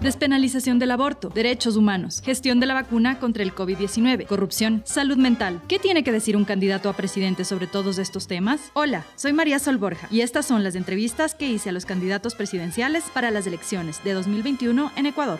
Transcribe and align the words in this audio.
Despenalización 0.00 0.78
del 0.78 0.92
aborto, 0.92 1.28
derechos 1.28 1.76
humanos, 1.76 2.22
gestión 2.24 2.58
de 2.58 2.64
la 2.64 2.72
vacuna 2.72 3.18
contra 3.18 3.42
el 3.42 3.54
COVID-19, 3.54 4.26
corrupción, 4.26 4.82
salud 4.86 5.18
mental. 5.18 5.60
¿Qué 5.68 5.78
tiene 5.78 6.02
que 6.02 6.10
decir 6.10 6.38
un 6.38 6.46
candidato 6.46 6.88
a 6.88 6.94
presidente 6.94 7.44
sobre 7.44 7.66
todos 7.66 7.98
estos 7.98 8.26
temas? 8.26 8.70
Hola, 8.72 9.04
soy 9.16 9.34
María 9.34 9.58
Sol 9.58 9.76
Borja 9.76 10.08
y 10.10 10.22
estas 10.22 10.46
son 10.46 10.64
las 10.64 10.74
entrevistas 10.74 11.34
que 11.34 11.50
hice 11.50 11.68
a 11.68 11.72
los 11.72 11.84
candidatos 11.84 12.34
presidenciales 12.34 13.04
para 13.12 13.30
las 13.30 13.46
elecciones 13.46 14.02
de 14.02 14.14
2021 14.14 14.90
en 14.96 15.04
Ecuador. 15.04 15.38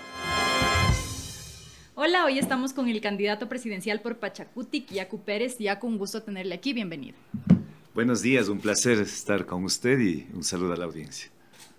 Hola, 1.94 2.26
hoy 2.26 2.38
estamos 2.38 2.74
con 2.74 2.86
el 2.86 3.00
candidato 3.00 3.48
presidencial 3.48 4.02
por 4.02 4.18
Pachacuti, 4.18 4.84
Yacu 4.90 5.20
Pérez. 5.20 5.56
Yacu, 5.58 5.86
un 5.86 5.96
gusto 5.96 6.22
tenerle 6.22 6.54
aquí, 6.54 6.74
bienvenido. 6.74 7.16
Buenos 7.94 8.20
días, 8.20 8.50
un 8.50 8.60
placer 8.60 8.98
estar 8.98 9.46
con 9.46 9.64
usted 9.64 9.98
y 10.00 10.26
un 10.34 10.44
saludo 10.44 10.74
a 10.74 10.76
la 10.76 10.84
audiencia. 10.84 11.30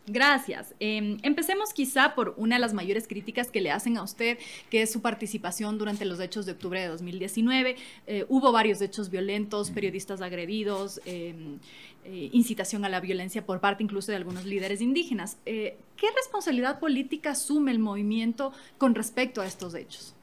Gracias. 0.08 0.74
Em, 0.80 1.20
empecemos 1.22 1.74
quizá 1.74 2.16
por 2.16 2.34
una 2.38 2.56
de 2.56 2.62
las 2.62 2.74
mayores 2.74 3.08
críticas 3.08 3.52
que 3.52 3.62
le 3.62 3.70
hacen 3.70 3.98
a 3.98 4.04
usted, 4.04 4.40
que 4.72 4.82
es 4.82 4.92
su 4.92 5.02
participación 5.02 5.78
durante 5.78 6.06
los 6.06 6.20
hechos 6.20 6.48
de 6.48 6.54
octubre 6.54 6.82
de 6.82 6.88
2019. 6.88 7.76
Eh, 8.08 8.26
hubo 8.28 8.52
varios 8.52 8.82
hechos 8.82 9.12
violentos, 9.12 9.70
periodistas 9.70 10.22
agredidos, 10.22 11.00
em, 11.06 11.60
eh, 12.04 12.30
incitación 12.34 12.84
a 12.84 12.90
la 12.90 13.00
violencia 13.00 13.46
por 13.46 13.60
parte 13.60 13.84
incluso 13.84 14.12
de 14.12 14.18
algunos 14.18 14.46
líderes 14.46 14.82
indígenas. 14.82 15.38
Eh, 15.46 15.78
¿Qué 15.98 16.08
responsabilidad 16.16 16.80
política 16.80 17.32
asume 17.32 17.72
el 17.72 17.78
movimiento 17.78 18.54
con 18.80 18.96
respecto 18.96 19.40
a 19.40 19.46
estos 19.46 19.76
hechos? 19.76 20.16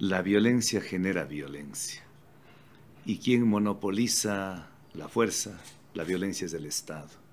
La 0.00 0.20
violencia 0.20 0.80
genera 0.80 1.24
violencia. 1.24 2.02
¿Y 3.06 3.18
quién 3.18 3.46
monopoliza 3.46 4.68
la 4.94 5.08
fuerza? 5.08 5.60
La 5.94 6.02
violencia 6.02 6.44
es 6.44 6.52
del 6.52 6.66
Estado 6.66 7.27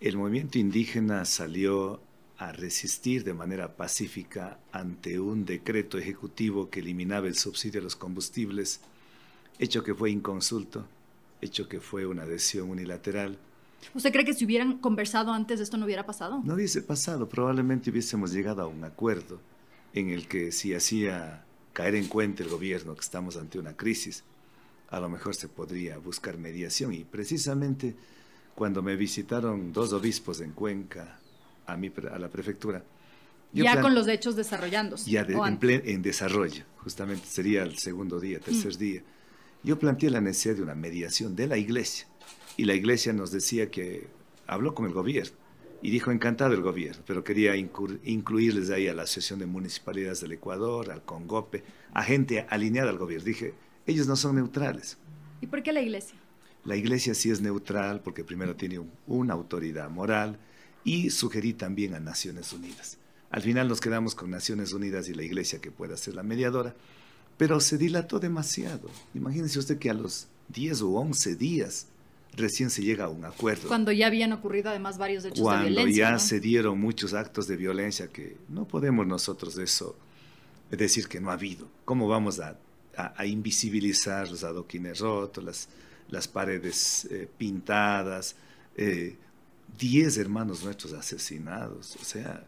el 0.00 0.16
movimiento 0.16 0.58
indígena 0.58 1.24
salió 1.24 2.00
a 2.38 2.52
resistir 2.52 3.24
de 3.24 3.32
manera 3.32 3.76
pacífica 3.76 4.58
ante 4.72 5.18
un 5.18 5.46
decreto 5.46 5.96
ejecutivo 5.96 6.68
que 6.68 6.80
eliminaba 6.80 7.28
el 7.28 7.36
subsidio 7.36 7.80
a 7.80 7.84
los 7.84 7.96
combustibles, 7.96 8.80
hecho 9.58 9.82
que 9.82 9.94
fue 9.94 10.10
inconsulto, 10.10 10.86
hecho 11.40 11.68
que 11.68 11.80
fue 11.80 12.06
una 12.06 12.26
decisión 12.26 12.68
unilateral. 12.68 13.38
¿Usted 13.94 14.12
cree 14.12 14.24
que 14.24 14.34
si 14.34 14.44
hubieran 14.44 14.78
conversado 14.78 15.32
antes 15.32 15.60
esto 15.60 15.78
no 15.78 15.86
hubiera 15.86 16.04
pasado? 16.04 16.42
No 16.44 16.54
hubiese 16.54 16.82
pasado, 16.82 17.28
probablemente 17.28 17.90
hubiésemos 17.90 18.32
llegado 18.32 18.62
a 18.62 18.66
un 18.66 18.84
acuerdo 18.84 19.40
en 19.94 20.10
el 20.10 20.28
que 20.28 20.52
si 20.52 20.74
hacía 20.74 21.44
caer 21.72 21.94
en 21.94 22.08
cuenta 22.08 22.42
el 22.42 22.50
gobierno 22.50 22.94
que 22.94 23.00
estamos 23.00 23.36
ante 23.36 23.58
una 23.58 23.76
crisis, 23.76 24.24
a 24.90 25.00
lo 25.00 25.08
mejor 25.08 25.34
se 25.34 25.48
podría 25.48 25.96
buscar 25.98 26.36
mediación 26.36 26.92
y 26.92 27.04
precisamente 27.04 27.96
cuando 28.56 28.82
me 28.82 28.96
visitaron 28.96 29.70
dos 29.70 29.92
obispos 29.92 30.40
en 30.40 30.52
Cuenca 30.52 31.20
a, 31.66 31.76
mi, 31.76 31.92
a 32.10 32.18
la 32.18 32.28
prefectura. 32.28 32.82
Ya 33.52 33.80
con 33.80 33.94
los 33.94 34.08
hechos 34.08 34.34
desarrollándose. 34.34 35.10
Ya 35.10 35.26
en, 35.28 36.02
desarrollo, 36.02 36.64
justamente 36.78 37.26
sería 37.26 37.62
el 37.62 37.78
segundo 37.78 38.18
día, 38.18 38.40
tercer 38.40 38.74
mm. 38.74 38.78
día. 38.78 39.02
Yo 39.62 39.78
planteé 39.78 40.10
la 40.10 40.22
necesidad 40.22 40.56
de 40.56 40.62
una 40.62 40.74
mediación 40.74 41.36
de 41.36 41.46
la 41.46 41.58
iglesia. 41.58 42.06
Y 42.56 42.64
la 42.64 42.74
iglesia 42.74 43.12
nos 43.12 43.30
decía 43.30 43.70
que 43.70 44.08
habló 44.46 44.74
con 44.74 44.86
el 44.86 44.92
gobierno 44.92 45.36
y 45.82 45.90
dijo 45.90 46.10
encantado 46.10 46.54
el 46.54 46.62
gobierno, 46.62 47.02
pero 47.06 47.22
quería 47.22 47.54
incluirles 47.56 48.70
ahí 48.70 48.88
a 48.88 48.94
la 48.94 49.02
Asociación 49.02 49.38
de 49.38 49.46
Municipalidades 49.46 50.22
del 50.22 50.32
Ecuador, 50.32 50.90
al 50.90 51.02
CONGOPE, 51.04 51.62
a 51.92 52.02
gente 52.02 52.46
alineada 52.48 52.88
al 52.88 52.96
gobierno. 52.96 53.26
Dije, 53.26 53.52
ellos 53.86 54.06
no 54.06 54.16
son 54.16 54.36
neutrales. 54.36 54.96
¿Y 55.42 55.46
por 55.46 55.62
qué 55.62 55.74
la 55.74 55.82
iglesia? 55.82 56.16
La 56.66 56.74
iglesia 56.74 57.14
sí 57.14 57.30
es 57.30 57.40
neutral 57.40 58.00
porque 58.02 58.24
primero 58.24 58.56
tiene 58.56 58.80
una 59.06 59.34
autoridad 59.34 59.88
moral 59.88 60.36
y 60.82 61.10
sugerí 61.10 61.52
también 61.52 61.94
a 61.94 62.00
Naciones 62.00 62.52
Unidas. 62.52 62.98
Al 63.30 63.42
final 63.42 63.68
nos 63.68 63.80
quedamos 63.80 64.16
con 64.16 64.30
Naciones 64.30 64.72
Unidas 64.72 65.08
y 65.08 65.14
la 65.14 65.22
iglesia 65.22 65.60
que 65.60 65.70
pueda 65.70 65.96
ser 65.96 66.14
la 66.14 66.24
mediadora, 66.24 66.74
pero 67.36 67.60
se 67.60 67.78
dilató 67.78 68.18
demasiado. 68.18 68.90
Imagínense 69.14 69.60
usted 69.60 69.78
que 69.78 69.90
a 69.90 69.94
los 69.94 70.26
10 70.48 70.82
o 70.82 70.90
11 70.90 71.36
días 71.36 71.86
recién 72.36 72.68
se 72.70 72.82
llega 72.82 73.04
a 73.04 73.08
un 73.08 73.24
acuerdo. 73.24 73.68
Cuando 73.68 73.92
ya 73.92 74.08
habían 74.08 74.32
ocurrido 74.32 74.70
además 74.70 74.98
varios 74.98 75.24
hechos 75.24 75.38
de 75.38 75.68
violencia. 75.68 75.74
Cuando 75.74 75.96
ya 75.96 76.18
se 76.18 76.40
dieron 76.40 76.80
muchos 76.80 77.14
actos 77.14 77.46
de 77.46 77.56
violencia 77.56 78.08
que 78.08 78.36
no 78.48 78.66
podemos 78.66 79.06
nosotros 79.06 79.56
eso 79.58 79.96
decir 80.68 81.06
que 81.06 81.20
no 81.20 81.30
ha 81.30 81.34
habido. 81.34 81.68
¿Cómo 81.84 82.08
vamos 82.08 82.40
a, 82.40 82.58
a 82.96 83.24
invisibilizar 83.24 84.28
los 84.28 84.42
adoquines 84.42 84.98
rotos, 84.98 85.44
las 85.44 85.68
las 86.08 86.28
paredes 86.28 87.06
eh, 87.10 87.28
pintadas, 87.36 88.36
eh, 88.76 89.16
diez 89.78 90.18
hermanos 90.18 90.64
nuestros 90.64 90.92
asesinados, 90.92 91.96
o 92.00 92.04
sea, 92.04 92.44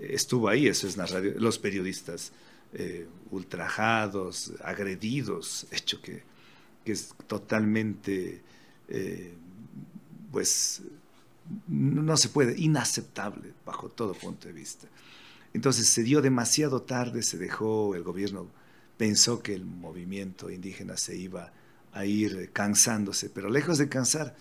estuvo 0.00 0.48
ahí, 0.48 0.66
eso 0.66 0.86
es 0.86 0.96
radio, 0.96 1.34
los 1.38 1.58
periodistas 1.58 2.32
eh, 2.72 3.06
ultrajados, 3.30 4.52
agredidos, 4.62 5.66
hecho 5.70 6.00
que, 6.00 6.22
que 6.84 6.92
es 6.92 7.14
totalmente, 7.26 8.42
pues, 10.32 10.82
no 11.68 12.16
se 12.16 12.28
puede, 12.28 12.58
inaceptable 12.58 13.52
bajo 13.64 13.88
todo 13.88 14.14
punto 14.14 14.48
de 14.48 14.54
vista. 14.54 14.88
Entonces 15.52 15.86
se 15.86 16.02
dio 16.02 16.20
demasiado 16.20 16.82
tarde, 16.82 17.22
se 17.22 17.38
dejó, 17.38 17.94
el 17.94 18.02
gobierno 18.02 18.48
pensó 18.96 19.42
que 19.42 19.54
el 19.54 19.64
movimiento 19.64 20.50
indígena 20.50 20.96
se 20.96 21.16
iba 21.16 21.44
a 21.44 21.52
ir 22.02 22.50
cansándose, 22.52 23.30
pero 23.30 23.48
lejos 23.48 23.78
de 23.78 23.88
cansar 23.88 24.36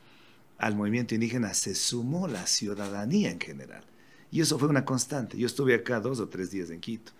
al 0.58 0.76
movimiento 0.76 1.14
indígena 1.14 1.54
se 1.54 1.76
sumó 1.76 2.28
la 2.28 2.48
ciudadanía 2.48 3.32
en 3.32 3.40
general. 3.40 3.84
Y 4.32 4.42
eso 4.42 4.58
fue 4.58 4.68
una 4.68 4.86
constante. 4.86 5.38
Yo 5.38 5.46
estuve 5.46 5.76
acá 5.76 6.00
dos 6.00 6.20
o 6.20 6.28
tres 6.28 6.50
días 6.50 6.72
en 6.72 6.80
Quito 6.80 7.12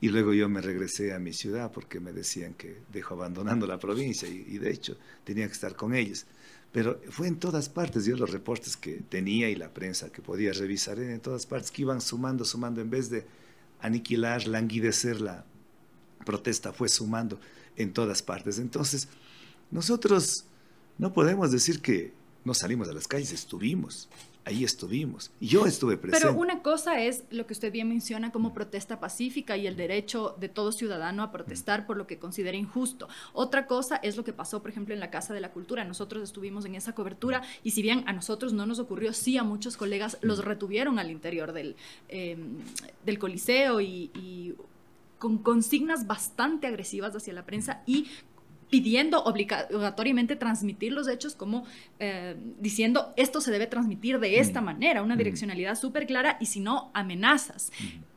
y 0.00 0.08
luego 0.08 0.32
yo 0.34 0.48
me 0.48 0.60
regresé 0.60 1.12
a 1.12 1.18
mi 1.18 1.32
ciudad 1.32 1.72
porque 1.72 2.00
me 2.00 2.12
decían 2.12 2.54
que 2.54 2.78
dejo 2.92 3.14
abandonando 3.14 3.66
la 3.66 3.78
provincia 3.78 4.28
y, 4.28 4.58
de 4.58 4.70
hecho 4.70 4.96
tenía 5.24 5.46
que 5.46 5.52
estar 5.52 5.74
con 5.74 5.94
ellos. 5.94 6.26
Pero 6.72 7.00
fue 7.10 7.28
en 7.28 7.38
todas 7.38 7.68
partes, 7.68 8.04
yo 8.04 8.16
los 8.16 8.30
reportes 8.30 8.76
que 8.76 9.02
tenía 9.08 9.48
y 9.50 9.56
la 9.56 9.74
prensa 9.74 10.10
que 10.10 10.22
podía 10.22 10.52
revisar 10.52 10.98
en 10.98 11.20
todas 11.20 11.46
partes 11.46 11.70
que 11.70 11.82
iban 11.82 12.00
sumando, 12.00 12.44
sumando, 12.44 12.80
en 12.80 12.90
vez 12.90 13.10
de 13.10 13.26
aniquilar, 13.80 14.46
languidecer 14.46 15.20
la 15.20 15.44
protesta, 16.24 16.72
fue 16.72 16.88
sumando 16.88 17.38
en 17.76 17.92
todas 17.92 18.22
partes. 18.22 18.58
Entonces, 18.58 19.08
nosotros 19.72 20.44
no 20.98 21.12
podemos 21.12 21.50
decir 21.50 21.80
que 21.80 22.12
no 22.44 22.54
salimos 22.54 22.88
a 22.88 22.92
las 22.92 23.08
calles, 23.08 23.32
estuvimos, 23.32 24.08
ahí 24.44 24.64
estuvimos. 24.64 25.30
Y 25.40 25.46
yo 25.46 25.64
estuve 25.66 25.96
presente. 25.96 26.26
Pero 26.26 26.38
una 26.38 26.62
cosa 26.62 27.00
es 27.00 27.24
lo 27.30 27.46
que 27.46 27.54
usted 27.54 27.72
bien 27.72 27.88
menciona 27.88 28.32
como 28.32 28.52
protesta 28.52 29.00
pacífica 29.00 29.56
y 29.56 29.66
el 29.66 29.76
derecho 29.76 30.36
de 30.38 30.48
todo 30.48 30.72
ciudadano 30.72 31.22
a 31.22 31.32
protestar 31.32 31.86
por 31.86 31.96
lo 31.96 32.06
que 32.06 32.18
considera 32.18 32.56
injusto. 32.56 33.08
Otra 33.32 33.66
cosa 33.66 33.96
es 33.96 34.16
lo 34.16 34.24
que 34.24 34.32
pasó, 34.32 34.60
por 34.60 34.70
ejemplo, 34.70 34.92
en 34.92 35.00
la 35.00 35.10
Casa 35.10 35.32
de 35.32 35.40
la 35.40 35.52
Cultura. 35.52 35.84
Nosotros 35.84 36.22
estuvimos 36.22 36.64
en 36.64 36.74
esa 36.74 36.94
cobertura 36.94 37.42
y 37.64 37.70
si 37.70 37.80
bien 37.80 38.04
a 38.06 38.12
nosotros 38.12 38.52
no 38.52 38.66
nos 38.66 38.78
ocurrió, 38.78 39.12
sí 39.12 39.38
a 39.38 39.44
muchos 39.44 39.76
colegas 39.76 40.18
los 40.20 40.44
retuvieron 40.44 40.98
al 40.98 41.10
interior 41.10 41.52
del, 41.52 41.76
em, 42.08 42.58
del 43.06 43.18
Coliseo 43.18 43.80
y, 43.80 44.10
y 44.14 44.54
con 45.18 45.38
consignas 45.38 46.06
bastante 46.08 46.66
agresivas 46.66 47.14
hacia 47.14 47.32
la 47.32 47.46
prensa 47.46 47.82
y 47.86 48.08
pidiendo 48.72 49.22
obligatoriamente 49.24 50.34
transmitir 50.34 50.94
los 50.94 51.06
hechos 51.06 51.34
como 51.34 51.66
eh, 51.98 52.36
diciendo 52.58 53.12
esto 53.16 53.42
se 53.42 53.50
debe 53.50 53.66
transmitir 53.66 54.18
de 54.18 54.38
esta 54.38 54.62
manera, 54.62 55.02
una 55.02 55.14
direccionalidad 55.14 55.74
súper 55.74 56.06
clara 56.06 56.38
y 56.40 56.46
si 56.46 56.60
no, 56.60 56.90
amenazas. 56.94 57.70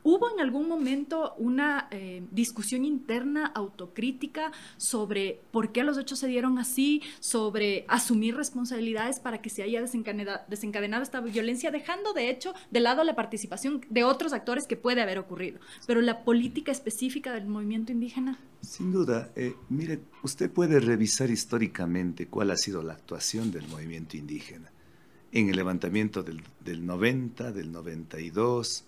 ¿Hubo 0.08 0.30
en 0.32 0.38
algún 0.38 0.68
momento 0.68 1.34
una 1.36 1.88
eh, 1.90 2.22
discusión 2.30 2.84
interna 2.84 3.44
autocrítica 3.44 4.52
sobre 4.76 5.40
por 5.50 5.72
qué 5.72 5.82
los 5.82 5.98
hechos 5.98 6.20
se 6.20 6.28
dieron 6.28 6.60
así, 6.60 7.02
sobre 7.18 7.84
asumir 7.88 8.36
responsabilidades 8.36 9.18
para 9.18 9.42
que 9.42 9.50
se 9.50 9.64
haya 9.64 9.82
desencadenado, 9.82 11.02
esta 11.02 11.20
violencia, 11.20 11.72
dejando 11.72 12.12
de 12.12 12.30
hecho 12.30 12.54
de 12.70 12.78
lado 12.78 13.02
la 13.02 13.16
participación 13.16 13.84
de 13.90 14.04
otros 14.04 14.32
actores 14.32 14.68
que 14.68 14.76
puede 14.76 15.02
haber 15.02 15.18
ocurrido? 15.18 15.58
Pero 15.88 16.00
la 16.00 16.22
política 16.22 16.70
específica 16.70 17.32
del 17.32 17.48
movimiento 17.48 17.90
indígena. 17.90 18.38
Sin 18.60 18.92
duda, 18.92 19.32
eh, 19.34 19.56
mire, 19.70 19.98
usted 20.22 20.52
puede 20.52 20.78
revisar 20.78 21.30
históricamente 21.30 22.28
cuál 22.28 22.52
ha 22.52 22.56
sido 22.56 22.80
la 22.84 22.92
actuación 22.92 23.50
del 23.50 23.66
movimiento 23.66 24.16
indígena 24.16 24.70
en 25.32 25.48
el 25.48 25.56
levantamiento 25.56 26.22
del, 26.22 26.44
del 26.60 26.86
90, 26.86 27.50
del 27.50 27.72
92 27.72 28.84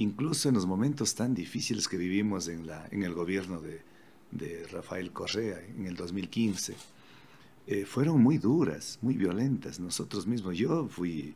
incluso 0.00 0.48
en 0.48 0.54
los 0.54 0.66
momentos 0.66 1.14
tan 1.14 1.34
difíciles 1.34 1.86
que 1.86 1.98
vivimos 1.98 2.48
en, 2.48 2.66
la, 2.66 2.88
en 2.90 3.02
el 3.02 3.12
gobierno 3.12 3.60
de, 3.60 3.82
Rafael 4.72 5.12
Correa 5.12 5.60
en 5.60 5.86
el 5.86 5.96
2015, 5.96 6.74
eh, 7.66 7.84
fueron 7.84 8.22
muy 8.22 8.38
duras, 8.38 8.98
muy 9.02 9.14
violentas. 9.16 9.80
Nosotros 9.80 10.26
mismos, 10.26 10.56
yo 10.56 10.88
fui 10.88 11.34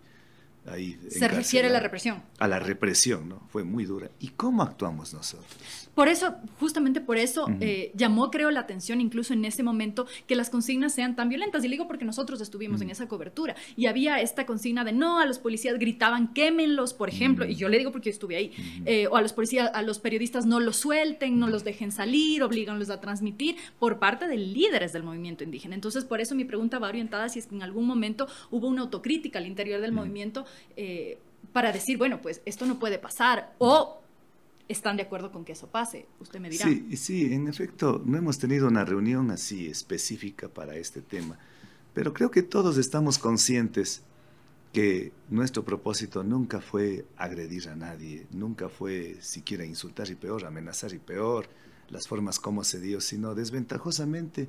ahí. 0.66 0.98
Se 1.08 1.28
refiere 1.28 1.68
a 1.68 1.70
la 1.70 1.80
represión. 1.80 2.22
A 2.38 2.48
la 2.48 2.58
represión, 2.58 3.28
¿no? 3.28 3.42
Fue 3.48 3.64
muy 3.64 3.84
dura. 3.84 4.10
¿Y 4.20 4.28
cómo 4.28 4.62
actuamos 4.62 5.12
nosotros? 5.12 5.84
Por 5.94 6.08
eso, 6.08 6.34
justamente 6.58 7.00
por 7.00 7.18
eso, 7.18 7.46
eh, 7.60 7.92
llamó, 7.94 8.30
creo, 8.30 8.50
la 8.50 8.60
atención 8.60 9.00
incluso 9.00 9.32
en 9.32 9.44
ese 9.44 9.62
momento 9.62 10.06
que 10.26 10.34
las 10.34 10.50
consignas 10.50 10.92
sean 10.92 11.14
tan 11.14 11.28
violentas. 11.28 11.64
Y 11.64 11.68
digo 11.68 11.86
porque 11.86 12.04
nosotros 12.04 12.40
estuvimos 12.40 12.80
en 12.80 12.90
esa 12.90 13.06
cobertura 13.06 13.54
y 13.76 13.86
había 13.86 14.20
esta 14.20 14.44
consigna 14.44 14.84
de 14.84 14.92
no, 14.92 15.20
a 15.20 15.26
los 15.26 15.38
policías 15.38 15.78
gritaban 15.78 16.32
quémenlos, 16.34 16.94
por 16.94 17.08
ejemplo, 17.08 17.46
y 17.46 17.54
yo 17.54 17.68
le 17.68 17.78
digo 17.78 17.92
porque 17.92 18.10
estuve 18.10 18.36
ahí, 18.36 18.52
eh, 18.86 19.06
o 19.06 19.16
a 19.16 19.22
los 19.22 19.32
policías, 19.32 19.70
a 19.72 19.82
los 19.82 20.00
periodistas 20.00 20.46
no 20.46 20.58
los 20.58 20.76
suelten, 20.76 21.38
no 21.38 21.48
los 21.48 21.62
dejen 21.62 21.92
salir, 21.92 22.42
oblíganlos 22.42 22.90
a 22.90 23.00
transmitir 23.00 23.56
por 23.78 23.98
parte 23.98 24.26
de 24.26 24.36
líderes 24.36 24.92
del 24.92 25.04
movimiento 25.04 25.44
indígena. 25.44 25.74
Entonces, 25.76 26.04
por 26.04 26.20
eso 26.20 26.34
mi 26.34 26.44
pregunta 26.44 26.78
va 26.78 26.88
orientada 26.88 27.28
si 27.28 27.38
es 27.38 27.46
que 27.46 27.54
en 27.54 27.62
algún 27.62 27.86
momento 27.86 28.26
hubo 28.50 28.66
una 28.66 28.82
autocrítica 28.82 29.38
al 29.38 29.46
interior 29.46 29.80
del 29.80 29.92
movimiento 29.92 30.44
eh, 30.76 31.18
para 31.52 31.72
decir, 31.72 31.98
bueno, 31.98 32.20
pues 32.20 32.40
esto 32.44 32.66
no 32.66 32.78
puede 32.78 32.98
pasar, 32.98 33.54
o 33.58 34.00
están 34.68 34.96
de 34.96 35.02
acuerdo 35.02 35.30
con 35.30 35.44
que 35.44 35.52
eso 35.52 35.68
pase. 35.68 36.06
Usted 36.20 36.40
me 36.40 36.50
dirá. 36.50 36.64
Sí, 36.64 36.96
sí, 36.96 37.32
en 37.32 37.48
efecto, 37.48 38.02
no 38.04 38.16
hemos 38.16 38.38
tenido 38.38 38.68
una 38.68 38.84
reunión 38.84 39.30
así 39.30 39.66
específica 39.66 40.48
para 40.48 40.76
este 40.76 41.00
tema, 41.00 41.38
pero 41.92 42.12
creo 42.12 42.30
que 42.30 42.42
todos 42.42 42.76
estamos 42.76 43.18
conscientes 43.18 44.02
que 44.72 45.12
nuestro 45.30 45.64
propósito 45.64 46.24
nunca 46.24 46.60
fue 46.60 47.06
agredir 47.16 47.68
a 47.68 47.76
nadie, 47.76 48.26
nunca 48.32 48.68
fue 48.68 49.16
siquiera 49.20 49.64
insultar 49.64 50.10
y 50.10 50.16
peor, 50.16 50.44
amenazar 50.44 50.92
y 50.92 50.98
peor, 50.98 51.48
las 51.90 52.08
formas 52.08 52.40
como 52.40 52.64
se 52.64 52.80
dio, 52.80 53.00
sino 53.00 53.36
desventajosamente 53.36 54.48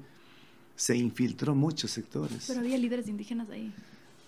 se 0.75 0.97
infiltró 0.97 1.53
muchos 1.53 1.91
sectores. 1.91 2.45
Pero 2.47 2.61
había 2.61 2.77
líderes 2.77 3.07
indígenas 3.07 3.49
ahí. 3.49 3.71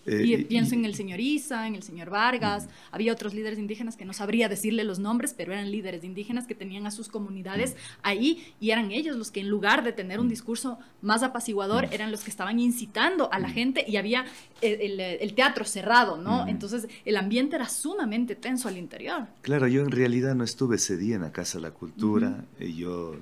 Eh, 0.07 0.23
y 0.25 0.43
pienso 0.45 0.73
en 0.73 0.85
el 0.85 0.95
señor 0.95 1.19
Isa, 1.19 1.67
en 1.67 1.75
el 1.75 1.83
señor 1.83 2.09
Vargas, 2.09 2.69
había 2.91 3.11
otros 3.11 3.33
líderes 3.33 3.59
indígenas 3.59 3.97
que 3.97 4.05
no 4.05 4.13
sabría 4.13 4.47
decirle 4.47 4.85
los 4.85 4.99
nombres, 4.99 5.33
pero 5.35 5.51
eran 5.51 5.69
líderes 5.69 6.03
indígenas 6.05 6.47
que 6.47 6.55
tenían 6.55 6.87
a 6.87 6.91
sus 6.91 7.09
comunidades 7.09 7.75
ahí 8.03 8.53
y 8.61 8.71
eran 8.71 8.91
ellos 8.91 9.17
los 9.17 9.31
que 9.31 9.41
en 9.41 9.49
lugar 9.49 9.83
de 9.83 9.91
tener 9.91 10.19
un 10.19 10.29
discurso 10.29 10.79
más 11.01 11.23
apaciguador, 11.23 11.89
eran 11.91 12.11
los 12.11 12.23
que 12.23 12.29
estaban 12.29 12.59
incitando 12.59 13.31
a 13.33 13.39
la 13.39 13.49
gente 13.49 13.83
y 13.87 13.97
había 13.97 14.25
el, 14.61 15.33
teatro 15.35 15.65
cerrado, 15.65 16.17
¿no? 16.17 16.47
Entonces 16.47 16.87
el 17.05 17.17
ambiente 17.17 17.57
era 17.57 17.67
sumamente 17.67 18.35
tenso 18.35 18.69
al 18.69 18.77
interior. 18.77 19.27
Claro, 19.41 19.67
yo 19.67 19.81
en 19.81 19.91
realidad 19.91 20.35
no 20.35 20.43
estuve 20.43 20.77
ese 20.77 20.97
día 20.97 21.15
en 21.15 21.21
la 21.21 21.31
Casa 21.31 21.57
de 21.57 21.63
la 21.63 21.71
Cultura, 21.71 22.45
y 22.59 22.73
yo 22.73 23.15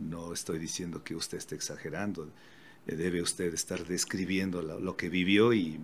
no 0.00 0.32
estoy 0.32 0.58
diciendo 0.58 1.02
que 1.04 1.14
usted 1.14 1.38
esté 1.38 1.54
exagerando 1.54 2.24
eh, 2.24 2.28
debe 2.86 3.22
usted 3.22 3.52
estar 3.54 3.86
describiendo 3.86 4.62
lo, 4.62 4.96
que 4.96 5.08
vivió 5.08 5.52
y, 5.52 5.80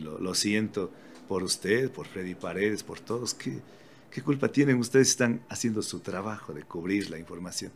lo, 0.00 0.34
siento 0.34 0.92
por 1.28 1.42
usted, 1.42 1.90
por 1.90 2.06
Freddy 2.06 2.34
Paredes, 2.34 2.82
por 2.82 3.00
todos. 3.00 3.34
¿Qué, 3.34 3.60
¿Qué 4.10 4.22
culpa 4.22 4.48
tienen? 4.48 4.78
Ustedes 4.78 5.08
están 5.08 5.42
haciendo 5.48 5.82
su 5.82 6.00
trabajo 6.00 6.52
de 6.52 6.62
cubrir 6.62 7.10
la 7.10 7.18
información. 7.18 7.72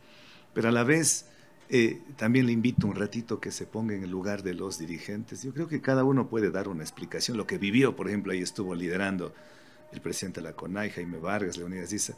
Pero 0.53 0.69
a 0.69 0.71
la 0.71 0.83
vez, 0.83 1.25
eh, 1.69 2.01
también 2.15 2.45
le 2.45 2.51
invito 2.51 2.87
un 2.87 2.95
ratito 2.95 3.39
que 3.39 3.51
se 3.51 3.65
ponga 3.65 3.95
en 3.95 4.03
el 4.03 4.09
lugar 4.09 4.43
de 4.43 4.53
los 4.53 4.77
dirigentes. 4.77 5.43
Yo 5.43 5.53
creo 5.53 5.67
que 5.67 5.81
cada 5.81 6.03
uno 6.03 6.29
puede 6.29 6.51
dar 6.51 6.67
una 6.67 6.83
explicación. 6.83 7.37
Lo 7.37 7.47
que 7.47 7.57
vivió, 7.57 7.95
por 7.95 8.07
ejemplo, 8.07 8.31
ahí 8.31 8.41
estuvo 8.41 8.75
liderando 8.75 9.33
el 9.91 10.01
presidente 10.01 10.41
de 10.41 10.47
la 10.47 10.53
CONAI, 10.53 10.91
Jaime 10.91 11.17
Vargas, 11.17 11.57
Leonidas 11.57 11.91
Issa. 11.91 12.15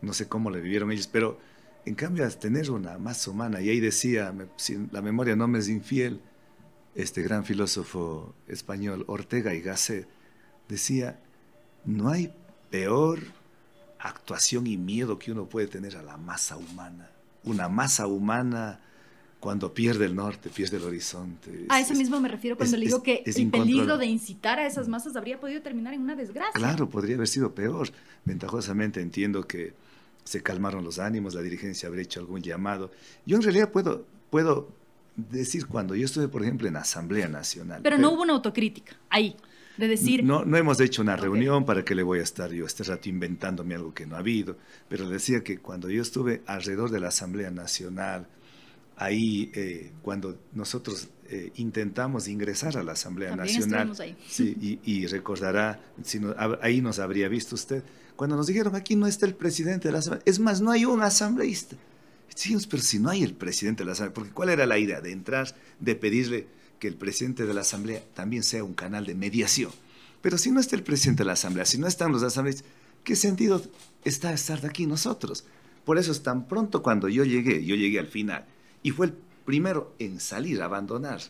No 0.00 0.12
sé 0.12 0.28
cómo 0.28 0.50
le 0.50 0.60
vivieron 0.60 0.92
ellos, 0.92 1.06
pero 1.06 1.38
en 1.84 1.94
cambio, 1.94 2.28
tener 2.30 2.70
una 2.70 2.98
más 2.98 3.26
humana, 3.26 3.60
y 3.60 3.68
ahí 3.68 3.80
decía, 3.80 4.34
si 4.56 4.86
la 4.92 5.02
memoria 5.02 5.34
no 5.36 5.48
me 5.48 5.58
es 5.58 5.68
infiel, 5.68 6.20
este 6.94 7.22
gran 7.22 7.44
filósofo 7.44 8.34
español 8.46 9.04
Ortega 9.08 9.54
y 9.54 9.60
Gasset 9.60 10.06
decía, 10.68 11.20
no 11.84 12.10
hay 12.10 12.32
peor 12.70 13.20
actuación 13.98 14.66
y 14.66 14.76
miedo 14.76 15.18
que 15.18 15.32
uno 15.32 15.46
puede 15.46 15.66
tener 15.66 15.96
a 15.96 16.02
la 16.02 16.16
masa 16.16 16.56
humana. 16.56 17.10
Una 17.44 17.68
masa 17.68 18.06
humana 18.06 18.80
cuando 19.40 19.74
pierde 19.74 20.04
el 20.04 20.14
norte, 20.14 20.50
pierde 20.50 20.76
el 20.76 20.84
horizonte. 20.84 21.66
A 21.68 21.80
eso 21.80 21.94
mismo 21.94 22.20
me 22.20 22.28
refiero 22.28 22.56
cuando 22.56 22.76
le 22.76 22.86
digo 22.86 23.02
que 23.02 23.24
el 23.26 23.50
peligro 23.50 23.98
de 23.98 24.06
incitar 24.06 24.60
a 24.60 24.66
esas 24.66 24.86
masas 24.86 25.16
habría 25.16 25.40
podido 25.40 25.62
terminar 25.62 25.94
en 25.94 26.02
una 26.02 26.14
desgracia. 26.14 26.52
Claro, 26.54 26.88
podría 26.88 27.16
haber 27.16 27.26
sido 27.26 27.52
peor. 27.52 27.90
Ventajosamente 28.24 29.00
entiendo 29.00 29.46
que 29.48 29.74
se 30.24 30.42
calmaron 30.42 30.84
los 30.84 30.98
ánimos, 30.98 31.34
la 31.34 31.42
dirigencia 31.42 31.88
habría 31.88 32.04
hecho 32.04 32.20
algún 32.20 32.42
llamado. 32.42 32.90
Yo 33.26 33.36
en 33.36 33.42
realidad 33.42 33.70
puedo, 33.70 34.06
puedo 34.30 34.68
decir 35.16 35.66
cuando 35.66 35.94
yo 35.94 36.06
estuve, 36.06 36.28
por 36.28 36.42
ejemplo, 36.42 36.68
en 36.68 36.76
Asamblea 36.76 37.28
Nacional. 37.28 37.80
Pero, 37.82 37.98
no 37.98 38.12
hubo 38.12 38.22
una 38.22 38.32
autocrítica 38.32 38.96
ahí, 39.10 39.36
de 39.76 39.88
decir... 39.88 40.24
No, 40.24 40.44
no 40.44 40.56
hemos 40.56 40.80
hecho 40.80 41.02
una 41.02 41.16
reunión 41.16 41.64
para 41.64 41.84
que 41.84 41.94
le 41.94 42.02
voy 42.02 42.20
a 42.20 42.22
estar 42.22 42.50
yo 42.52 42.66
este 42.66 42.84
rato 42.84 43.08
inventándome 43.08 43.74
algo 43.74 43.92
que 43.92 44.06
no 44.06 44.16
ha 44.16 44.20
habido, 44.20 44.56
pero 44.88 45.08
decía 45.08 45.42
que 45.42 45.58
cuando 45.58 45.90
yo 45.90 46.02
estuve 46.02 46.42
alrededor 46.46 46.90
de 46.90 47.00
la 47.00 47.08
Asamblea 47.08 47.50
Nacional, 47.50 48.26
ahí 48.96 49.50
eh, 49.54 49.90
cuando 50.02 50.38
nosotros 50.52 51.08
eh, 51.28 51.50
intentamos 51.56 52.28
ingresar 52.28 52.76
a 52.76 52.82
la 52.82 52.92
Asamblea 52.92 53.34
Nacional, 53.34 53.92
ahí. 53.98 54.16
Sí, 54.28 54.78
y, 54.84 55.06
recordará, 55.06 55.80
si 56.02 56.20
ahí 56.60 56.80
nos 56.80 56.98
habría 56.98 57.28
visto 57.28 57.54
usted, 57.54 57.82
cuando 58.16 58.36
nos 58.36 58.46
dijeron 58.46 58.74
aquí 58.74 58.96
no 58.96 59.06
está 59.06 59.26
el 59.26 59.34
presidente 59.34 59.88
de 59.88 59.92
la 59.92 59.98
Asamblea, 59.98 60.22
es 60.26 60.38
más, 60.38 60.60
no 60.60 60.70
hay 60.70 60.84
un 60.84 61.02
asambleísta. 61.02 61.76
Decimos, 62.28 62.66
pero 62.66 62.82
si 62.82 62.98
no 62.98 63.10
hay 63.10 63.22
el 63.22 63.34
presidente 63.34 63.82
de 63.82 63.86
la 63.86 63.92
Asamblea, 63.92 64.14
porque 64.14 64.30
¿cuál 64.30 64.48
era 64.48 64.66
la 64.66 64.78
idea? 64.78 65.00
De 65.00 65.12
entrar, 65.12 65.54
de 65.80 65.94
pedirle 65.94 66.46
que 66.78 66.88
el 66.88 66.96
presidente 66.96 67.46
de 67.46 67.54
la 67.54 67.60
Asamblea 67.60 68.02
también 68.14 68.42
sea 68.42 68.64
un 68.64 68.74
canal 68.74 69.06
de 69.06 69.14
mediación. 69.14 69.70
Pero 70.20 70.38
si 70.38 70.50
no 70.50 70.60
está 70.60 70.76
el 70.76 70.82
presidente 70.82 71.22
de 71.22 71.26
la 71.26 71.34
Asamblea, 71.34 71.64
si 71.64 71.78
no 71.78 71.86
están 71.86 72.12
los 72.12 72.22
asambleístas, 72.22 72.66
¿qué 73.04 73.16
sentido 73.16 73.62
está 74.04 74.32
estar 74.32 74.60
de 74.60 74.68
aquí 74.68 74.86
nosotros? 74.86 75.44
Por 75.84 75.98
eso 75.98 76.12
es 76.12 76.22
tan 76.22 76.46
pronto 76.46 76.82
cuando 76.82 77.08
yo 77.08 77.24
llegué, 77.24 77.64
yo 77.64 77.74
llegué 77.74 77.98
al 77.98 78.06
final, 78.06 78.44
y 78.82 78.90
fue 78.92 79.06
el 79.06 79.14
primero 79.44 79.94
en 79.98 80.20
salir, 80.20 80.62
a 80.62 80.66
abandonar. 80.66 81.20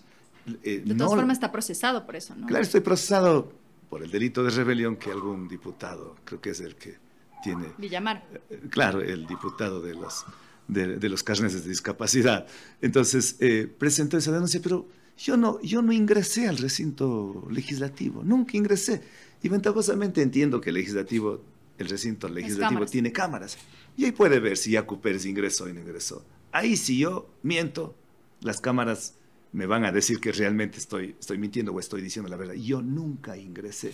Eh, 0.62 0.82
de 0.84 0.94
todas 0.94 1.14
formas 1.14 1.36
está 1.36 1.52
procesado 1.52 2.04
por 2.04 2.16
eso, 2.16 2.34
¿no? 2.34 2.46
Claro, 2.46 2.62
estoy 2.62 2.80
procesado 2.80 3.52
por 3.92 4.02
el 4.02 4.10
delito 4.10 4.42
de 4.42 4.48
rebelión 4.48 4.96
que 4.96 5.10
algún 5.10 5.46
diputado, 5.46 6.16
creo 6.24 6.40
que 6.40 6.48
es 6.48 6.60
el 6.60 6.76
que 6.76 6.96
tiene... 7.42 7.66
Villamar. 7.76 8.26
Eh, 8.48 8.58
claro, 8.70 9.02
el 9.02 9.26
diputado 9.26 9.82
de 9.82 9.94
los, 9.94 10.24
de, 10.66 11.08
los 11.10 11.22
carnes 11.22 11.52
de 11.52 11.68
discapacidad. 11.68 12.46
Entonces, 12.80 13.36
eh, 13.40 13.70
presentó 13.78 14.16
esa 14.16 14.32
denuncia, 14.32 14.60
pero 14.62 14.88
yo 15.18 15.36
no, 15.36 15.60
yo 15.60 15.82
no 15.82 15.92
ingresé 15.92 16.48
al 16.48 16.56
recinto 16.56 17.46
legislativo, 17.50 18.22
nunca 18.24 18.56
ingresé. 18.56 19.02
Y 19.42 19.50
ventajosamente 19.50 20.22
entiendo 20.22 20.58
que 20.58 20.70
el 20.70 20.76
legislativo, 20.76 21.42
el 21.76 21.86
recinto 21.86 22.30
legislativo 22.30 22.86
tiene 22.86 23.12
cámaras. 23.12 23.58
Y 23.94 24.06
ahí 24.06 24.12
puede 24.12 24.40
ver 24.40 24.56
si 24.56 24.70
Yacu 24.70 25.02
Pérez 25.02 25.26
ingresó 25.26 25.64
o 25.64 25.68
no 25.68 25.78
ingresó. 25.78 26.24
Ahí 26.50 26.78
si 26.78 26.96
yo 26.96 27.28
miento, 27.42 27.94
las 28.40 28.62
cámaras 28.62 29.16
me 29.52 29.66
van 29.66 29.84
a 29.84 29.92
decir 29.92 30.20
que 30.20 30.32
realmente 30.32 30.78
estoy, 30.78 31.14
estoy 31.20 31.38
mintiendo 31.38 31.72
o 31.72 31.80
estoy 31.80 32.00
diciendo 32.00 32.30
la 32.30 32.36
verdad. 32.36 32.54
Yo 32.54 32.82
nunca 32.82 33.36
ingresé. 33.36 33.92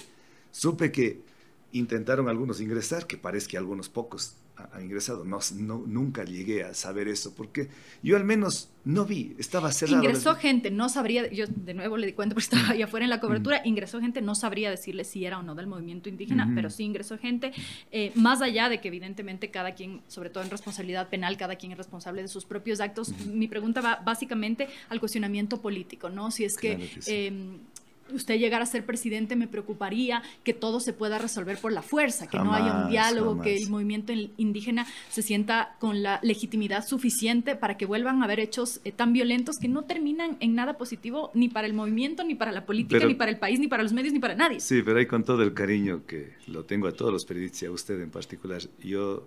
Supe 0.51 0.93
que 0.93 1.23
intentaron 1.73 2.29
algunos 2.29 2.61
ingresar, 2.61 3.07
que 3.07 3.17
parece 3.17 3.49
que 3.49 3.59
algunos 3.59 3.89
pocos 3.89 4.37
han 4.73 4.83
ingresado. 4.83 5.25
No, 5.25 5.39
nunca 5.87 6.25
llegué 6.25 6.65
a 6.65 6.75
saber 6.75 7.09
eso, 7.09 7.35
porque 7.35 7.69
yo 8.03 8.17
al 8.17 8.25
menos 8.25 8.71
no 8.85 9.05
vi, 9.05 9.35
estaba 9.39 9.71
cerrado. 9.71 10.03
Ingresó 10.03 10.35
gente, 10.35 10.71
no 10.71 10.89
sabría, 10.89 11.31
yo 11.31 11.47
de 11.47 11.75
nuevo 11.75 11.97
le 11.97 12.07
di 12.07 12.13
cuenta 12.13 12.35
porque 12.35 12.45
estaba 12.57 12.71
ahí 12.71 12.83
afuera 12.83 13.05
en 13.05 13.11
la 13.11 13.21
cobertura, 13.21 13.61
ingresó 13.65 14.01
gente, 14.01 14.23
no 14.23 14.35
sabría 14.35 14.71
decirle 14.71 15.05
si 15.05 15.25
era 15.25 15.39
o 15.39 15.43
no 15.43 15.55
del 15.55 15.67
movimiento 15.67 16.09
indígena, 16.09 16.51
pero 16.55 16.71
sí 16.71 16.85
ingresó 16.85 17.19
gente, 17.19 17.53
eh, 17.91 18.13
más 18.15 18.41
allá 18.41 18.69
de 18.69 18.81
que 18.81 18.89
evidentemente 18.89 19.51
cada 19.51 19.75
quien, 19.75 20.03
sobre 20.09 20.31
todo 20.31 20.43
en 20.43 20.51
responsabilidad 20.51 21.09
penal, 21.09 21.37
cada 21.37 21.57
quien 21.57 21.73
es 21.73 21.79
responsable 21.79 22.23
de 22.23 22.29
sus 22.29 22.45
propios 22.45 22.81
actos, 22.81 23.13
mi 23.27 23.49
pregunta 23.49 23.81
va 23.81 24.01
básicamente 24.05 24.69
al 24.89 25.01
cuestionamiento 25.01 25.61
político, 25.61 26.09
¿no? 26.11 26.31
Si 26.31 26.45
es 26.45 26.57
que... 26.57 26.91
Em, 27.07 27.59
usted 28.13 28.39
llegara 28.39 28.65
a 28.65 28.67
ser 28.67 28.85
presidente, 28.85 29.37
me 29.37 29.49
preocuparía 29.49 30.23
que 30.45 30.55
todo 30.55 30.81
se 30.81 30.93
pueda 30.93 31.19
resolver 31.19 31.59
por 31.59 31.73
la 31.73 31.83
fuerza, 31.83 32.27
que 32.27 32.39
no 32.39 32.53
haya 32.53 32.85
un 32.85 32.91
diálogo, 32.91 33.41
que 33.41 33.57
el 33.57 33.69
movimiento 33.69 34.13
indígena 34.37 34.87
se 35.11 35.23
sienta 35.23 35.77
con 35.79 36.03
la 36.03 36.21
legitimidad 36.23 36.87
suficiente 36.87 37.57
para 37.57 37.77
que 37.77 37.87
vuelvan 37.87 38.23
a 38.23 38.25
haber 38.25 38.41
hechos 38.41 38.81
eh, 38.85 38.93
tan 38.93 39.13
violentos 39.13 39.59
que 39.59 39.69
no 39.69 39.85
terminan 39.85 40.37
en 40.41 40.55
nada 40.55 40.79
positivo 40.79 41.31
ni 41.35 41.49
para 41.49 41.67
el 41.67 41.75
movimiento, 41.75 42.25
ni 42.25 42.35
para 42.35 42.53
la 42.53 42.67
política, 42.67 43.07
ni 43.07 43.15
para 43.15 43.31
el 43.31 43.39
país, 43.39 43.61
ni 43.61 43.69
para 43.69 43.83
los 43.83 43.93
medios, 43.93 44.13
ni 44.13 44.21
para 44.21 44.35
nadie. 44.35 44.61
Sí, 44.61 44.83
pero 44.83 44.99
ahí 44.99 45.07
con 45.07 45.25
todo 45.25 45.43
el 45.43 45.55
cariño 45.55 46.05
que 46.07 46.35
lo 46.47 46.65
tengo 46.65 46.89
a 46.89 46.93
todos 46.93 47.13
los 47.13 47.25
periodistas 47.25 47.63
y 47.63 47.67
a 47.67 47.71
usted 47.71 48.01
en 48.01 48.11
particular, 48.11 48.63
yo 48.83 49.27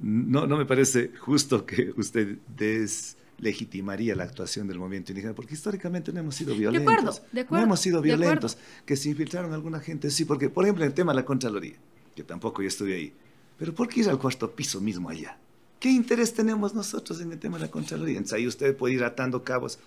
no, 0.00 0.46
no 0.46 0.56
me 0.56 0.66
parece 0.66 1.12
justo 1.18 1.64
que 1.64 1.92
usted 1.96 2.38
des 2.56 3.16
legitimaría 3.38 4.14
la 4.14 4.24
actuación 4.24 4.66
del 4.66 4.78
movimiento 4.78 5.12
indígena, 5.12 5.34
porque 5.34 5.54
históricamente 5.54 6.12
no 6.12 6.20
hemos 6.20 6.34
sido 6.34 6.54
violentos. 6.54 6.86
De 6.86 6.98
acuerdo, 6.98 7.26
de 7.32 7.40
acuerdo. 7.40 7.60
No 7.60 7.66
hemos 7.66 7.80
sido 7.80 8.00
violentos. 8.00 8.58
Que 8.84 8.96
se 8.96 9.10
infiltraron 9.10 9.52
alguna 9.52 9.80
gente, 9.80 10.10
sí, 10.10 10.24
porque, 10.24 10.48
por 10.48 10.64
ejemplo, 10.64 10.84
en 10.84 10.88
el 10.88 10.94
tema 10.94 11.12
de 11.12 11.16
la 11.16 11.24
Contraloría, 11.24 11.76
que 12.14 12.22
tampoco 12.22 12.62
yo 12.62 12.68
estuve 12.68 12.94
ahí, 12.94 13.12
pero 13.58 13.74
¿por 13.74 13.88
qué 13.88 14.00
ir 14.00 14.08
al 14.08 14.18
cuarto 14.18 14.54
piso 14.54 14.80
mismo 14.80 15.08
allá? 15.08 15.38
¿Qué 15.78 15.90
interés 15.90 16.32
tenemos 16.32 16.74
nosotros 16.74 17.20
en 17.20 17.32
el 17.32 17.38
tema 17.38 17.58
de 17.58 17.64
la 17.64 17.70
Contraloría? 17.70 18.16
Entonces 18.16 18.38
ahí 18.38 18.46
usted 18.46 18.76
puede 18.76 18.94
ir 18.94 19.04
atando 19.04 19.44
cabos 19.44 19.78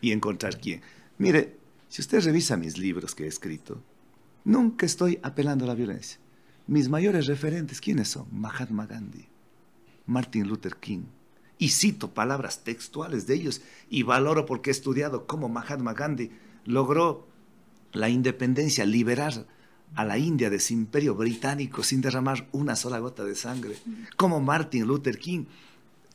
y 0.00 0.12
encontrar 0.12 0.60
quién. 0.60 0.82
Mire, 1.16 1.56
si 1.88 2.02
usted 2.02 2.22
revisa 2.22 2.56
mis 2.56 2.78
libros 2.78 3.14
que 3.14 3.24
he 3.24 3.28
escrito, 3.28 3.82
Nunca 4.48 4.86
estoy 4.86 5.18
apelando 5.22 5.66
a 5.66 5.68
la 5.68 5.74
violencia. 5.74 6.18
Mis 6.66 6.88
mayores 6.88 7.26
referentes, 7.26 7.82
¿quiénes 7.82 8.08
son? 8.08 8.26
Mahatma 8.32 8.86
Gandhi, 8.86 9.28
Martin 10.06 10.48
Luther 10.48 10.76
King. 10.76 11.02
Y 11.58 11.70
cito 11.70 12.14
palabras 12.14 12.62
textuales 12.62 13.26
de 13.26 13.34
ellos 13.34 13.62
y 13.90 14.02
valoro 14.02 14.46
porque 14.46 14.70
he 14.70 14.72
estudiado 14.72 15.26
cómo 15.26 15.48
Mahatma 15.48 15.92
Gandhi 15.94 16.30
logró 16.64 17.26
la 17.92 18.08
independencia, 18.08 18.86
liberar 18.86 19.46
a 19.94 20.04
la 20.04 20.18
India 20.18 20.50
de 20.50 20.56
ese 20.56 20.74
imperio 20.74 21.14
británico 21.14 21.82
sin 21.82 22.00
derramar 22.00 22.48
una 22.52 22.76
sola 22.76 22.98
gota 22.98 23.24
de 23.24 23.34
sangre. 23.34 23.76
Como 24.16 24.40
Martin 24.40 24.86
Luther 24.86 25.18
King 25.18 25.46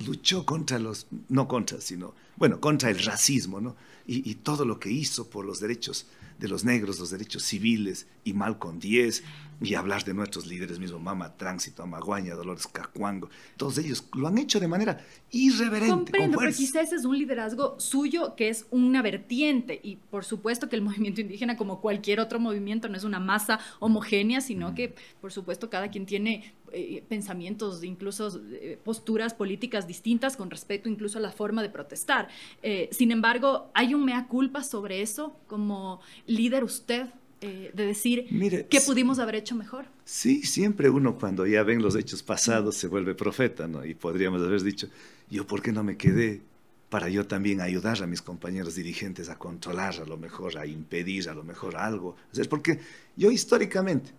luchó 0.06 0.46
contra 0.46 0.80
los, 0.80 1.08
no 1.30 1.48
contra, 1.48 1.82
sino, 1.82 2.14
bueno, 2.36 2.60
contra 2.60 2.90
el 2.90 3.04
racismo, 3.04 3.60
¿no? 3.60 3.76
Y 4.06 4.36
todo 4.36 4.66
lo 4.66 4.80
que 4.80 4.92
hizo 4.92 5.30
por 5.30 5.46
los 5.46 5.60
derechos 5.60 6.08
de 6.40 6.48
los 6.50 6.66
negros, 6.66 7.00
los 7.00 7.10
derechos 7.10 7.44
civiles, 7.44 8.06
y 8.24 8.34
Malcolm 8.34 8.77
X, 8.82 9.24
y 9.62 9.75
hablar 9.75 10.03
de 10.03 10.13
nuestros 10.13 10.46
líderes 10.48 10.80
mismos, 10.80 11.01
Mama 11.01 11.38
Tránsito, 11.38 11.84
Amaguaña, 11.84 12.36
Dolores 12.36 12.68
Cacuango, 12.68 13.30
todos 13.56 13.77
ellos 13.77 14.06
lo 14.13 14.27
han 14.27 14.38
hecho 14.38 14.60
de 14.60 14.68
manera 14.68 15.00
irreverente. 15.32 15.89
Comprendo, 15.89 16.38
pero 16.38 16.51
quizás 16.51 16.88
ese 16.88 16.96
es 16.98 17.06
un 17.06 17.18
liderazgo 17.18 17.80
suyo 17.80 18.36
que 18.36 18.50
es 18.50 18.65
una 18.72 19.01
vertiente, 19.01 19.80
y 19.82 19.96
por 19.96 20.25
supuesto 20.25 20.70
que 20.70 20.75
el 20.75 20.82
movimiento 20.94 21.22
indígena, 21.22 21.56
como 21.56 21.80
cualquier 21.80 22.20
otro 22.20 22.39
movimiento, 22.39 22.89
no 22.89 22.98
es 22.98 23.03
una 23.03 23.20
masa 23.20 23.60
homogénea, 23.80 24.42
sino 24.42 24.75
que, 24.75 24.96
por 25.22 25.32
supuesto, 25.32 25.70
cada 25.70 25.89
quien 25.89 26.06
tiene 26.06 26.53
eh, 26.75 27.03
pensamientos, 27.08 27.84
incluso 27.84 28.42
eh, 28.51 28.80
posturas 28.84 29.34
políticas 29.34 29.88
distintas 29.88 30.36
con 30.36 30.50
respecto 30.50 30.89
incluso 30.89 31.20
a 31.20 31.22
la 31.22 31.32
forma 31.32 31.62
de 31.62 31.70
protestar. 31.70 32.30
Eh, 32.63 32.89
sin 32.92 33.12
embargo, 33.12 33.70
¿hay 33.75 33.94
un 33.94 34.03
mea 34.03 34.27
culpa 34.27 34.63
sobre 34.63 35.01
eso 35.01 35.38
como 35.48 36.01
líder 36.25 36.63
usted? 36.63 37.08
De 37.44 37.86
decir 37.86 38.28
Mire, 38.32 38.68
qué 38.68 38.80
pudimos 38.82 39.20
haber 39.20 39.36
hecho 39.36 39.56
mejor. 39.56 39.86
Sí, 40.06 40.44
siempre 40.44 40.90
uno 40.90 41.18
cuando 41.18 41.46
ya 41.46 41.64
ven 41.64 41.82
los 41.82 41.96
hechos 41.96 42.24
pasados 42.24 42.76
se 42.76 42.88
vuelve 42.88 43.16
profeta, 43.16 43.68
¿no? 43.68 43.86
Y 43.86 43.94
podríamos 43.94 44.42
haber 44.42 44.62
dicho, 44.62 44.88
yo 45.30 45.46
por 45.46 45.62
qué 45.62 45.72
no 45.72 45.84
me 45.84 45.98
quedé 45.98 46.42
para 46.90 47.10
yo 47.10 47.26
también 47.26 47.60
ayudar 47.60 48.04
a 48.04 48.08
mis 48.08 48.22
compañeros 48.22 48.76
dirigentes 48.76 49.30
a 49.30 49.40
controlar 49.40 49.96
a 50.00 50.06
lo 50.06 50.16
mejor, 50.16 50.58
a 50.60 50.68
impedir 50.68 51.28
a 51.28 51.34
lo 51.34 51.44
mejor 51.44 51.76
algo. 51.76 52.16
Es 52.32 52.48
porque 52.48 52.80
yo 53.16 53.32
históricamente, 53.32 54.12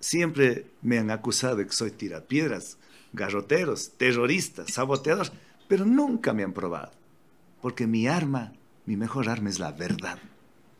siempre 0.00 0.66
me 0.82 0.98
han 0.98 1.10
acusado 1.10 1.56
de 1.56 1.66
que 1.66 1.72
soy 1.72 1.92
tirapiedras, 1.92 2.76
garroteros, 3.12 3.92
terroristas, 3.96 4.72
saboteador, 4.72 5.28
pero 5.68 5.84
nunca 5.84 6.32
me 6.32 6.42
han 6.42 6.52
probado. 6.52 6.90
Porque 7.62 7.86
mi 7.86 8.08
arma, 8.08 8.52
mi 8.84 8.96
mejor 8.96 9.28
arma 9.28 9.48
es 9.48 9.58
la 9.58 9.72
verdad. 9.72 10.18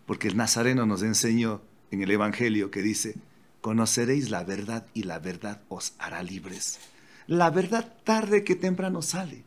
Porque 0.06 0.28
el 0.28 0.36
Nazareno 0.36 0.86
nos 0.86 1.02
enseñó 1.02 1.62
en 1.90 2.02
el 2.02 2.10
Evangelio 2.10 2.70
que 2.70 2.82
dice, 2.82 3.16
conoceréis 3.60 4.30
la 4.30 4.44
verdad 4.44 4.86
y 4.94 5.02
la 5.02 5.18
verdad 5.18 5.62
os 5.68 5.94
hará 5.98 6.22
libres. 6.22 6.78
La 7.26 7.50
verdad 7.50 7.92
tarde 8.04 8.44
que 8.44 8.54
temprano 8.54 9.02
sale 9.02 9.45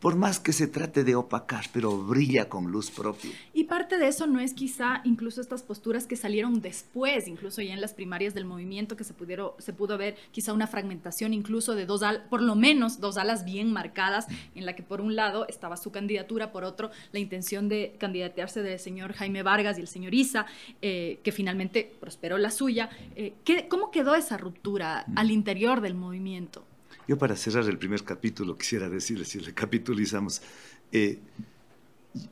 por 0.00 0.16
más 0.16 0.38
que 0.38 0.52
se 0.52 0.66
trate 0.66 1.04
de 1.04 1.14
opacar, 1.14 1.66
pero 1.72 1.96
brilla 1.96 2.48
con 2.48 2.70
luz 2.70 2.90
propia. 2.90 3.30
Y 3.54 3.64
parte 3.64 3.98
de 3.98 4.08
eso 4.08 4.26
no 4.26 4.40
es 4.40 4.52
quizá 4.52 5.00
incluso 5.04 5.40
estas 5.40 5.62
posturas 5.62 6.06
que 6.06 6.16
salieron 6.16 6.60
después, 6.60 7.28
incluso 7.28 7.62
ya 7.62 7.72
en 7.72 7.80
las 7.80 7.94
primarias 7.94 8.34
del 8.34 8.44
movimiento, 8.44 8.96
que 8.96 9.04
se, 9.04 9.14
pudieron, 9.14 9.52
se 9.58 9.72
pudo 9.72 9.96
ver 9.96 10.16
quizá 10.32 10.52
una 10.52 10.66
fragmentación 10.66 11.32
incluso 11.32 11.74
de 11.74 11.86
dos 11.86 12.02
alas, 12.02 12.22
por 12.28 12.42
lo 12.42 12.54
menos 12.54 13.00
dos 13.00 13.16
alas 13.16 13.44
bien 13.44 13.72
marcadas, 13.72 14.26
en 14.54 14.66
la 14.66 14.74
que 14.74 14.82
por 14.82 15.00
un 15.00 15.16
lado 15.16 15.46
estaba 15.48 15.76
su 15.76 15.90
candidatura, 15.90 16.52
por 16.52 16.64
otro 16.64 16.90
la 17.12 17.18
intención 17.18 17.68
de 17.68 17.96
candidatearse 17.98 18.62
del 18.62 18.78
señor 18.78 19.14
Jaime 19.14 19.42
Vargas 19.42 19.78
y 19.78 19.80
el 19.80 19.88
señor 19.88 20.14
Isa, 20.14 20.46
eh, 20.82 21.20
que 21.22 21.32
finalmente 21.32 21.96
prosperó 22.00 22.36
la 22.38 22.50
suya. 22.50 22.90
Eh, 23.14 23.34
¿Cómo 23.68 23.90
quedó 23.90 24.14
esa 24.14 24.36
ruptura 24.36 25.06
al 25.14 25.30
interior 25.30 25.80
del 25.80 25.94
movimiento? 25.94 26.65
Yo 27.08 27.18
para 27.18 27.36
cerrar 27.36 27.64
el 27.64 27.78
primer 27.78 28.02
capítulo 28.02 28.58
quisiera 28.58 28.88
decirles, 28.88 29.28
si 29.28 29.38
recapitulizamos, 29.38 30.42
eh, 30.90 31.20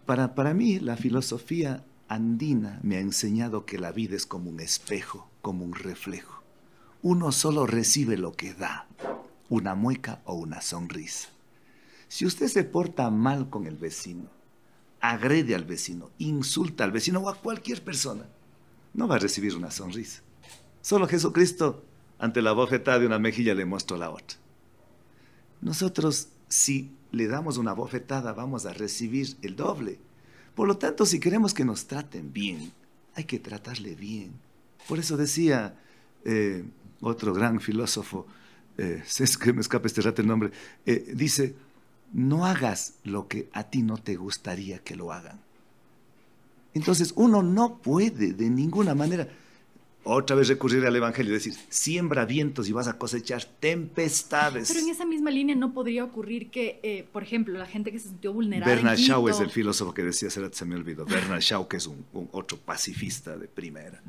para, 0.04 0.34
para 0.34 0.52
mí 0.52 0.80
la 0.80 0.96
filosofía 0.96 1.84
andina 2.08 2.80
me 2.82 2.96
ha 2.96 3.00
enseñado 3.00 3.66
que 3.66 3.78
la 3.78 3.92
vida 3.92 4.16
es 4.16 4.26
como 4.26 4.50
un 4.50 4.60
espejo, 4.60 5.28
como 5.42 5.64
un 5.64 5.74
reflejo. 5.74 6.42
Uno 7.02 7.32
solo 7.32 7.66
recibe 7.66 8.16
lo 8.16 8.32
que 8.32 8.54
da, 8.54 8.88
una 9.48 9.74
mueca 9.74 10.22
o 10.24 10.34
una 10.34 10.60
sonrisa. 10.60 11.28
Si 12.08 12.26
usted 12.26 12.48
se 12.48 12.64
porta 12.64 13.10
mal 13.10 13.50
con 13.50 13.66
el 13.66 13.76
vecino, 13.76 14.30
agrede 15.00 15.54
al 15.54 15.64
vecino, 15.64 16.10
insulta 16.18 16.82
al 16.82 16.92
vecino 16.92 17.20
o 17.20 17.28
a 17.28 17.36
cualquier 17.36 17.84
persona, 17.84 18.26
no 18.94 19.06
va 19.06 19.16
a 19.16 19.18
recibir 19.18 19.54
una 19.54 19.70
sonrisa. 19.70 20.22
Solo 20.80 21.06
Jesucristo, 21.06 21.84
ante 22.18 22.42
la 22.42 22.52
bofetada 22.52 22.98
de 22.98 23.06
una 23.06 23.18
mejilla, 23.18 23.54
le 23.54 23.64
mostró 23.64 23.96
la 23.96 24.10
otra. 24.10 24.43
Nosotros, 25.60 26.28
si 26.48 26.90
le 27.12 27.26
damos 27.26 27.58
una 27.58 27.72
bofetada, 27.72 28.32
vamos 28.32 28.66
a 28.66 28.72
recibir 28.72 29.36
el 29.42 29.56
doble. 29.56 29.98
Por 30.54 30.68
lo 30.68 30.76
tanto, 30.76 31.06
si 31.06 31.20
queremos 31.20 31.54
que 31.54 31.64
nos 31.64 31.86
traten 31.86 32.32
bien, 32.32 32.72
hay 33.14 33.24
que 33.24 33.38
tratarle 33.38 33.94
bien. 33.94 34.32
Por 34.88 34.98
eso 34.98 35.16
decía 35.16 35.76
eh, 36.24 36.64
otro 37.00 37.32
gran 37.32 37.60
filósofo, 37.60 38.26
eh, 38.78 39.02
que 39.42 39.52
me 39.52 39.60
escapa 39.60 39.86
este 39.86 40.02
rato 40.02 40.22
el 40.22 40.28
nombre, 40.28 40.50
eh, 40.86 41.12
dice, 41.14 41.54
no 42.12 42.46
hagas 42.46 42.94
lo 43.04 43.28
que 43.28 43.48
a 43.52 43.64
ti 43.64 43.82
no 43.82 43.98
te 43.98 44.16
gustaría 44.16 44.78
que 44.78 44.96
lo 44.96 45.12
hagan. 45.12 45.40
Entonces 46.74 47.12
uno 47.16 47.42
no 47.42 47.78
puede 47.78 48.32
de 48.32 48.50
ninguna 48.50 48.94
manera 48.94 49.28
otra 50.04 50.36
vez 50.36 50.48
recurrir 50.48 50.84
al 50.86 50.94
Evangelio 50.94 51.32
y 51.32 51.34
decir, 51.34 51.54
siembra 51.68 52.24
vientos 52.24 52.68
y 52.68 52.72
vas 52.72 52.88
a 52.88 52.98
cosechar 52.98 53.44
tempestades. 53.44 54.68
Pero 54.68 54.80
en 54.80 54.90
esa 54.90 55.04
misma 55.04 55.30
línea 55.30 55.56
no 55.56 55.72
podría 55.72 56.04
ocurrir 56.04 56.50
que, 56.50 56.78
eh, 56.82 57.06
por 57.12 57.22
ejemplo, 57.22 57.58
la 57.58 57.66
gente 57.66 57.90
que 57.90 57.98
se 57.98 58.08
sintió 58.08 58.32
vulnerable. 58.32 58.74
Bernard 58.74 58.98
Shaw 58.98 59.28
es 59.28 59.40
el 59.40 59.50
filósofo 59.50 59.94
que 59.94 60.02
decía, 60.02 60.30
se 60.30 60.64
me 60.64 60.74
olvidó, 60.76 61.04
Bernard 61.04 61.40
Shaw, 61.40 61.66
que 61.66 61.78
es 61.78 61.86
un, 61.86 62.04
otro 62.32 62.58
pacifista 62.58 63.36
de 63.36 63.48
primera. 63.48 64.00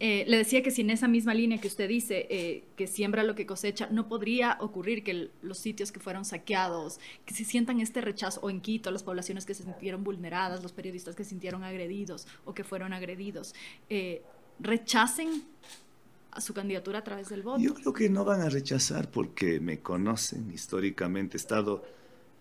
Eh, 0.00 0.24
le 0.26 0.38
decía 0.38 0.62
que 0.62 0.70
si 0.70 0.80
en 0.80 0.90
esa 0.90 1.06
misma 1.06 1.34
línea 1.34 1.58
que 1.58 1.68
usted 1.68 1.88
dice, 1.88 2.26
eh, 2.28 2.64
que 2.76 2.86
siembra 2.86 3.22
lo 3.22 3.34
que 3.34 3.46
cosecha, 3.46 3.88
no 3.90 4.08
podría 4.08 4.58
ocurrir 4.60 5.04
que 5.04 5.30
los 5.40 5.58
sitios 5.58 5.92
que 5.92 6.00
fueron 6.00 6.24
saqueados, 6.24 6.98
que 7.24 7.32
se 7.32 7.44
sientan 7.44 7.80
este 7.80 8.00
rechazo, 8.00 8.40
o 8.42 8.50
en 8.50 8.60
Quito, 8.60 8.90
las 8.90 9.04
poblaciones 9.04 9.46
que 9.46 9.54
se 9.54 9.62
sintieron 9.62 10.02
vulneradas, 10.02 10.62
los 10.62 10.72
periodistas 10.72 11.14
que 11.14 11.22
se 11.22 11.30
sintieron 11.30 11.62
agredidos 11.62 12.26
o 12.44 12.54
que 12.54 12.64
fueron 12.64 12.92
agredidos, 12.92 13.54
rechacen 14.58 15.44
a 16.30 16.40
su 16.40 16.52
candidatura 16.52 16.98
a 16.98 17.04
través 17.04 17.28
del 17.28 17.42
voto? 17.42 17.60
Yo 17.60 17.74
creo 17.74 17.92
que 17.92 18.08
no 18.08 18.24
van 18.24 18.40
a 18.40 18.48
rechazar 18.48 19.10
porque 19.10 19.60
me 19.60 19.80
conocen 19.80 20.50
históricamente. 20.52 21.36
He 21.36 21.40
estado 21.40 21.84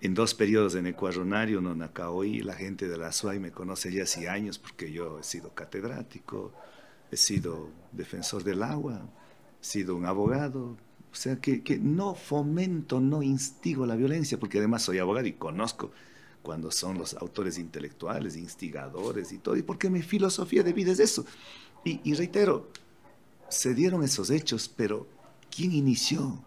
en 0.02 0.14
dos 0.14 0.34
periodos 0.34 0.76
en 0.76 0.88
Ecuadronario, 0.88 1.62
no 1.62 1.76
Nacaoí, 1.76 2.42
la 2.42 2.56
gente 2.56 2.88
de 2.88 2.98
la 2.98 3.12
SUAI 3.12 3.40
me 3.40 3.52
conoce 3.52 3.92
ya 3.92 4.04
hace 4.04 4.28
años 4.28 4.60
porque 4.60 4.92
yo 4.92 5.20
he 5.20 5.24
sido 5.24 5.54
catedrático, 5.54 6.52
he 7.10 7.18
sido 7.18 7.70
defensor 7.92 8.44
del 8.44 8.64
agua, 8.64 9.08
he 9.62 9.66
sido 9.66 9.96
un 9.96 10.06
abogado. 10.06 10.76
O 11.12 11.16
sea 11.16 11.36
que, 11.38 11.62
que 11.62 11.78
no 11.78 12.16
fomento, 12.16 13.00
no 13.00 13.22
instigo 13.22 13.86
la 13.86 13.96
violencia, 13.96 14.40
porque 14.40 14.58
además 14.58 14.82
soy 14.82 14.98
abogado 14.98 15.28
y 15.28 15.34
conozco 15.34 15.92
cuando 16.42 16.70
son 16.70 16.98
los 16.98 17.14
autores 17.14 17.58
intelectuales, 17.58 18.36
instigadores 18.36 19.32
y 19.32 19.38
todo, 19.38 19.56
y 19.56 19.62
porque 19.62 19.90
mi 19.90 20.02
filosofía 20.02 20.64
de 20.64 20.74
vida 20.74 20.92
es 20.92 21.00
eso. 21.00 21.26
Y, 21.84 22.14
reitero, 22.14 22.70
se 23.50 23.74
dieron 23.74 24.04
esos 24.04 24.30
hechos, 24.30 24.70
pero 24.70 25.08
¿quién 25.54 25.74
inició? 25.74 26.42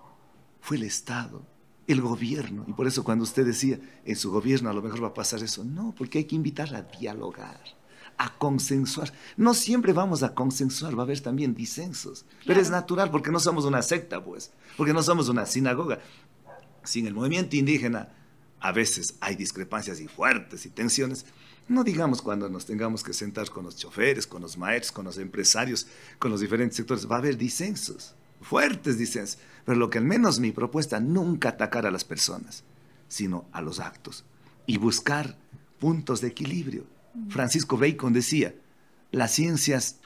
Fue 0.60 0.78
el 0.78 0.84
Estado, 0.84 1.42
el 1.86 2.00
gobierno. 2.00 2.64
Y 2.66 2.72
por 2.72 2.86
eso 2.86 3.04
cuando 3.04 3.24
usted 3.24 3.44
decía, 3.44 3.78
en 4.04 4.16
su 4.16 4.30
gobierno 4.30 4.70
a 4.70 4.72
lo 4.72 4.82
mejor 4.82 5.02
va 5.02 5.08
a 5.08 5.14
pasar 5.14 5.42
eso, 5.42 5.62
no, 5.62 5.94
porque 5.96 6.18
hay 6.18 6.24
que 6.24 6.36
invitar 6.36 6.74
a 6.74 6.82
dialogar, 6.82 7.60
a 8.16 8.32
consensuar. 8.38 9.12
No 9.36 9.52
siempre 9.52 9.92
vamos 9.92 10.22
a 10.22 10.34
consensuar, 10.34 10.96
va 10.96 11.02
a 11.02 11.04
haber 11.04 11.20
también 11.20 11.54
disensos, 11.54 12.24
pero 12.46 12.60
es 12.60 12.70
natural 12.70 13.10
porque 13.10 13.30
no 13.30 13.38
somos 13.38 13.66
una 13.66 13.82
secta, 13.82 14.24
pues, 14.24 14.50
porque 14.76 14.94
no 14.94 15.02
somos 15.02 15.28
una 15.28 15.44
sinagoga. 15.44 16.00
Sin 16.82 17.06
el 17.06 17.14
movimiento 17.14 17.56
indígena 17.56 18.08
a 18.60 18.72
veces 18.72 19.16
hay 19.20 19.36
discrepancias 19.36 20.00
y 20.00 20.08
fuertes 20.08 20.64
y 20.64 20.70
tensiones, 20.70 21.26
no 21.68 21.82
digamos 21.82 22.22
cuando 22.22 22.48
nos 22.48 22.66
tengamos 22.66 23.02
que 23.02 23.12
sentar 23.12 23.50
con 23.50 23.64
los 23.64 23.76
choferes, 23.76 24.26
con 24.26 24.42
los 24.42 24.56
maestros, 24.56 24.92
con 24.92 25.04
los 25.04 25.18
empresarios, 25.18 25.86
con 26.18 26.30
los 26.30 26.40
diferentes 26.40 26.76
sectores, 26.76 27.10
va 27.10 27.16
a 27.16 27.18
haber 27.18 27.36
disensos, 27.36 28.14
fuertes 28.40 28.98
disensos. 28.98 29.38
Pero 29.64 29.78
lo 29.78 29.90
que 29.90 29.98
al 29.98 30.04
menos 30.04 30.38
mi 30.38 30.52
propuesta, 30.52 31.00
nunca 31.00 31.50
atacar 31.50 31.86
a 31.86 31.90
las 31.90 32.04
personas, 32.04 32.62
sino 33.08 33.46
a 33.52 33.60
los 33.62 33.80
actos 33.80 34.24
y 34.66 34.78
buscar 34.78 35.36
puntos 35.78 36.20
de 36.20 36.28
equilibrio. 36.28 36.84
Francisco 37.28 37.76
Bacon 37.76 38.12
decía, 38.12 38.54
las 39.10 39.32
ciencias 39.32 39.96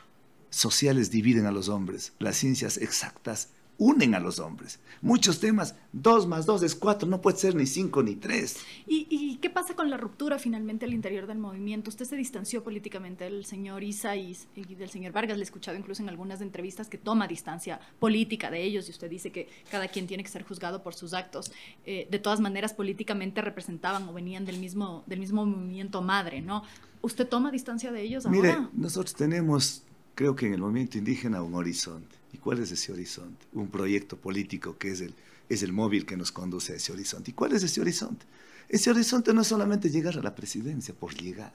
sociales 0.48 1.10
dividen 1.10 1.46
a 1.46 1.52
los 1.52 1.68
hombres, 1.68 2.12
las 2.18 2.36
ciencias 2.36 2.76
exactas 2.78 3.48
unen 3.80 4.14
a 4.14 4.20
los 4.20 4.38
hombres. 4.38 4.78
Muchos 5.00 5.40
temas, 5.40 5.74
dos 5.90 6.26
más 6.26 6.44
dos 6.44 6.62
es 6.62 6.74
cuatro, 6.74 7.08
no 7.08 7.22
puede 7.22 7.38
ser 7.38 7.54
ni 7.54 7.64
cinco 7.64 8.02
ni 8.02 8.14
tres. 8.14 8.58
¿Y, 8.86 9.38
qué 9.40 9.48
pasa 9.48 9.74
con 9.74 9.88
la 9.88 9.96
ruptura 9.96 10.38
finalmente 10.38 10.84
al 10.84 10.92
interior 10.92 11.26
del 11.26 11.38
movimiento? 11.38 11.88
Usted 11.88 12.04
se 12.04 12.14
distanció 12.14 12.62
políticamente 12.62 13.24
del 13.24 13.46
señor 13.46 13.82
Isa 13.82 14.14
y, 14.16 14.36
del 14.54 14.90
señor 14.90 15.12
Vargas, 15.12 15.38
le 15.38 15.42
he 15.42 15.44
escuchado 15.44 15.78
incluso 15.78 16.02
en 16.02 16.10
algunas 16.10 16.42
entrevistas 16.42 16.88
que 16.88 16.98
toma 16.98 17.26
distancia 17.26 17.80
política 17.98 18.50
de 18.50 18.62
ellos 18.62 18.86
y 18.88 18.90
usted 18.90 19.08
dice 19.08 19.32
que 19.32 19.48
cada 19.70 19.88
quien 19.88 20.06
tiene 20.06 20.22
que 20.22 20.28
ser 20.28 20.44
juzgado 20.44 20.82
por 20.82 20.94
sus 20.94 21.14
actos. 21.14 21.50
Eh, 21.86 22.06
de 22.10 22.18
todas 22.18 22.40
maneras, 22.40 22.74
políticamente 22.74 23.40
representaban 23.40 24.06
o 24.06 24.12
venían 24.12 24.44
del 24.44 24.58
mismo, 24.58 25.04
del 25.06 25.20
mismo 25.20 25.46
movimiento 25.46 26.02
madre, 26.02 26.42
¿no? 26.42 26.64
¿Usted 27.00 27.26
toma 27.26 27.50
distancia 27.50 27.90
de 27.92 28.02
ellos 28.02 28.26
ahora? 28.26 28.38
Mire, 28.38 28.56
nosotros 28.74 29.14
tenemos, 29.14 29.84
creo 30.14 30.36
que 30.36 30.48
en 30.48 30.52
el 30.52 30.60
movimiento 30.60 30.98
indígena, 30.98 31.42
un 31.42 31.54
horizonte 31.54 32.19
¿Y 32.32 32.38
cuál 32.38 32.60
es 32.60 32.70
ese 32.70 32.92
horizonte? 32.92 33.46
Un 33.52 33.68
proyecto 33.68 34.16
político 34.16 34.78
que 34.78 34.92
es 34.92 35.00
el, 35.00 35.14
es 35.48 35.62
el 35.62 35.72
móvil 35.72 36.06
que 36.06 36.16
nos 36.16 36.32
conduce 36.32 36.72
a 36.72 36.76
ese 36.76 36.92
horizonte. 36.92 37.30
¿Y 37.30 37.34
cuál 37.34 37.52
es 37.52 37.62
ese 37.62 37.80
horizonte? 37.80 38.24
Ese 38.68 38.90
horizonte 38.90 39.34
no 39.34 39.42
es 39.42 39.48
solamente 39.48 39.90
llegar 39.90 40.16
a 40.16 40.22
la 40.22 40.34
presidencia 40.34 40.94
por 40.94 41.14
llegar. 41.14 41.52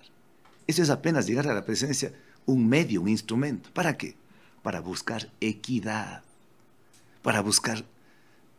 Eso 0.68 0.84
es 0.84 0.90
apenas 0.90 1.28
llegar 1.28 1.48
a 1.48 1.54
la 1.54 1.64
presidencia 1.64 2.12
un 2.46 2.68
medio, 2.68 3.02
un 3.02 3.10
instrumento. 3.10 3.70
¿Para 3.74 3.98
qué? 3.98 4.16
Para 4.62 4.82
buscar 4.82 5.30
equidad. 5.40 6.24
Para 7.22 7.42
buscar, 7.42 7.86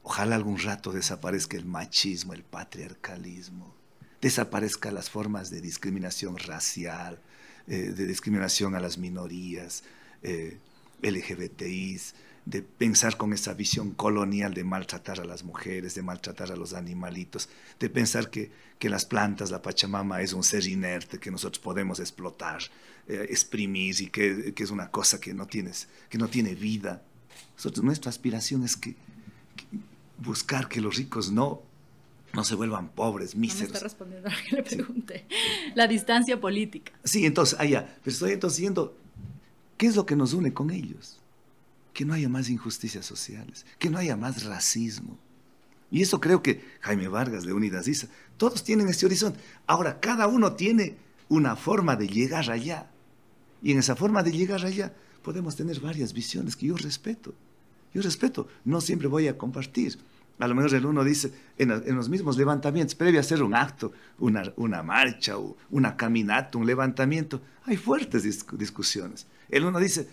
ojalá 0.03 0.37
algún 0.37 0.59
rato 0.59 0.93
desaparezca 0.93 1.57
el 1.57 1.67
machismo, 1.67 2.33
el 2.33 2.43
patriarcalismo. 2.43 3.75
Desaparezca 4.21 4.91
las 4.91 5.11
formas 5.11 5.51
de 5.51 5.61
discriminación 5.61 6.39
racial, 6.39 7.21
eh, 7.67 7.93
de 7.97 8.07
discriminación 8.07 8.75
a 8.75 8.81
las 8.81 8.99
minorías. 8.99 9.85
Eh, 10.23 10.59
LGBTIs, 11.03 12.15
de 12.47 12.63
pensar 12.63 13.17
con 13.17 13.33
esa 13.33 13.55
visión 13.55 13.91
colonial 13.91 14.55
de 14.55 14.63
maltratar 14.63 15.21
a 15.21 15.25
las 15.25 15.43
mujeres, 15.43 15.97
de 15.97 16.03
maltratar 16.03 16.53
a 16.53 16.57
los 16.57 16.75
animalitos, 16.75 17.49
de 17.81 17.91
pensar 17.91 18.31
que, 18.31 18.53
que 18.79 18.89
las 18.89 19.05
plantas, 19.05 19.51
la 19.51 19.61
Pachamama 19.61 20.23
es 20.23 20.33
un 20.33 20.45
ser 20.45 20.65
inerte 20.67 21.19
que 21.19 21.33
nosotros 21.33 21.59
podemos 21.59 21.99
explotar, 21.99 22.61
eh, 23.09 23.27
exprimir 23.31 24.01
y 24.01 24.07
que, 24.07 24.55
que, 24.55 24.63
es 24.63 24.71
una 24.71 24.91
cosa 24.91 25.21
que 25.21 25.35
no, 25.35 25.47
tienes, 25.47 25.89
que 26.09 26.19
no 26.19 26.29
tiene 26.29 26.55
vida. 26.55 27.03
Nosotros, 27.57 27.85
nuestra 27.85 28.11
aspiración 28.11 28.63
es 28.63 28.77
que, 28.77 28.95
buscar 30.19 30.69
que 30.69 30.81
los 30.81 30.97
ricos 30.97 31.31
no 31.31 31.63
no 32.33 32.45
se 32.45 32.55
vuelvan 32.55 32.91
pobres, 32.91 33.35
míseros. 33.35 33.63
No 33.63 33.69
me 33.69 33.75
está 33.77 33.85
respondiendo 33.85 34.29
a 34.29 34.33
lo 34.33 34.37
que 34.45 34.57
le 34.57 34.63
pregunté. 34.63 35.27
La 35.75 35.89
distancia 35.89 36.39
política. 36.39 36.93
Sí, 37.03 37.25
entonces, 37.25 37.59
allá, 37.59 37.89
ah, 37.89 37.99
pero 38.05 38.13
estoy 38.13 38.33
entonces 38.33 38.59
yendo 38.59 38.95
¿Qué 39.77 39.87
es 39.87 39.97
lo 39.97 40.07
que 40.07 40.17
nos 40.17 40.33
une 40.33 40.53
con 40.53 40.71
ellos? 40.71 41.19
Que 41.93 42.05
no 42.05 42.15
haya 42.15 42.29
más 42.29 42.49
injusticias 42.49 43.05
sociales, 43.05 43.67
que 43.79 43.91
no 43.91 43.99
haya 43.99 44.17
más 44.17 44.45
racismo. 44.45 45.19
Y 45.91 46.03
eso 46.03 46.21
creo 46.21 46.43
que 46.43 46.65
Jaime 46.81 47.09
Vargas 47.09 47.45
de 47.45 47.53
Unidas 47.53 47.85
dice, 47.85 48.09
todos 48.37 48.65
tienen 48.65 48.89
este 48.89 49.07
horizonte. 49.07 49.39
Ahora, 49.67 50.01
cada 50.01 50.27
uno 50.27 50.55
tiene 50.55 50.97
una 51.29 51.57
forma 51.57 51.97
de 51.97 52.09
llegar 52.09 52.51
allá. 52.51 52.91
Y 53.63 53.73
en 53.73 53.79
esa 53.79 53.97
forma 53.97 54.23
de 54.23 54.33
llegar 54.33 54.65
allá 54.65 54.93
podemos 55.23 55.57
tener 55.57 55.81
varias 55.81 56.13
visiones 56.13 56.57
que 56.57 56.67
yo 56.67 56.77
respeto. 56.77 57.35
Yo 57.95 58.03
respeto, 58.03 58.49
no 58.65 58.81
siempre 58.81 59.09
voy 59.09 59.29
a 59.29 59.39
compartir. 59.39 59.99
A 60.39 60.47
lo 60.47 60.55
mejor 60.55 60.75
el 60.75 60.85
uno 60.85 61.03
dice, 61.03 61.33
en, 61.57 61.97
los 61.97 62.09
mismos 62.09 62.37
levantamientos, 62.37 62.95
previo 62.95 63.21
a 63.21 63.23
hacer 63.23 63.43
un 63.43 63.55
acto, 63.55 63.93
una, 64.19 64.53
una 64.57 64.83
marcha, 64.83 65.39
o 65.39 65.57
una 65.71 65.97
caminata, 65.97 66.59
un 66.59 66.67
levantamiento, 66.67 67.41
hay 67.65 67.77
fuertes 67.77 68.23
discusiones. 68.53 69.27
El 69.49 69.65
uno 69.65 69.79
dice, 69.79 70.09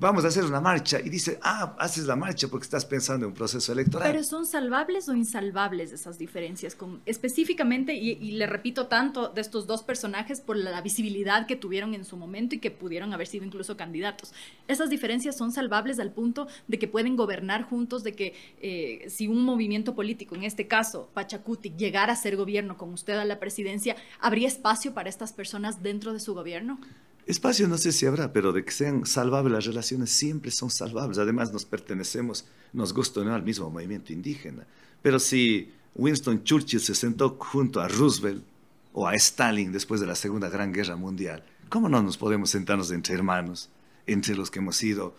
vamos 0.00 0.24
a 0.24 0.28
hacer 0.28 0.44
una 0.44 0.60
marcha 0.60 0.98
y 0.98 1.10
dice, 1.10 1.38
ah, 1.42 1.76
haces 1.78 2.06
la 2.06 2.16
marcha 2.16 2.48
porque 2.48 2.64
estás 2.64 2.86
pensando 2.86 3.26
en 3.26 3.32
un 3.32 3.36
proceso 3.36 3.70
electoral. 3.72 4.10
Pero 4.10 4.24
son 4.24 4.46
salvables 4.46 5.08
o 5.10 5.14
insalvables 5.14 5.92
esas 5.92 6.18
diferencias, 6.18 6.76
específicamente, 7.04 7.94
y, 7.94 8.16
le 8.32 8.46
repito 8.46 8.86
tanto 8.86 9.28
de 9.28 9.42
estos 9.42 9.66
dos 9.66 9.82
personajes 9.82 10.40
por 10.40 10.56
la 10.56 10.80
visibilidad 10.80 11.46
que 11.46 11.54
tuvieron 11.54 11.94
en 11.94 12.06
su 12.06 12.16
momento 12.16 12.54
y 12.54 12.58
que 12.58 12.70
pudieron 12.70 13.12
haber 13.12 13.26
sido 13.26 13.44
incluso 13.44 13.76
candidatos. 13.76 14.32
Esas 14.68 14.88
diferencias 14.88 15.36
son 15.36 15.52
salvables 15.52 16.00
al 16.00 16.12
punto 16.12 16.48
de 16.66 16.78
que 16.78 16.88
pueden 16.88 17.16
gobernar 17.16 17.64
juntos, 17.64 18.02
de 18.02 18.14
que 18.14 18.34
eh, 18.62 19.06
si 19.10 19.28
un 19.28 19.44
movimiento 19.44 19.94
político, 19.94 20.34
en 20.34 20.44
este 20.44 20.66
caso 20.66 21.10
Pachacuti, 21.12 21.74
llegara 21.76 22.14
a 22.14 22.16
ser 22.16 22.36
gobierno 22.36 22.78
con 22.78 22.90
usted 22.94 23.18
a 23.18 23.24
la 23.26 23.38
presidencia, 23.38 23.96
¿habría 24.18 24.48
espacio 24.48 24.94
para 24.94 25.10
estas 25.10 25.34
personas 25.34 25.82
dentro 25.82 26.14
de 26.14 26.20
su 26.20 26.34
gobierno? 26.34 26.80
Espacio 27.26 27.68
no 27.68 27.78
sé 27.78 27.92
si 27.92 28.06
habrá, 28.06 28.32
pero 28.32 28.52
de 28.52 28.64
que 28.64 28.72
sean 28.72 29.06
salvables 29.06 29.52
las 29.52 29.66
relaciones 29.66 30.10
siempre 30.10 30.50
son 30.50 30.70
salvables. 30.70 31.18
Además 31.18 31.52
nos 31.52 31.64
pertenecemos, 31.64 32.46
nos 32.72 32.92
gusta 32.92 33.22
no 33.22 33.34
al 33.34 33.42
mismo 33.42 33.70
movimiento 33.70 34.12
indígena. 34.12 34.66
Pero 35.02 35.18
si 35.18 35.72
Winston 35.94 36.44
Churchill 36.44 36.80
se 36.80 36.94
sentó 36.94 37.36
junto 37.38 37.80
a 37.80 37.88
Roosevelt 37.88 38.44
o 38.92 39.06
a 39.06 39.14
Stalin 39.14 39.72
después 39.72 40.00
de 40.00 40.06
la 40.06 40.14
Segunda 40.14 40.48
Gran 40.48 40.72
Guerra 40.72 40.96
Mundial, 40.96 41.44
¿cómo 41.68 41.88
no 41.88 42.02
nos 42.02 42.16
podemos 42.16 42.50
sentarnos 42.50 42.90
entre 42.90 43.14
hermanos, 43.14 43.70
entre 44.06 44.34
los 44.34 44.50
que 44.50 44.58
hemos 44.58 44.76
sido 44.76 45.14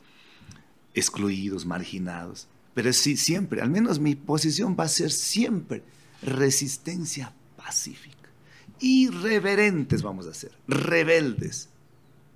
excluidos, 0.94 1.66
marginados? 1.66 2.48
Pero 2.74 2.92
sí, 2.94 3.18
siempre, 3.18 3.62
al 3.62 3.70
menos 3.70 4.00
mi 4.00 4.16
posición 4.16 4.76
va 4.80 4.86
a 4.86 4.90
ser 4.90 5.12
siempre 5.12 5.84
resistencia 6.22 7.34
pacífica. 7.58 8.18
Irreverentes 8.80 10.02
vamos 10.02 10.26
a 10.26 10.34
ser, 10.34 10.52
rebeldes 10.68 11.70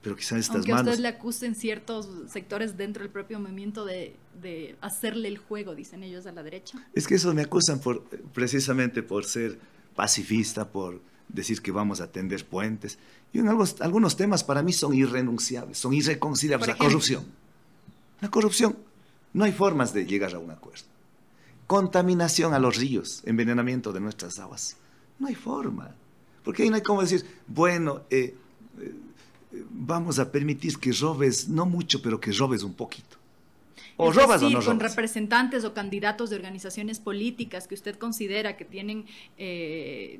pero 0.05 0.15
quizás 0.15 0.37
estas 0.37 0.57
Aunque 0.57 0.71
a 0.71 0.81
usted 0.81 0.99
le 0.99 1.07
acusen 1.07 1.55
ciertos 1.55 2.07
sectores 2.31 2.77
dentro 2.77 3.01
del 3.01 3.11
propio 3.11 3.39
movimiento 3.39 3.85
de, 3.85 4.15
de, 4.39 4.75
hacerle 4.79 5.27
el 5.27 5.39
juego, 5.39 5.73
dicen 5.73 6.03
ellos 6.03 6.27
a 6.27 6.31
la 6.31 6.43
derecha. 6.43 6.77
Es 6.93 7.07
que 7.07 7.15
eso 7.15 7.33
me 7.33 7.41
acusan 7.41 7.79
por, 7.79 8.03
precisamente 8.31 9.01
por 9.01 9.25
ser 9.25 9.57
pacifista, 9.95 10.69
por 10.69 11.01
decir 11.27 11.59
que 11.59 11.71
vamos 11.71 12.01
a 12.01 12.11
tender 12.11 12.45
puentes. 12.45 12.99
Y 13.33 13.39
en 13.39 13.47
algunos, 13.47 13.81
algunos 13.81 14.15
temas 14.15 14.43
para 14.43 14.61
mí 14.61 14.73
son 14.73 14.93
irrenunciables, 14.93 15.79
son 15.79 15.91
irreconciliables. 15.91 16.67
La 16.67 16.77
corrupción. 16.77 17.25
La 18.21 18.29
corrupción. 18.29 18.77
No 19.33 19.43
hay 19.43 19.53
formas 19.53 19.91
de 19.91 20.05
llegar 20.05 20.35
a 20.35 20.37
un 20.37 20.51
acuerdo. 20.51 20.85
Contaminación 21.65 22.53
a 22.53 22.59
los 22.59 22.75
ríos, 22.75 23.23
envenenamiento 23.25 23.91
de 23.91 24.01
nuestras 24.01 24.37
aguas. 24.37 24.77
No 25.17 25.25
hay 25.25 25.33
forma. 25.33 25.95
Porque 26.43 26.61
ahí 26.61 26.69
no 26.69 26.75
hay 26.75 26.83
como 26.83 27.01
decir, 27.01 27.25
bueno, 27.47 28.03
eh, 28.11 28.35
eh 28.79 28.93
vamos 29.69 30.19
a 30.19 30.31
permitir 30.31 30.77
que 30.77 30.91
robes, 30.91 31.47
no 31.49 31.65
mucho, 31.65 32.01
pero 32.01 32.19
que 32.19 32.31
robes 32.31 32.63
un 32.63 32.73
poquito. 32.73 33.17
O 33.97 34.11
robas 34.11 34.41
o 34.41 34.49
no 34.49 34.59
robas. 34.59 34.65
con 34.65 34.79
representantes 34.79 35.63
o 35.63 35.73
candidatos 35.73 36.29
de 36.29 36.35
organizaciones 36.35 36.99
políticas 36.99 37.67
que 37.67 37.75
usted 37.75 37.95
considera 37.95 38.57
que 38.57 38.65
tienen 38.65 39.05
eh, 39.37 40.19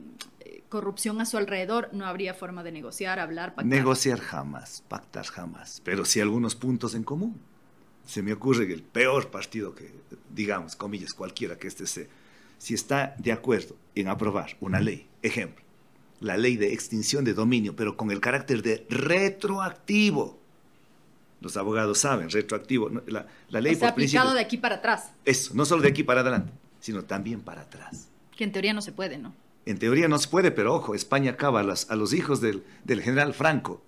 corrupción 0.70 1.20
a 1.20 1.26
su 1.26 1.38
alrededor, 1.38 1.90
no 1.92 2.06
habría 2.06 2.34
forma 2.34 2.64
de 2.64 2.72
negociar, 2.72 3.20
hablar, 3.20 3.56
pactar. 3.56 3.66
Negociar 3.66 4.20
jamás, 4.20 4.84
pactar 4.88 5.26
jamás, 5.26 5.82
pero 5.84 6.06
sí 6.06 6.22
algunos 6.22 6.56
puntos 6.56 6.96
en 6.96 7.04
común. 7.04 7.40
Se 8.06 8.22
me 8.22 8.34
ocurre 8.34 8.68
que 8.68 8.74
el 8.74 8.84
peor 8.84 9.30
partido 9.30 9.74
que, 9.74 9.92
digamos, 10.34 10.76
comillas, 10.76 11.14
cualquiera 11.14 11.58
que 11.58 11.68
este 11.68 11.88
sea, 11.88 12.06
si 12.58 12.76
está 12.76 13.16
de 13.18 13.32
acuerdo 13.32 13.76
en 13.96 14.08
aprobar 14.08 14.56
una 14.62 14.80
ley, 14.80 15.08
ejemplo, 15.22 15.65
la 16.20 16.38
ley 16.38 16.58
de 16.58 16.74
extinción 16.74 17.24
de 17.24 17.34
dominio, 17.34 17.76
pero 17.76 17.98
con 17.98 18.12
el 18.12 18.20
carácter 18.20 18.62
de 18.62 18.86
retroactivo. 18.90 20.40
Los 21.42 21.58
abogados 21.58 22.00
saben, 22.00 22.30
retroactivo. 22.30 22.90
La, 23.08 23.28
la 23.50 23.62
ley 23.62 23.78
o 23.80 23.86
aplicado 23.86 24.34
de 24.34 24.40
aquí 24.40 24.58
para 24.58 24.76
atrás. 24.76 25.12
Eso, 25.26 25.54
no 25.54 25.66
solo 25.66 25.82
de 25.82 25.90
aquí 25.90 26.04
para 26.04 26.22
adelante, 26.22 26.52
sino 26.80 27.04
también 27.04 27.42
para 27.42 27.62
atrás. 27.62 28.08
Que 28.36 28.44
en 28.44 28.52
teoría 28.52 28.74
no 28.74 28.82
se 28.82 28.92
puede, 28.92 29.18
¿no? 29.18 29.34
En 29.66 29.78
teoría 29.78 30.08
no 30.08 30.18
se 30.20 30.28
puede, 30.28 30.52
pero 30.52 30.74
ojo, 30.74 30.96
España 30.96 31.32
acaba 31.32 31.62
a, 31.62 31.76
a 31.90 31.96
los 31.96 32.14
hijos 32.14 32.42
del, 32.42 32.64
del, 32.84 33.02
general 33.02 33.34
Franco. 33.34 33.82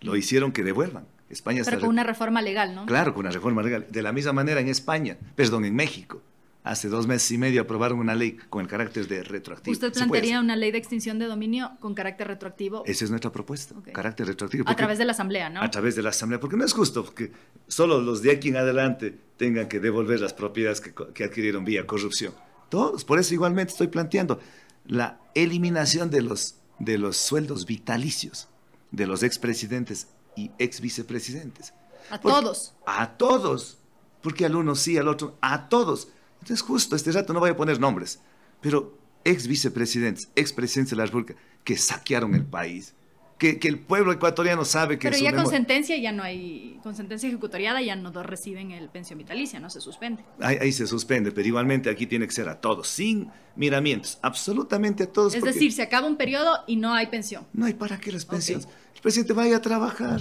Lo 0.00 0.16
hicieron 0.16 0.52
que 0.52 0.62
devuelvan. 0.62 1.06
España 1.30 1.62
pero 1.64 1.80
con 1.80 1.88
una 1.88 2.04
reforma 2.04 2.42
legal, 2.42 2.74
¿no? 2.74 2.86
Claro, 2.86 3.14
con 3.14 3.20
una 3.20 3.30
reforma 3.30 3.62
legal. 3.62 3.86
De 3.90 4.02
la 4.02 4.12
misma 4.12 4.32
manera 4.32 4.60
en 4.60 4.68
España, 4.68 5.16
perdón, 5.34 5.64
en 5.64 5.74
México 5.74 6.20
hace 6.64 6.88
dos 6.88 7.06
meses 7.06 7.30
y 7.30 7.38
medio 7.38 7.62
aprobaron 7.62 7.98
una 7.98 8.14
ley 8.14 8.36
con 8.50 8.62
el 8.62 8.68
carácter 8.68 9.06
de 9.06 9.22
retroactivo. 9.22 9.72
¿Usted 9.72 9.92
plantearía 9.92 10.40
una 10.40 10.56
ley 10.56 10.72
de 10.72 10.78
extinción 10.78 11.18
de 11.18 11.26
dominio 11.26 11.76
con 11.78 11.94
carácter 11.94 12.26
retroactivo? 12.26 12.82
Esa 12.86 13.04
es 13.04 13.10
nuestra 13.10 13.30
propuesta, 13.30 13.74
carácter 13.92 14.26
retroactivo. 14.26 14.68
A 14.68 14.74
través 14.74 14.98
de 14.98 15.04
la 15.04 15.12
Asamblea, 15.12 15.50
¿no? 15.50 15.62
A 15.62 15.70
través 15.70 15.94
de 15.94 16.02
la 16.02 16.08
Asamblea, 16.08 16.40
porque 16.40 16.56
no 16.56 16.64
es 16.64 16.72
justo 16.72 17.14
que 17.14 17.30
solo 17.68 18.00
los 18.00 18.22
de 18.22 18.32
aquí 18.32 18.48
en 18.48 18.56
adelante 18.56 19.16
tengan 19.36 19.68
que 19.68 19.78
devolver 19.78 20.20
las 20.20 20.32
propiedades 20.32 20.80
que, 20.80 20.92
que 21.12 21.24
adquirieron 21.24 21.64
vía 21.64 21.86
corrupción. 21.86 22.34
Todos, 22.70 23.04
por 23.04 23.18
eso 23.18 23.34
igualmente 23.34 23.72
estoy 23.72 23.88
planteando 23.88 24.40
la 24.86 25.20
eliminación 25.34 26.10
de 26.10 26.22
los, 26.22 26.56
de 26.78 26.98
los 26.98 27.16
sueldos 27.16 27.66
vitalicios 27.66 28.48
de 28.94 29.06
los 29.06 29.22
expresidentes 29.22 30.08
y 30.36 30.50
ex 30.58 30.80
vicepresidentes. 30.80 31.74
A 32.10 32.18
todos. 32.18 32.74
A 32.86 33.16
todos. 33.16 33.78
Porque 34.22 34.46
al 34.46 34.56
uno 34.56 34.74
sí, 34.74 34.96
al 34.96 35.08
otro, 35.08 35.36
a 35.40 35.68
todos. 35.68 36.08
Entonces, 36.44 36.60
justo 36.60 36.94
este 36.94 37.10
rato 37.10 37.32
no 37.32 37.40
voy 37.40 37.48
a 37.48 37.56
poner 37.56 37.80
nombres, 37.80 38.20
pero 38.60 38.98
ex 39.24 39.46
vicepresidentes, 39.46 40.28
ex 40.36 40.52
presidentes 40.52 40.90
de 40.90 40.96
la 40.98 41.06
República 41.06 41.34
que 41.64 41.78
saquearon 41.78 42.34
el 42.34 42.44
país, 42.44 42.94
que, 43.38 43.58
el 43.62 43.78
pueblo 43.78 44.12
ecuatoriano 44.12 44.62
sabe 44.66 44.98
que... 44.98 45.08
Pero 45.08 45.22
ya 45.22 45.34
con 45.34 45.46
sentencia 45.46 45.96
ya 45.96 46.12
no 46.12 46.22
hay, 46.22 46.78
con 46.82 46.94
sentencia 46.94 47.30
ejecutoriada 47.30 47.80
ya 47.80 47.96
no 47.96 48.10
reciben 48.22 48.72
el 48.72 48.90
pensión 48.90 49.18
vitalicia, 49.18 49.58
no 49.58 49.70
se 49.70 49.80
suspende. 49.80 50.22
Ahí, 50.38 50.70
se 50.70 50.86
suspende, 50.86 51.32
pero 51.32 51.48
igualmente 51.48 51.88
aquí 51.88 52.06
tiene 52.06 52.26
que 52.26 52.34
ser 52.34 52.50
a 52.50 52.60
todos, 52.60 52.88
sin 52.88 53.30
miramientos, 53.56 54.18
absolutamente 54.20 55.04
a 55.04 55.06
todos. 55.10 55.34
Es 55.34 55.42
decir, 55.42 55.72
se 55.72 55.80
acaba 55.80 56.06
un 56.06 56.18
periodo 56.18 56.58
y 56.66 56.76
no 56.76 56.92
hay 56.92 57.06
pensión. 57.06 57.46
No 57.54 57.64
hay 57.64 57.72
para 57.72 57.98
qué 57.98 58.12
las 58.12 58.26
pensiones. 58.26 58.68
El 58.94 59.00
presidente 59.00 59.32
vaya 59.32 59.56
a 59.56 59.62
trabajar. 59.62 60.20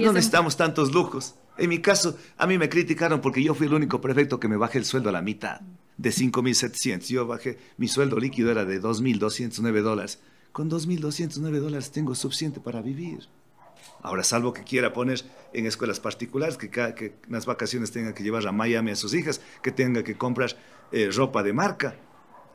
no 0.00 0.12
necesitamos 0.12 0.56
tantos 0.56 0.92
lujos. 0.92 1.34
En 1.58 1.68
mi 1.68 1.80
caso, 1.80 2.16
a 2.36 2.46
mí 2.46 2.56
me 2.56 2.68
criticaron 2.68 3.20
porque 3.20 3.42
yo 3.42 3.54
fui 3.54 3.66
el 3.66 3.74
único 3.74 4.00
prefecto 4.00 4.40
que 4.40 4.48
me 4.48 4.56
bajé 4.56 4.78
el 4.78 4.84
sueldo 4.84 5.08
a 5.08 5.12
la 5.12 5.22
mitad, 5.22 5.60
de 5.96 6.10
5.700. 6.10 7.06
Yo 7.08 7.26
bajé, 7.26 7.58
mi 7.76 7.88
sueldo 7.88 8.18
líquido 8.18 8.50
era 8.50 8.64
de 8.64 8.80
2.209 8.80 9.82
dólares 9.82 10.20
con 10.58 10.70
2.209 10.70 11.60
dólares 11.60 11.92
tengo 11.92 12.16
suficiente 12.16 12.58
para 12.58 12.82
vivir. 12.82 13.28
Ahora, 14.02 14.24
salvo 14.24 14.52
que 14.52 14.64
quiera 14.64 14.92
poner 14.92 15.22
en 15.52 15.66
escuelas 15.66 16.00
particulares, 16.00 16.56
que, 16.56 16.68
que 16.68 17.06
en 17.06 17.32
las 17.32 17.46
vacaciones 17.46 17.92
tenga 17.92 18.12
que 18.12 18.24
llevar 18.24 18.44
a 18.46 18.50
Miami 18.50 18.90
a 18.90 18.96
sus 18.96 19.14
hijas, 19.14 19.40
que 19.62 19.72
tenga 19.72 20.02
que 20.02 20.16
comprar 20.16 20.56
eh, 20.92 21.10
ropa 21.12 21.42
de 21.44 21.52
marca. 21.52 21.96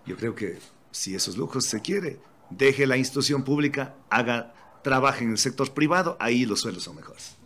Yo 0.05 0.17
creo 0.17 0.35
que 0.35 0.59
si 0.91 1.15
esos 1.15 1.37
lujos 1.37 1.65
se 1.65 1.81
quiere, 1.81 2.19
deje 2.49 2.87
la 2.87 2.97
institución 2.97 3.43
pública, 3.43 3.95
haga, 4.09 4.53
trabaje 4.83 5.23
en 5.23 5.31
el 5.31 5.37
sector 5.37 5.73
privado, 5.73 6.17
ahí 6.19 6.45
los 6.45 6.61
sueldos 6.61 6.83
son 6.83 6.97
mejores. 6.97 7.37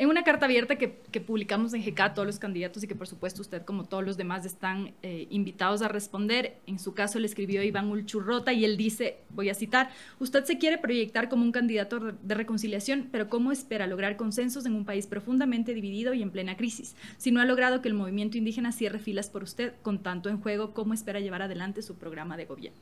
En 0.00 0.08
una 0.08 0.24
carta 0.24 0.46
abierta 0.46 0.76
que, 0.76 0.88
publicamos 1.20 1.74
en 1.74 1.82
GK 1.82 2.14
todos 2.14 2.24
los 2.24 2.38
candidatos 2.38 2.82
y 2.82 2.86
que 2.86 2.94
por 2.94 3.06
supuesto 3.06 3.42
usted 3.42 3.66
como 3.66 3.84
todos 3.84 4.02
los 4.02 4.16
demás 4.16 4.46
están 4.46 4.94
eh, 5.02 5.26
invitados 5.28 5.82
a 5.82 5.88
responder, 5.88 6.56
en 6.66 6.78
su 6.78 6.94
caso 6.94 7.18
le 7.18 7.26
escribió 7.26 7.62
Iván 7.62 7.90
Ulchurrota 7.90 8.54
y 8.54 8.64
él 8.64 8.78
dice, 8.78 9.18
voy 9.28 9.50
a 9.50 9.54
citar, 9.54 9.90
usted 10.18 10.46
se 10.46 10.56
quiere 10.56 10.78
proyectar 10.78 11.28
como 11.28 11.42
un 11.42 11.52
candidato 11.52 12.12
de 12.12 12.34
reconciliación, 12.34 13.10
pero 13.12 13.28
¿cómo 13.28 13.52
espera 13.52 13.86
lograr 13.86 14.16
consensos 14.16 14.64
en 14.64 14.74
un 14.74 14.86
país 14.86 15.06
profundamente 15.06 15.74
dividido 15.74 16.14
y 16.14 16.22
en 16.22 16.30
plena 16.30 16.56
crisis? 16.56 16.96
Si 17.18 17.30
no 17.30 17.42
ha 17.42 17.44
logrado 17.44 17.82
que 17.82 17.88
el 17.88 17.94
movimiento 17.94 18.38
indígena 18.38 18.72
cierre 18.72 19.00
filas 19.00 19.28
por 19.28 19.42
usted 19.42 19.74
con 19.82 20.02
tanto 20.02 20.30
en 20.30 20.40
juego, 20.40 20.72
¿cómo 20.72 20.94
espera 20.94 21.20
llevar 21.20 21.42
adelante 21.42 21.82
su 21.82 21.96
programa 21.96 22.38
de 22.38 22.46
gobierno? 22.46 22.80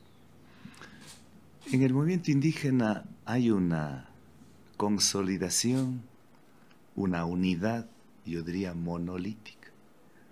En 1.69 1.83
el 1.83 1.91
movimiento 1.93 2.31
indígena 2.31 3.03
hay 3.25 3.51
una 3.51 4.07
consolidación 4.77 6.07
una 6.99 7.23
unidad, 7.23 7.89
yo 8.25 8.43
diría, 8.43 8.73
monolítica, 8.73 9.69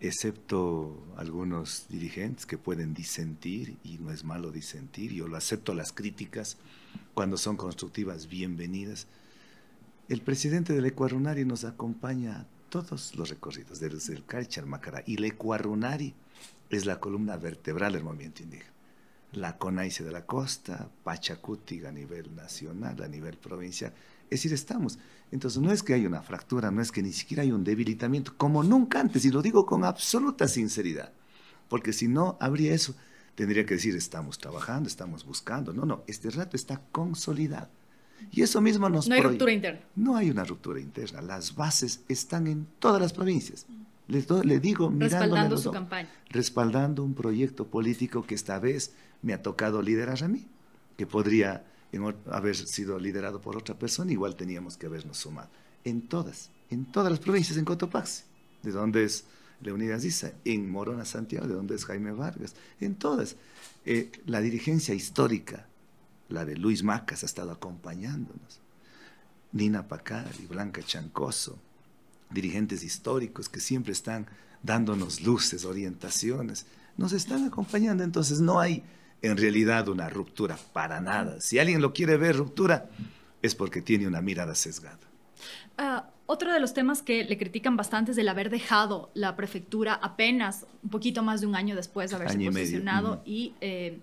excepto 0.01 1.01
algunos 1.15 1.88
dirigentes 1.88 2.45
que 2.45 2.58
pueden 2.58 2.93
disentir, 2.93 3.77
y 3.86 3.99
no 3.99 4.12
es 4.12 4.25
malo 4.25 4.51
disentir, 4.51 5.13
yo 5.13 5.30
lo 5.30 5.38
acepto 5.38 5.73
las 5.73 5.93
críticas 5.93 6.58
cuando 7.13 7.38
son 7.38 7.56
constructivas, 7.56 8.27
bienvenidas. 8.27 9.08
El 10.10 10.21
presidente 10.21 10.73
del 10.73 10.86
Ecuarunari 10.86 11.45
nos 11.45 11.63
acompaña 11.63 12.41
a 12.41 12.45
todos 12.69 13.15
los 13.15 13.30
recorridos, 13.30 13.80
desde 13.80 14.13
el 14.13 14.25
Carichar 14.25 14.65
Macará, 14.65 15.03
y 15.06 15.15
el 15.15 15.23
Ecuarunari 15.23 16.13
es 16.69 16.86
la 16.86 16.99
columna 16.99 17.38
vertebral 17.38 17.93
del 17.93 18.03
movimiento 18.03 18.43
indígena. 18.43 18.73
La 19.32 19.58
CONAICE 19.58 20.03
de 20.03 20.12
la 20.12 20.25
costa, 20.25 20.89
Pachacuti 21.06 21.86
a 21.86 21.93
nivel 21.93 22.36
nacional, 22.36 23.01
a 23.01 23.08
nivel 23.08 23.38
provincial, 23.38 23.93
es 24.29 24.41
decir, 24.41 24.53
estamos. 24.53 24.99
Entonces, 25.31 25.61
no 25.61 25.71
es 25.71 25.83
que 25.83 25.93
haya 25.93 26.07
una 26.07 26.21
fractura, 26.21 26.71
no 26.71 26.81
es 26.81 26.91
que 26.91 27.01
ni 27.01 27.13
siquiera 27.13 27.43
hay 27.43 27.51
un 27.51 27.63
debilitamiento, 27.63 28.33
como 28.37 28.63
nunca 28.63 28.99
antes, 28.99 29.25
y 29.25 29.31
lo 29.31 29.41
digo 29.41 29.65
con 29.65 29.83
absoluta 29.83 30.47
sinceridad, 30.47 31.11
porque 31.69 31.93
si 31.93 32.07
no 32.07 32.37
habría 32.39 32.73
eso, 32.73 32.95
tendría 33.35 33.65
que 33.65 33.75
decir, 33.75 33.95
estamos 33.95 34.39
trabajando, 34.39 34.87
estamos 34.87 35.25
buscando. 35.25 35.71
No, 35.71 35.85
no, 35.85 36.03
este 36.07 36.29
rato 36.31 36.55
está 36.55 36.81
consolidado. 36.91 37.69
Y 38.31 38.41
eso 38.41 38.61
mismo 38.61 38.89
nos... 38.89 39.07
No 39.07 39.15
hay 39.15 39.21
ruptura 39.21 39.51
interna. 39.51 39.81
No 39.95 40.15
hay 40.15 40.31
una 40.31 40.43
ruptura 40.43 40.79
interna. 40.79 41.21
Las 41.21 41.55
bases 41.55 42.01
están 42.07 42.47
en 42.47 42.67
todas 42.79 42.99
las 42.99 43.13
provincias. 43.13 43.67
Les 44.07 44.27
le 44.29 44.59
digo, 44.59 44.91
respaldando 44.97 45.57
su 45.57 45.71
campaña. 45.71 46.09
Respaldando 46.29 47.03
un 47.03 47.13
proyecto 47.13 47.67
político 47.67 48.25
que 48.25 48.35
esta 48.35 48.57
vez 48.57 48.93
me 49.21 49.33
ha 49.33 49.41
tocado 49.41 49.81
liderar 49.81 50.23
a 50.23 50.27
mí, 50.27 50.47
que 50.97 51.05
podría 51.05 51.65
en 51.91 52.15
haber 52.32 52.56
sido 52.56 53.00
liderado 53.00 53.41
por 53.41 53.58
otra 53.58 53.78
persona, 53.78 54.12
igual 54.12 54.36
teníamos 54.36 54.78
que 54.78 54.86
habernos 54.86 55.17
sumado. 55.17 55.50
En 55.84 56.02
todas, 56.08 56.50
en 56.69 56.86
todas 56.86 57.12
las 57.12 57.19
provincias, 57.19 57.58
en 57.58 57.65
Cotopaxi, 57.65 58.23
de 58.63 58.71
donde 58.71 59.06
es 59.06 59.26
Leonidas 59.62 60.04
Issa, 60.04 60.34
en 60.45 60.69
Morona, 60.69 61.06
Santiago, 61.06 61.47
de 61.47 61.54
donde 61.54 61.76
es 61.76 61.86
Jaime 61.86 62.12
Vargas, 62.12 62.56
en 62.80 62.95
todas. 62.95 63.36
Eh, 63.86 64.12
la 64.26 64.41
dirigencia 64.41 64.93
histórica, 64.93 65.65
la 66.30 66.45
de 66.45 66.58
Luis 66.58 66.84
Macas, 66.84 67.23
ha 67.23 67.26
estado 67.26 67.52
acompañándonos. 67.52 68.60
Nina 69.54 69.88
Pacari, 69.88 70.45
Blanca 70.45 70.84
Chancoso, 70.84 71.58
dirigentes 72.30 72.84
históricos 72.84 73.47
que 73.47 73.62
siempre 73.62 73.93
están 73.93 74.28
dándonos 74.62 75.21
luces, 75.21 75.65
orientaciones, 75.65 76.65
nos 76.97 77.13
están 77.13 77.45
acompañando. 77.45 78.04
Entonces 78.04 78.41
no 78.41 78.60
hay 78.60 78.84
en 79.21 79.38
realidad 79.38 79.88
una 79.88 80.10
ruptura, 80.10 80.58
para 80.73 81.01
nada. 81.01 81.41
Si 81.41 81.60
alguien 81.60 81.82
lo 81.82 81.93
quiere 81.93 82.17
ver 82.17 82.36
ruptura, 82.36 82.89
es 83.41 83.56
porque 83.56 83.82
tiene 83.82 84.08
una 84.08 84.21
mirada 84.21 84.56
sesgada. 84.56 84.99
Ah, 85.77 86.10
otro 86.25 86.51
de 86.51 86.60
los 86.60 86.73
temas 86.73 87.01
que 87.01 87.23
le 87.23 87.38
critican 87.38 87.77
bastante 87.77 88.12
es 88.12 88.17
el 88.17 88.27
haber 88.27 88.49
dejado 88.49 89.10
la 89.13 89.36
prefectura 89.36 89.93
apenas 89.93 90.65
un 90.84 90.89
poquito 90.89 91.23
más 91.23 91.41
de 91.41 91.47
un 91.47 91.56
año 91.56 91.75
después 91.75 92.10
de 92.10 92.17
haberse 92.17 92.38
posicionado 92.38 93.21
y, 93.25 93.53
eh, 93.62 93.99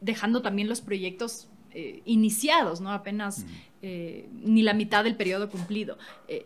dejando 0.00 0.42
también 0.42 0.68
los 0.68 0.80
proyectos 0.80 1.48
eh, 1.70 2.02
iniciados, 2.04 2.80
¿no? 2.80 2.90
Apenas 2.90 3.46
eh, 3.80 4.28
ni 4.32 4.62
la 4.62 4.74
mitad 4.74 5.04
del 5.04 5.14
periodo 5.14 5.48
cumplido. 5.48 5.98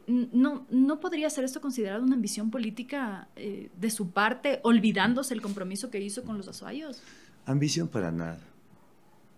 no, 0.07 0.67
¿No 0.69 1.01
podría 1.01 1.31
ser 1.31 1.45
esto 1.45 1.63
considerado 1.63 2.03
una 2.03 2.15
ambición 2.15 2.51
política 2.51 3.29
de 3.35 3.91
su 3.91 4.11
parte, 4.11 4.61
olvidándose 4.65 5.33
el 5.33 5.41
compromiso 5.41 5.91
que 5.91 6.01
hizo 6.01 6.25
con 6.25 6.37
los 6.37 6.47
azuayos? 6.47 7.03
Ambición 7.47 7.89
para 7.89 8.11
nada, 8.11 8.41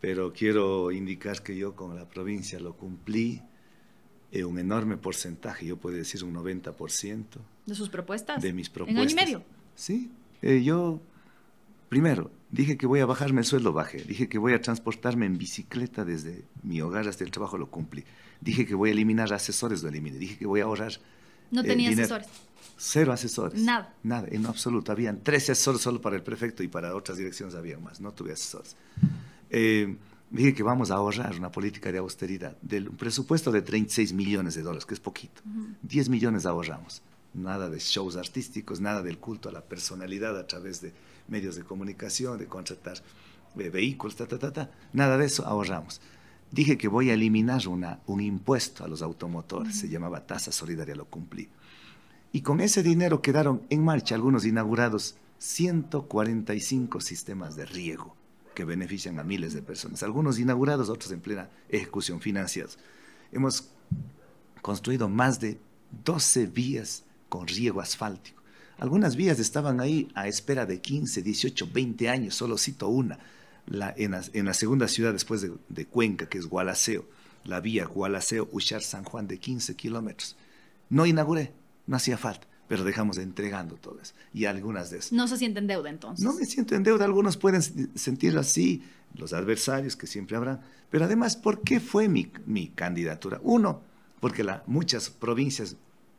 pero 0.01 0.33
quiero 0.33 0.91
indicar 0.91 1.43
que 1.43 1.57
yo 1.57 1.77
con 1.77 1.95
la 1.95 2.09
provincia 2.09 2.59
lo 2.59 2.75
cumplí 2.75 3.43
en 4.33 4.45
un 4.45 4.59
enorme 4.59 4.97
porcentaje, 4.97 5.67
yo 5.67 5.77
puedo 5.77 5.97
decir 5.97 6.25
un 6.25 6.35
90%. 6.35 7.25
¿De 7.67 7.75
sus 7.75 7.89
propuestas? 7.89 8.43
De 8.43 8.53
mis 8.53 8.71
propuestas. 8.71 9.03
¿En 9.03 9.09
año 9.09 9.13
y 9.13 9.25
medio? 9.25 9.45
Sí, 9.75 10.11
eh, 10.43 10.63
yo 10.63 11.01
primero 11.89 12.31
dije 12.51 12.77
que 12.77 12.87
voy 12.87 13.01
a 13.01 13.07
bajarme 13.07 13.41
el 13.41 13.47
sueldo, 13.47 13.73
bajé. 13.73 14.03
Dije 14.03 14.29
que 14.29 14.39
voy 14.39 14.53
a 14.53 14.61
transportarme 14.61 15.27
en 15.27 15.39
bicicleta 15.39 16.05
desde 16.05 16.45
mi 16.63 16.81
hogar 16.81 17.09
hasta 17.09 17.25
el 17.25 17.31
trabajo, 17.31 17.59
lo 17.59 17.71
cumplí. 17.71 18.05
Dije 18.41 18.67
que 18.67 18.75
voy 18.75 18.91
a 18.91 18.93
eliminar 18.93 19.33
asesores, 19.33 19.83
lo 19.83 19.89
eliminé. 19.89 20.19
Dije 20.19 20.39
que 20.39 20.47
voy 20.47 20.61
a 20.61 20.65
ahorrar. 20.65 20.93
No 21.51 21.63
tenía 21.63 21.91
asesores. 21.91 22.29
Cero 22.77 23.13
asesores. 23.13 23.61
Nada. 23.63 23.95
Nada, 24.03 24.29
en 24.31 24.47
absoluto. 24.47 24.93
Habían 24.93 25.23
tres 25.23 25.45
asesores 25.51 25.81
solo 25.81 26.01
para 26.01 26.17
el 26.17 26.23
prefecto 26.23 26.63
y 26.63 26.69
para 26.69 26.95
otras 26.95 27.19
direcciones 27.19 27.55
había 27.55 27.79
más. 27.79 28.01
No 28.01 28.13
tuve 28.13 28.33
asesores. 28.33 28.77
Eh, 29.51 29.97
dije 30.31 30.55
que 30.55 30.63
vamos 30.63 30.91
a 30.91 30.95
ahorrar 30.95 31.37
una 31.37 31.51
política 31.51 31.91
de 31.91 31.99
austeridad 31.99 32.57
del 32.61 32.91
presupuesto 32.91 33.51
de 33.51 33.63
36 33.63 34.13
millones 34.13 34.55
de 34.55 34.63
dólares, 34.63 34.87
que 34.87 34.95
es 34.95 35.01
poquito. 35.01 35.43
10 35.83 36.09
millones 36.09 36.47
ahorramos. 36.47 37.03
Nada 37.35 37.69
de 37.69 37.79
shows 37.79 38.17
artísticos, 38.17 38.81
nada 38.81 39.03
del 39.03 39.19
culto 39.19 39.49
a 39.49 39.53
la 39.53 39.63
personalidad 39.63 40.39
a 40.39 40.47
través 40.47 40.81
de 40.81 40.93
medios 41.29 41.57
de 41.57 41.63
comunicación, 41.63 42.39
de 42.39 42.47
contratar 42.47 42.99
eh, 43.59 43.71
vehículos, 43.71 44.17
ta, 44.17 44.27
ta, 44.27 44.39
ta, 44.39 44.53
ta. 44.53 44.71
Nada 44.93 45.19
de 45.19 45.27
eso 45.27 45.47
ahorramos. 45.47 46.01
Dije 46.51 46.79
que 46.79 46.89
voy 46.89 47.11
a 47.11 47.15
eliminar 47.15 47.69
una, 47.69 48.01
un 48.07 48.21
impuesto 48.21 48.85
a 48.85 48.89
los 48.89 49.03
automotores, 49.03 49.79
se 49.79 49.89
llamaba 49.89 50.27
tasa 50.27 50.51
solidaria, 50.51 50.95
lo 50.95 51.05
cumplí. 51.05 51.49
Y 52.33 52.43
con 52.43 52.61
ese 52.61 52.83
dinero 52.83 53.23
quedaron 53.23 53.63
en 53.71 53.85
marcha 53.85 54.15
algunos 54.15 54.45
inaugurados 54.45 55.17
145 55.39 57.01
sistemas 57.01 57.57
de 57.57 57.65
riego 57.65 58.17
que 58.55 58.65
benefician 58.65 59.19
a 59.19 59.25
miles 59.25 59.55
de 59.55 59.63
personas. 59.63 60.03
Algunos 60.03 60.39
inaugurados, 60.39 60.89
otros 60.89 61.13
en 61.13 61.21
plena 61.21 61.49
ejecución 61.69 62.21
financiados. 62.21 62.79
Hemos 63.31 63.71
construido 64.63 65.09
más 65.09 65.41
de 65.41 65.59
12 66.05 66.47
vías 66.49 67.05
con 67.29 67.47
riego 67.47 67.81
asfáltico. 67.81 68.43
Algunas 68.79 69.17
vías 69.17 69.39
estaban 69.39 69.81
ahí 69.81 70.09
a 70.15 70.29
espera 70.29 70.67
de 70.67 70.81
15, 70.81 71.23
18, 71.23 71.69
20 71.73 72.09
años, 72.09 72.35
solo 72.35 72.59
cito 72.59 72.89
una, 72.89 73.19
la, 73.67 73.95
en, 73.97 74.13
la, 74.45 74.55
segunda 74.55 74.89
ciudad 74.89 75.13
después 75.13 75.41
de, 75.41 75.53
de, 75.69 75.87
Cuenca, 75.87 76.29
que 76.29 76.39
es 76.39 76.47
Gualaceo, 76.47 77.05
la 77.45 77.61
vía 77.61 77.87
Gualaceo-Ushar-San 77.87 79.05
Juan 79.05 79.27
de 79.27 79.39
15 79.39 79.75
kilómetros. 79.75 80.37
No 80.91 81.07
inauguré, 81.07 81.53
no 81.89 81.97
hacía 81.97 82.17
falta, 82.17 82.47
pero 82.69 82.85
dejamos 82.85 83.19
entregando 83.19 83.75
todo 83.75 83.99
eso. 84.01 84.15
Y 84.33 84.45
algunas 84.45 84.91
de 84.91 84.99
esas. 84.99 85.13
No 85.13 85.27
se 85.27 85.37
sienten 85.37 85.67
deuda 85.67 85.91
entonces. 85.91 86.25
No 86.25 86.35
me 86.35 86.45
siento 86.45 86.77
en 86.77 86.85
deuda, 86.85 87.05
algunos 87.05 87.37
pueden 87.37 87.63
sentirlo 87.97 88.41
así, 88.41 88.85
los 89.17 89.33
adversarios 89.33 89.97
que 89.97 90.07
siempre 90.07 90.37
habrán. 90.37 90.61
Pero 90.91 91.07
además, 91.07 91.37
¿por 91.37 91.63
qué 91.63 91.81
fue 91.81 92.09
mi, 92.09 92.31
mi 92.47 92.69
candidatura? 92.69 93.41
Uno, 93.43 93.81
porque 94.21 94.45
la, 94.45 94.63
muchas 94.67 95.11
provincias 95.11 95.77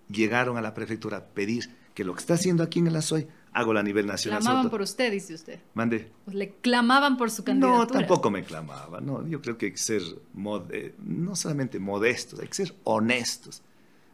llegaron 0.10 0.58
a 0.58 0.62
la 0.62 0.74
prefectura 0.74 1.18
a 1.18 1.26
pedir 1.26 1.70
que 1.94 2.04
lo 2.04 2.14
que 2.14 2.20
está 2.20 2.34
haciendo 2.34 2.64
aquí 2.64 2.80
en 2.80 2.88
el 2.88 2.96
Azoy, 2.96 3.28
hago 3.54 3.78
a 3.78 3.84
nivel 3.84 4.08
nacional. 4.08 4.42
Clamaban 4.42 4.70
por 4.70 4.82
usted, 4.82 5.12
dice 5.12 5.34
usted. 5.34 5.60
Mande. 5.74 6.12
Pues 6.26 6.36
le 6.36 6.52
clamaban 6.62 7.18
por 7.18 7.30
su 7.30 7.44
candidatura. 7.44 7.80
No, 7.80 7.88
tampoco 7.88 8.32
me 8.32 8.44
clamaba. 8.44 9.02
No, 9.02 9.28
yo 9.28 9.42
creo 9.42 9.58
que 9.58 9.68
hay 9.68 9.72
que 9.74 9.78
ser 9.78 10.02
no 10.34 11.36
solamente 11.36 11.80
modestos, 11.80 12.40
hay 12.40 12.48
que 12.48 12.54
ser 12.54 12.76
honestos. 12.84 13.62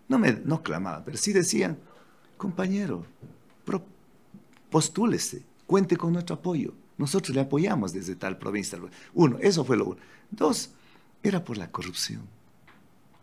No 0.07 0.19
me 0.19 0.33
no 0.33 0.61
clamaban, 0.61 1.03
pero 1.03 1.17
sí 1.17 1.33
decían, 1.33 1.77
compañero, 2.37 3.05
postúlese, 4.69 5.43
cuente 5.65 5.97
con 5.97 6.13
nuestro 6.13 6.35
apoyo. 6.35 6.73
Nosotros 6.97 7.35
le 7.35 7.41
apoyamos 7.41 7.93
desde 7.93 8.15
tal 8.15 8.37
provincia. 8.37 8.79
Uno, 9.13 9.37
eso 9.39 9.63
fue 9.65 9.77
lo 9.77 9.85
uno. 9.85 9.97
Dos, 10.31 10.71
era 11.23 11.43
por 11.43 11.57
la 11.57 11.71
corrupción. 11.71 12.21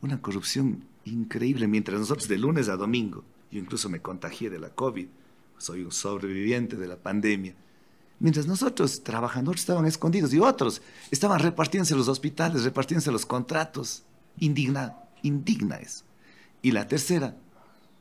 Una 0.00 0.20
corrupción 0.20 0.84
increíble. 1.04 1.68
Mientras 1.68 1.98
nosotros 1.98 2.28
de 2.28 2.38
lunes 2.38 2.68
a 2.68 2.76
domingo, 2.76 3.24
yo 3.50 3.58
incluso 3.58 3.88
me 3.88 4.00
contagié 4.00 4.50
de 4.50 4.58
la 4.58 4.70
COVID, 4.70 5.06
soy 5.58 5.82
un 5.82 5.92
sobreviviente 5.92 6.76
de 6.76 6.86
la 6.86 6.96
pandemia. 6.96 7.54
Mientras 8.18 8.46
nosotros, 8.46 9.02
trabajadores, 9.02 9.62
estaban 9.62 9.86
escondidos 9.86 10.32
y 10.32 10.38
otros 10.38 10.80
estaban 11.10 11.40
repartiéndose 11.40 11.94
los 11.94 12.08
hospitales, 12.08 12.64
repartiéndose 12.64 13.12
los 13.12 13.26
contratos. 13.26 14.04
Indigna, 14.38 14.96
indigna 15.22 15.76
eso. 15.76 16.04
Y 16.62 16.70
la 16.70 16.86
tercera, 16.86 17.36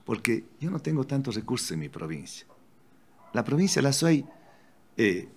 porque 0.06 0.46
yo 0.60 0.70
no 0.70 0.80
tengo 0.80 1.06
tantos 1.06 1.36
recursos 1.36 1.72
en 1.72 1.80
mi 1.80 1.90
provincia. 1.90 2.46
La 3.34 3.44
provincia 3.44 3.82
de 3.82 3.84
La 3.84 3.94
Suay 3.94 4.26
eh, 4.98 5.28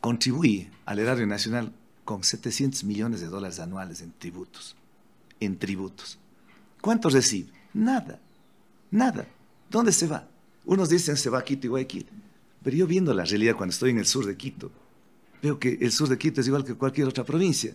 contribuye 0.00 0.70
al 0.86 0.98
erario 0.98 1.26
nacional 1.26 1.72
con 2.04 2.22
700 2.22 2.84
millones 2.84 3.20
de 3.20 3.28
dólares 3.28 3.60
anuales 3.60 4.00
en 4.00 4.12
tributos. 4.12 4.76
En 5.40 5.58
tributos. 5.58 6.18
¿Cuánto 6.80 7.08
recibe? 7.08 7.50
Nada. 7.72 8.20
Nada. 8.90 9.26
¿Dónde 9.70 9.92
se 9.92 10.06
va? 10.06 10.28
Unos 10.64 10.88
dicen 10.88 11.16
se 11.16 11.30
va 11.30 11.38
a 11.38 11.44
Quito 11.44 11.66
y 11.66 11.70
Guayaquil. 11.70 12.06
Pero 12.62 12.76
yo 12.76 12.86
viendo 12.86 13.12
la 13.12 13.24
realidad 13.24 13.56
cuando 13.56 13.72
estoy 13.72 13.90
en 13.90 13.98
el 13.98 14.06
sur 14.06 14.24
de 14.26 14.36
Quito, 14.36 14.70
veo 15.42 15.58
que 15.58 15.78
el 15.80 15.92
sur 15.92 16.08
de 16.08 16.16
Quito 16.16 16.40
es 16.40 16.46
igual 16.46 16.64
que 16.64 16.74
cualquier 16.74 17.08
otra 17.08 17.24
provincia. 17.24 17.74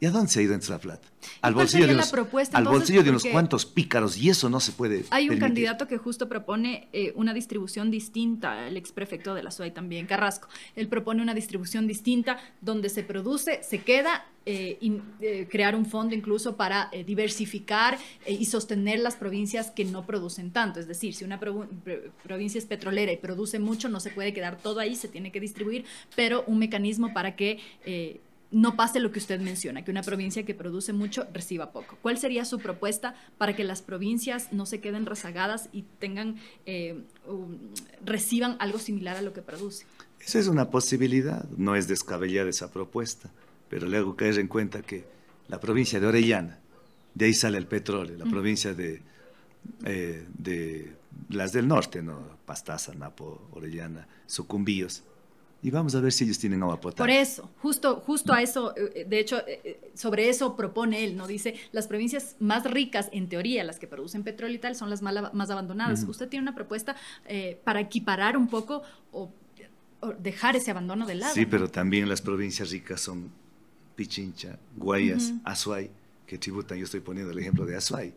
¿Y 0.00 0.06
a 0.06 0.10
dónde 0.10 0.30
se 0.30 0.40
ha 0.40 0.42
ido 0.42 0.54
entonces 0.54 0.70
la 0.70 0.78
plata? 0.78 1.08
Al 1.42 1.52
bolsillo, 1.52 1.86
de 1.86 1.92
unos, 1.92 2.14
al 2.54 2.64
bolsillo 2.64 3.02
de 3.02 3.10
unos 3.10 3.24
cuantos 3.26 3.66
pícaros 3.66 4.16
y 4.16 4.30
eso 4.30 4.48
no 4.48 4.58
se 4.58 4.72
puede. 4.72 5.04
Hay 5.10 5.28
un 5.28 5.38
candidato 5.38 5.86
que 5.86 5.98
justo 5.98 6.26
propone 6.26 6.88
eh, 6.94 7.12
una 7.16 7.34
distribución 7.34 7.90
distinta, 7.90 8.66
el 8.66 8.78
exprefecto 8.78 9.34
de 9.34 9.42
la 9.42 9.50
SUAY 9.50 9.72
también, 9.72 10.06
Carrasco. 10.06 10.48
Él 10.74 10.88
propone 10.88 11.20
una 11.20 11.34
distribución 11.34 11.86
distinta 11.86 12.38
donde 12.62 12.88
se 12.88 13.02
produce, 13.02 13.62
se 13.62 13.82
queda 13.82 14.24
eh, 14.46 14.78
eh, 15.20 15.46
crear 15.50 15.76
un 15.76 15.84
fondo 15.84 16.14
incluso 16.14 16.56
para 16.56 16.90
diversificar 17.06 17.98
y 18.26 18.46
sostener 18.46 19.00
las 19.00 19.16
provincias 19.16 19.70
que 19.70 19.84
no 19.84 20.06
producen 20.06 20.50
tanto. 20.50 20.80
Es 20.80 20.88
decir, 20.88 21.12
si 21.12 21.24
una 21.24 21.38
provincia 21.38 22.58
es 22.58 22.64
petrolera 22.64 23.12
y 23.12 23.18
produce 23.18 23.58
mucho, 23.58 23.90
no 23.90 24.00
se 24.00 24.08
puede 24.08 24.32
quedar 24.32 24.56
todo 24.56 24.80
ahí, 24.80 24.96
se 24.96 25.08
tiene 25.08 25.30
que 25.30 25.40
distribuir, 25.40 25.84
pero 26.16 26.42
un 26.46 26.58
mecanismo 26.58 27.12
para 27.12 27.36
que 27.36 28.20
no 28.52 28.76
pase 28.76 29.00
lo 29.00 29.12
que 29.12 29.18
usted 29.18 29.40
menciona, 29.40 29.84
que 29.84 29.90
una 29.90 30.02
provincia 30.02 30.44
que 30.44 30.54
produce 30.54 30.92
mucho 30.92 31.26
reciba 31.32 31.72
poco. 31.72 31.96
¿Cuál 32.02 32.18
sería 32.18 32.44
su 32.44 32.58
propuesta 32.58 33.14
para 33.38 33.54
que 33.54 33.64
las 33.64 33.82
provincias 33.82 34.52
no 34.52 34.66
se 34.66 34.80
queden 34.80 35.06
rezagadas 35.06 35.68
y 35.72 35.82
tengan, 35.98 36.36
eh, 36.66 37.00
reciban 38.04 38.56
algo 38.58 38.78
similar 38.78 39.16
a 39.16 39.22
lo 39.22 39.32
que 39.32 39.42
produce? 39.42 39.86
Esa 40.20 40.38
es 40.38 40.48
una 40.48 40.70
posibilidad, 40.70 41.48
no 41.56 41.76
es 41.76 41.86
descabellada 41.88 42.50
esa 42.50 42.70
propuesta, 42.72 43.30
pero 43.68 43.86
le 43.86 43.98
hago 43.98 44.16
caer 44.16 44.38
en 44.38 44.48
cuenta 44.48 44.82
que 44.82 45.04
la 45.48 45.60
provincia 45.60 46.00
de 46.00 46.06
Orellana, 46.06 46.58
de 47.14 47.26
ahí 47.26 47.34
sale 47.34 47.58
el 47.58 47.66
petróleo, 47.66 48.16
la 48.18 48.26
provincia 48.26 48.74
de, 48.74 49.02
eh, 49.84 50.26
de 50.38 50.92
las 51.28 51.52
del 51.52 51.68
norte, 51.68 52.02
¿no? 52.02 52.38
Pastaza, 52.44 52.94
Napo, 52.94 53.48
Orellana, 53.52 54.06
Sucumbíos, 54.26 55.04
y 55.62 55.70
vamos 55.70 55.94
a 55.94 56.00
ver 56.00 56.12
si 56.12 56.24
ellos 56.24 56.38
tienen 56.38 56.62
agua 56.62 56.80
potable. 56.80 57.00
Por 57.00 57.10
eso, 57.10 57.50
justo, 57.60 57.96
justo 58.06 58.32
a 58.32 58.40
eso, 58.40 58.74
eh, 58.76 59.04
de 59.06 59.18
hecho, 59.18 59.38
eh, 59.46 59.60
eh, 59.62 59.90
sobre 59.94 60.28
eso 60.28 60.56
propone 60.56 61.04
él, 61.04 61.16
¿no? 61.16 61.26
Dice, 61.26 61.54
las 61.72 61.86
provincias 61.86 62.36
más 62.40 62.64
ricas, 62.70 63.10
en 63.12 63.28
teoría, 63.28 63.62
las 63.64 63.78
que 63.78 63.86
producen 63.86 64.22
petróleo 64.22 64.56
y 64.56 64.58
tal, 64.58 64.74
son 64.74 64.88
las 64.88 65.02
más 65.02 65.50
abandonadas. 65.50 66.04
¿Usted 66.04 66.28
tiene 66.28 66.44
una 66.44 66.54
propuesta 66.54 66.96
para 67.64 67.80
equiparar 67.80 68.36
un 68.36 68.48
poco 68.48 68.82
o, 69.12 69.32
dejar 70.18 70.56
ese 70.56 70.70
abandono 70.70 71.06
de 71.06 71.16
lado? 71.16 71.34
Sí, 71.34 71.44
pero 71.44 71.68
también 71.68 72.08
las 72.08 72.22
provincias 72.22 72.70
ricas 72.70 73.02
son 73.02 73.30
Pichincha, 73.96 74.58
Guayas, 74.76 75.34
Azuay, 75.44 75.90
que 76.26 76.38
tributan, 76.38 76.78
yo 76.78 76.84
estoy 76.84 77.00
poniendo 77.00 77.32
el 77.32 77.38
ejemplo 77.38 77.66
de 77.66 77.76
Azuay. 77.76 78.14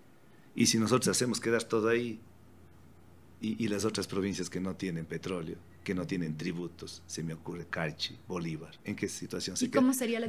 Y 0.55 0.67
si 0.67 0.77
nosotros 0.77 1.09
hacemos 1.09 1.41
quedar 1.41 1.63
todo 1.63 1.89
ahí, 1.89 2.19
y 3.41 3.67
las 3.67 3.83
otras 3.83 4.07
provincias 4.07 4.49
que 4.49 4.61
no 4.61 4.75
tienen 4.77 5.05
petróleo, 5.05 5.57
que 5.83 5.93
no 5.93 6.07
tienen 6.07 6.35
tributos, 6.37 7.03
se 7.05 7.23
me 7.23 7.33
ocurre 7.33 7.67
Carchi, 7.69 8.17
Bolívar, 8.27 8.71
¿en 8.83 8.95
qué 8.95 9.07
situación 9.07 9.57
se 9.57 9.65
¿Y 9.65 9.69
cómo 9.69 9.93
sería 9.93 10.19
la, 10.19 10.27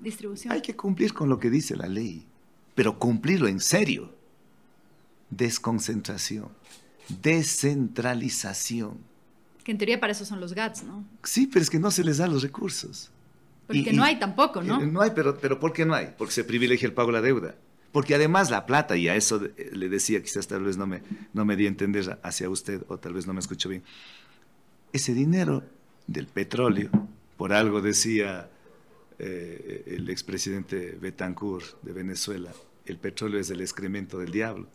distribución? 0.00 0.52
Hay 0.52 0.62
que 0.62 0.76
cumplir 0.76 1.12
con 1.14 1.28
lo 1.28 1.38
que 1.38 1.50
dice 1.50 1.76
la 1.76 1.86
ley, 1.86 2.26
pero 2.74 2.98
cumplirlo 2.98 3.48
en 3.48 3.60
serio. 3.60 4.14
Desconcentración, 5.30 6.48
descentralización. 7.22 8.98
Que 9.64 9.72
en 9.72 9.78
teoría 9.78 9.98
para 9.98 10.12
eso 10.12 10.24
son 10.24 10.40
los 10.40 10.52
GATS, 10.52 10.84
¿no? 10.84 11.04
Sí, 11.22 11.46
pero 11.46 11.62
es 11.62 11.70
que 11.70 11.78
no 11.78 11.90
se 11.90 12.04
les 12.04 12.18
da 12.18 12.28
los 12.28 12.42
recursos. 12.42 13.10
Porque 13.66 13.92
no 13.92 14.04
hay 14.04 14.18
tampoco, 14.18 14.62
¿no? 14.62 14.80
No 14.80 15.00
hay, 15.00 15.12
pero, 15.14 15.38
pero 15.38 15.58
¿por 15.58 15.72
qué 15.72 15.86
no 15.86 15.94
hay? 15.94 16.14
Porque 16.16 16.34
se 16.34 16.44
privilegia 16.44 16.86
el 16.86 16.92
pago 16.92 17.08
de 17.08 17.12
la 17.14 17.22
deuda. 17.22 17.54
Porque 17.92 18.14
además 18.14 18.50
la 18.50 18.66
plata, 18.66 18.96
y 18.96 19.08
a 19.08 19.14
eso 19.14 19.40
le 19.72 19.88
decía, 19.88 20.20
quizás 20.22 20.48
tal 20.48 20.64
vez 20.64 20.76
no 20.76 20.86
me, 20.86 21.02
no 21.32 21.44
me 21.44 21.56
di 21.56 21.66
a 21.66 21.68
entender 21.68 22.18
hacia 22.22 22.50
usted, 22.50 22.82
o 22.88 22.98
tal 22.98 23.14
vez 23.14 23.26
no 23.26 23.32
me 23.32 23.40
escucho 23.40 23.68
bien, 23.68 23.84
ese 24.94 25.12
dinero 25.12 25.64
del 26.06 26.28
petróleo, 26.28 26.88
por 27.36 27.52
algo 27.52 27.82
decía 27.82 28.48
eh, 29.18 29.82
el 29.88 30.08
expresidente 30.08 30.96
Betancourt 31.00 31.82
de 31.82 31.92
Venezuela, 31.92 32.52
el 32.86 32.98
petróleo 32.98 33.40
es 33.40 33.50
el 33.50 33.60
excremento 33.60 34.18
del 34.18 34.30
diablo, 34.30 34.68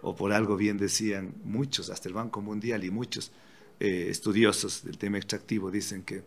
o 0.00 0.14
por 0.14 0.32
algo 0.32 0.56
bien 0.56 0.78
decían 0.78 1.34
muchos, 1.42 1.90
hasta 1.90 2.08
el 2.08 2.14
Banco 2.14 2.40
Mundial 2.40 2.84
y 2.84 2.92
muchos 2.92 3.32
eh, 3.80 4.06
estudiosos 4.10 4.84
del 4.84 4.96
tema 4.96 5.16
extractivo 5.16 5.72
dicen 5.72 6.02
que 6.02 6.22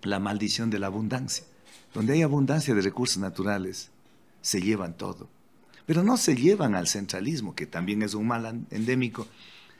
la 0.00 0.18
maldición 0.18 0.70
de 0.70 0.78
la 0.78 0.86
abundancia, 0.86 1.44
donde 1.92 2.14
hay 2.14 2.22
abundancia 2.22 2.74
de 2.74 2.80
recursos 2.80 3.18
naturales, 3.18 3.90
se 4.40 4.62
llevan 4.62 4.96
todo. 4.96 5.28
Pero 5.84 6.02
no 6.02 6.16
se 6.16 6.36
llevan 6.36 6.74
al 6.74 6.88
centralismo, 6.88 7.54
que 7.54 7.66
también 7.66 8.00
es 8.00 8.14
un 8.14 8.26
mal 8.28 8.64
endémico, 8.70 9.26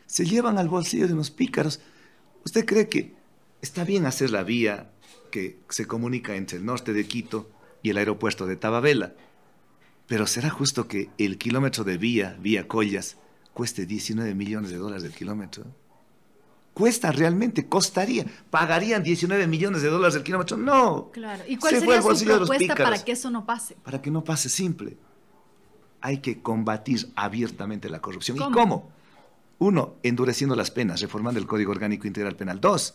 se 0.07 0.27
llevan 0.27 0.59
al 0.59 0.69
bolsillo 0.69 1.07
de 1.07 1.15
unos 1.15 1.31
pícaros 1.31 1.81
¿Usted 2.45 2.65
cree 2.67 2.89
que 2.89 3.15
está 3.61 3.85
bien 3.85 4.07
hacer 4.07 4.31
la 4.31 4.43
vía 4.43 4.91
que 5.31 5.61
se 5.69 5.87
comunica 5.87 6.35
entre 6.35 6.59
el 6.59 6.65
norte 6.65 6.93
de 6.93 7.07
Quito 7.07 7.51
y 7.83 7.91
el 7.91 7.99
aeropuerto 7.99 8.47
de 8.47 8.57
Tababela? 8.57 9.15
Pero 10.07 10.27
será 10.27 10.51
justo 10.51 10.89
que 10.89 11.11
el 11.19 11.39
kilómetro 11.39 11.85
de 11.85 11.97
vía, 11.97 12.37
vía 12.41 12.69
Collas, 12.69 13.17
cueste 13.55 13.87
19 13.87 14.35
millones 14.35 14.71
de 14.71 14.77
dólares 14.77 15.05
el 15.05 15.13
kilómetro. 15.13 15.65
¿Cuesta 16.75 17.13
realmente? 17.13 17.69
¿Costaría? 17.69 18.25
¿Pagarían 18.51 19.03
19 19.03 19.47
millones 19.47 19.83
de 19.83 19.89
dólares 19.89 20.17
el 20.17 20.23
kilómetro? 20.23 20.57
No. 20.57 21.11
Claro. 21.13 21.45
¿Y 21.47 21.57
cuál 21.57 21.79
sería 21.79 22.03
su 22.03 22.25
propuesta 22.25 22.75
para 22.75 23.05
que 23.05 23.13
eso 23.13 23.31
no 23.31 23.45
pase? 23.45 23.77
Para 23.83 24.01
que 24.01 24.11
no 24.11 24.25
pase 24.25 24.49
simple. 24.49 24.97
Hay 26.01 26.19
que 26.19 26.41
combatir 26.41 27.13
abiertamente 27.15 27.89
la 27.91 28.01
corrupción. 28.01 28.39
¿Y 28.39 28.41
cómo? 28.41 28.91
Uno, 29.59 29.97
endureciendo 30.03 30.57
las 30.57 30.71
penas, 30.71 31.01
reformando 31.01 31.39
el 31.39 31.47
Código 31.47 31.71
Orgánico 31.71 32.07
Integral 32.07 32.37
Penal. 32.37 32.61
Dos, 32.61 32.95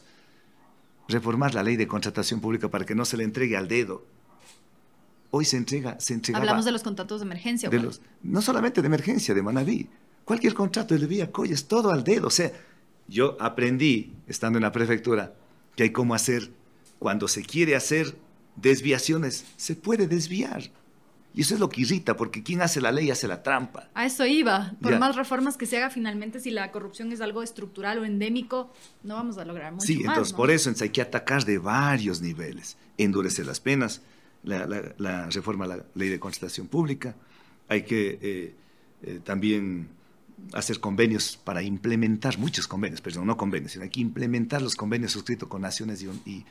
reformar 1.07 1.53
la 1.53 1.63
ley 1.63 1.75
de 1.75 1.87
contratación 1.87 2.41
pública 2.41 2.69
para 2.69 2.85
que 2.85 2.95
no 2.95 3.05
se 3.05 3.17
le 3.17 3.23
entregue 3.23 3.57
al 3.57 3.67
dedo. 3.67 4.05
Hoy 5.31 5.45
se 5.45 5.57
entrega, 5.57 5.99
se 5.99 6.13
entrega. 6.13 6.39
Hablamos 6.39 6.65
de 6.65 6.71
los 6.71 6.83
contratos 6.83 7.19
de 7.21 7.25
emergencia. 7.25 7.69
De 7.69 7.79
los, 7.79 8.01
no 8.23 8.41
solamente 8.41 8.81
de 8.81 8.87
emergencia, 8.87 9.33
de 9.33 9.41
Manaví. 9.41 9.89
Cualquier 10.25 10.53
contrato 10.53 10.97
de 10.97 11.05
vía 11.05 11.31
Coya 11.31 11.53
es 11.53 11.67
todo 11.67 11.91
al 11.91 12.03
dedo. 12.03 12.27
O 12.27 12.31
sea, 12.31 12.51
yo 13.07 13.37
aprendí, 13.39 14.13
estando 14.27 14.57
en 14.57 14.63
la 14.63 14.71
prefectura, 14.71 15.35
que 15.75 15.83
hay 15.83 15.91
cómo 15.91 16.15
hacer, 16.15 16.51
cuando 16.99 17.27
se 17.27 17.43
quiere 17.43 17.75
hacer 17.75 18.17
desviaciones, 18.55 19.45
se 19.55 19.75
puede 19.75 20.07
desviar. 20.07 20.71
Y 21.37 21.41
eso 21.41 21.53
es 21.53 21.59
lo 21.59 21.69
que 21.69 21.81
irrita, 21.81 22.17
porque 22.17 22.41
quien 22.41 22.63
hace 22.63 22.81
la 22.81 22.91
ley 22.91 23.11
hace 23.11 23.27
la 23.27 23.43
trampa. 23.43 23.91
A 23.93 24.07
eso 24.07 24.25
iba. 24.25 24.73
Por 24.81 24.97
más 24.97 25.15
reformas 25.15 25.55
que 25.55 25.67
se 25.67 25.77
haga 25.77 25.91
finalmente, 25.91 26.39
si 26.39 26.49
la 26.49 26.71
corrupción 26.71 27.11
es 27.11 27.21
algo 27.21 27.43
estructural 27.43 27.99
o 27.99 28.05
endémico, 28.05 28.73
no 29.03 29.13
vamos 29.13 29.37
a 29.37 29.45
lograr 29.45 29.71
mucho 29.71 29.85
Sí, 29.85 30.01
entonces 30.03 30.33
por 30.33 30.49
eso 30.49 30.73
hay 30.81 30.89
que 30.89 30.99
atacar 30.99 31.45
de 31.45 31.59
varios 31.59 32.21
niveles. 32.21 32.75
Endurecer 32.97 33.45
las 33.45 33.59
penas, 33.59 34.01
la, 34.41 35.29
reforma 35.29 35.65
a 35.65 35.67
la 35.67 35.85
ley 35.93 36.09
de 36.09 36.19
contratación 36.19 36.65
pública, 36.65 37.13
hay 37.67 37.83
que 37.83 38.17
eh, 38.19 38.55
eh, 39.03 39.19
también 39.23 39.89
hacer 40.53 40.79
convenios 40.79 41.37
para 41.37 41.61
implementar, 41.61 42.39
muchos 42.39 42.67
convenios, 42.67 42.99
perdón, 42.99 43.27
no 43.27 43.37
convenios, 43.37 43.73
sino 43.73 43.83
hay 43.83 43.91
que 43.91 43.99
implementar 43.99 44.63
los 44.63 44.75
convenios 44.75 45.11
suscritos 45.11 45.47
con 45.47 45.61
naciones 45.61 46.01
y, 46.01 46.07
y, 46.25 46.45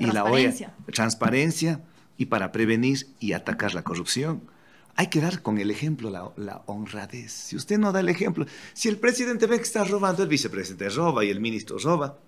y 0.00 0.06
la 0.06 0.24
OEA. 0.24 0.74
Transparencia 0.90 1.82
y 2.22 2.26
para 2.26 2.52
prevenir 2.52 3.08
y 3.18 3.32
atacar 3.32 3.74
la 3.74 3.82
corrupción. 3.82 4.48
hay 4.94 5.08
que 5.08 5.20
dar 5.20 5.42
con 5.42 5.58
el 5.58 5.70
ejemplo 5.70 6.10
la, 6.10 6.62
honradez. 6.66 7.32
Si 7.32 7.56
usted 7.56 7.78
no 7.78 7.92
da 7.92 8.00
el 8.00 8.08
ejemplo, 8.08 8.46
si 8.74 8.88
el 8.88 8.98
presidente 8.98 9.46
ve 9.46 9.56
que 9.56 9.62
está 9.62 9.84
robando, 9.84 10.22
el 10.22 10.28
vicepresidente 10.28 10.88
roba 10.90 11.24
y 11.24 11.30
el 11.30 11.40
ministro 11.40 11.78
roba, 11.78 12.18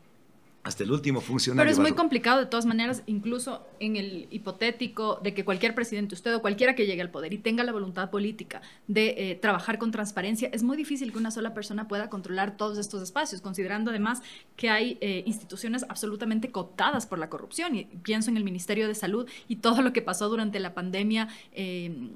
hasta 0.64 0.82
el 0.82 0.90
último 0.90 1.20
funcionario. 1.20 1.62
Pero 1.62 1.70
es 1.70 1.78
muy 1.78 1.92
complicado 1.92 2.40
de 2.40 2.46
todas 2.46 2.64
maneras, 2.64 3.02
incluso 3.04 3.66
en 3.80 3.96
el 3.96 4.26
hipotético 4.30 5.20
de 5.22 5.34
que 5.34 5.44
cualquier 5.44 5.74
presidente, 5.74 6.14
usted 6.14 6.34
o 6.34 6.40
cualquiera 6.40 6.74
que 6.74 6.86
llegue 6.86 7.02
al 7.02 7.10
poder 7.10 7.34
y 7.34 7.38
tenga 7.38 7.62
la 7.64 7.72
voluntad 7.72 8.10
política 8.10 8.62
de 8.88 9.30
eh, 9.30 9.34
trabajar 9.34 9.78
con 9.78 9.90
transparencia, 9.90 10.48
es 10.52 10.62
muy 10.62 10.78
difícil 10.78 11.12
que 11.12 11.18
una 11.18 11.30
sola 11.30 11.52
persona 11.52 11.86
pueda 11.86 12.08
controlar 12.08 12.56
todos 12.56 12.78
estos 12.78 13.02
espacios, 13.02 13.42
considerando 13.42 13.90
además 13.90 14.22
que 14.56 14.70
hay 14.70 14.96
eh, 15.02 15.22
instituciones 15.26 15.84
absolutamente 15.86 16.50
cooptadas 16.50 17.06
por 17.06 17.18
la 17.18 17.28
corrupción. 17.28 17.76
Y 17.76 17.84
pienso 17.84 18.30
en 18.30 18.38
el 18.38 18.44
Ministerio 18.44 18.88
de 18.88 18.94
Salud 18.94 19.28
y 19.48 19.56
todo 19.56 19.82
lo 19.82 19.92
que 19.92 20.00
pasó 20.00 20.30
durante 20.30 20.60
la 20.60 20.72
pandemia. 20.72 21.28
Eh, 21.52 22.08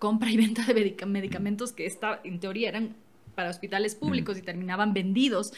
compra 0.00 0.30
y 0.30 0.36
venta 0.36 0.64
de 0.64 0.74
medicamentos 1.06 1.72
que 1.72 1.86
está, 1.86 2.20
en 2.24 2.40
teoría 2.40 2.68
eran 2.68 2.96
para 3.36 3.48
hospitales 3.48 3.94
públicos 3.94 4.36
y 4.36 4.42
terminaban 4.42 4.92
vendidos 4.92 5.52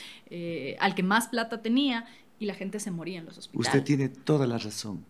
al 0.79 0.95
que 0.95 1.03
más 1.03 1.29
plata 1.29 1.63
tenía 1.63 2.07
y 2.39 2.47
la 2.47 2.55
gente 2.55 2.81
se 2.81 2.91
moría 2.91 3.19
en 3.19 3.27
los 3.27 3.39
hospitales. 3.39 3.67
Usted 3.67 3.85
tiene 3.85 4.09
toda 4.09 4.47
la 4.47 4.59
razón. 4.59 5.05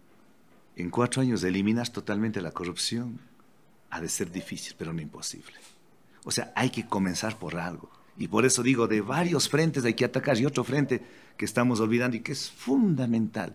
En 0.76 0.90
cuatro 0.90 1.22
años 1.22 1.42
eliminas 1.42 1.92
totalmente 1.92 2.40
la 2.40 2.52
corrupción. 2.52 3.18
Ha 3.90 4.00
de 4.00 4.08
ser 4.08 4.30
difícil, 4.30 4.74
pero 4.78 4.92
no 4.92 5.00
imposible. 5.00 5.54
O 6.24 6.30
sea, 6.30 6.52
hay 6.54 6.70
que 6.70 6.86
comenzar 6.86 7.38
por 7.38 7.56
algo. 7.56 7.90
Y 8.18 8.28
por 8.28 8.44
eso 8.44 8.62
digo, 8.62 8.86
de 8.86 9.00
varios 9.00 9.48
frentes 9.48 9.84
hay 9.84 9.94
que 9.94 10.04
atacar. 10.04 10.38
Y 10.38 10.46
otro 10.46 10.64
frente 10.64 11.02
que 11.36 11.44
estamos 11.44 11.80
olvidando 11.80 12.16
y 12.16 12.20
que 12.20 12.32
es 12.32 12.50
fundamental 12.50 13.54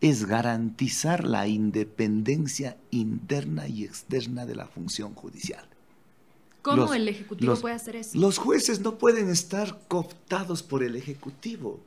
es 0.00 0.26
garantizar 0.26 1.24
la 1.24 1.46
independencia 1.46 2.76
interna 2.90 3.68
y 3.68 3.84
externa 3.84 4.44
de 4.44 4.54
la 4.54 4.66
función 4.66 5.14
judicial. 5.14 5.66
¿Cómo 6.62 6.94
el 6.94 7.08
Ejecutivo 7.08 7.56
puede 7.56 7.74
hacer 7.74 7.96
eso? 7.96 8.18
Los 8.18 8.38
jueces 8.38 8.80
no 8.80 8.98
pueden 8.98 9.28
estar 9.28 9.78
cooptados 9.88 10.62
por 10.62 10.82
el 10.82 10.96
Ejecutivo. 10.96 11.80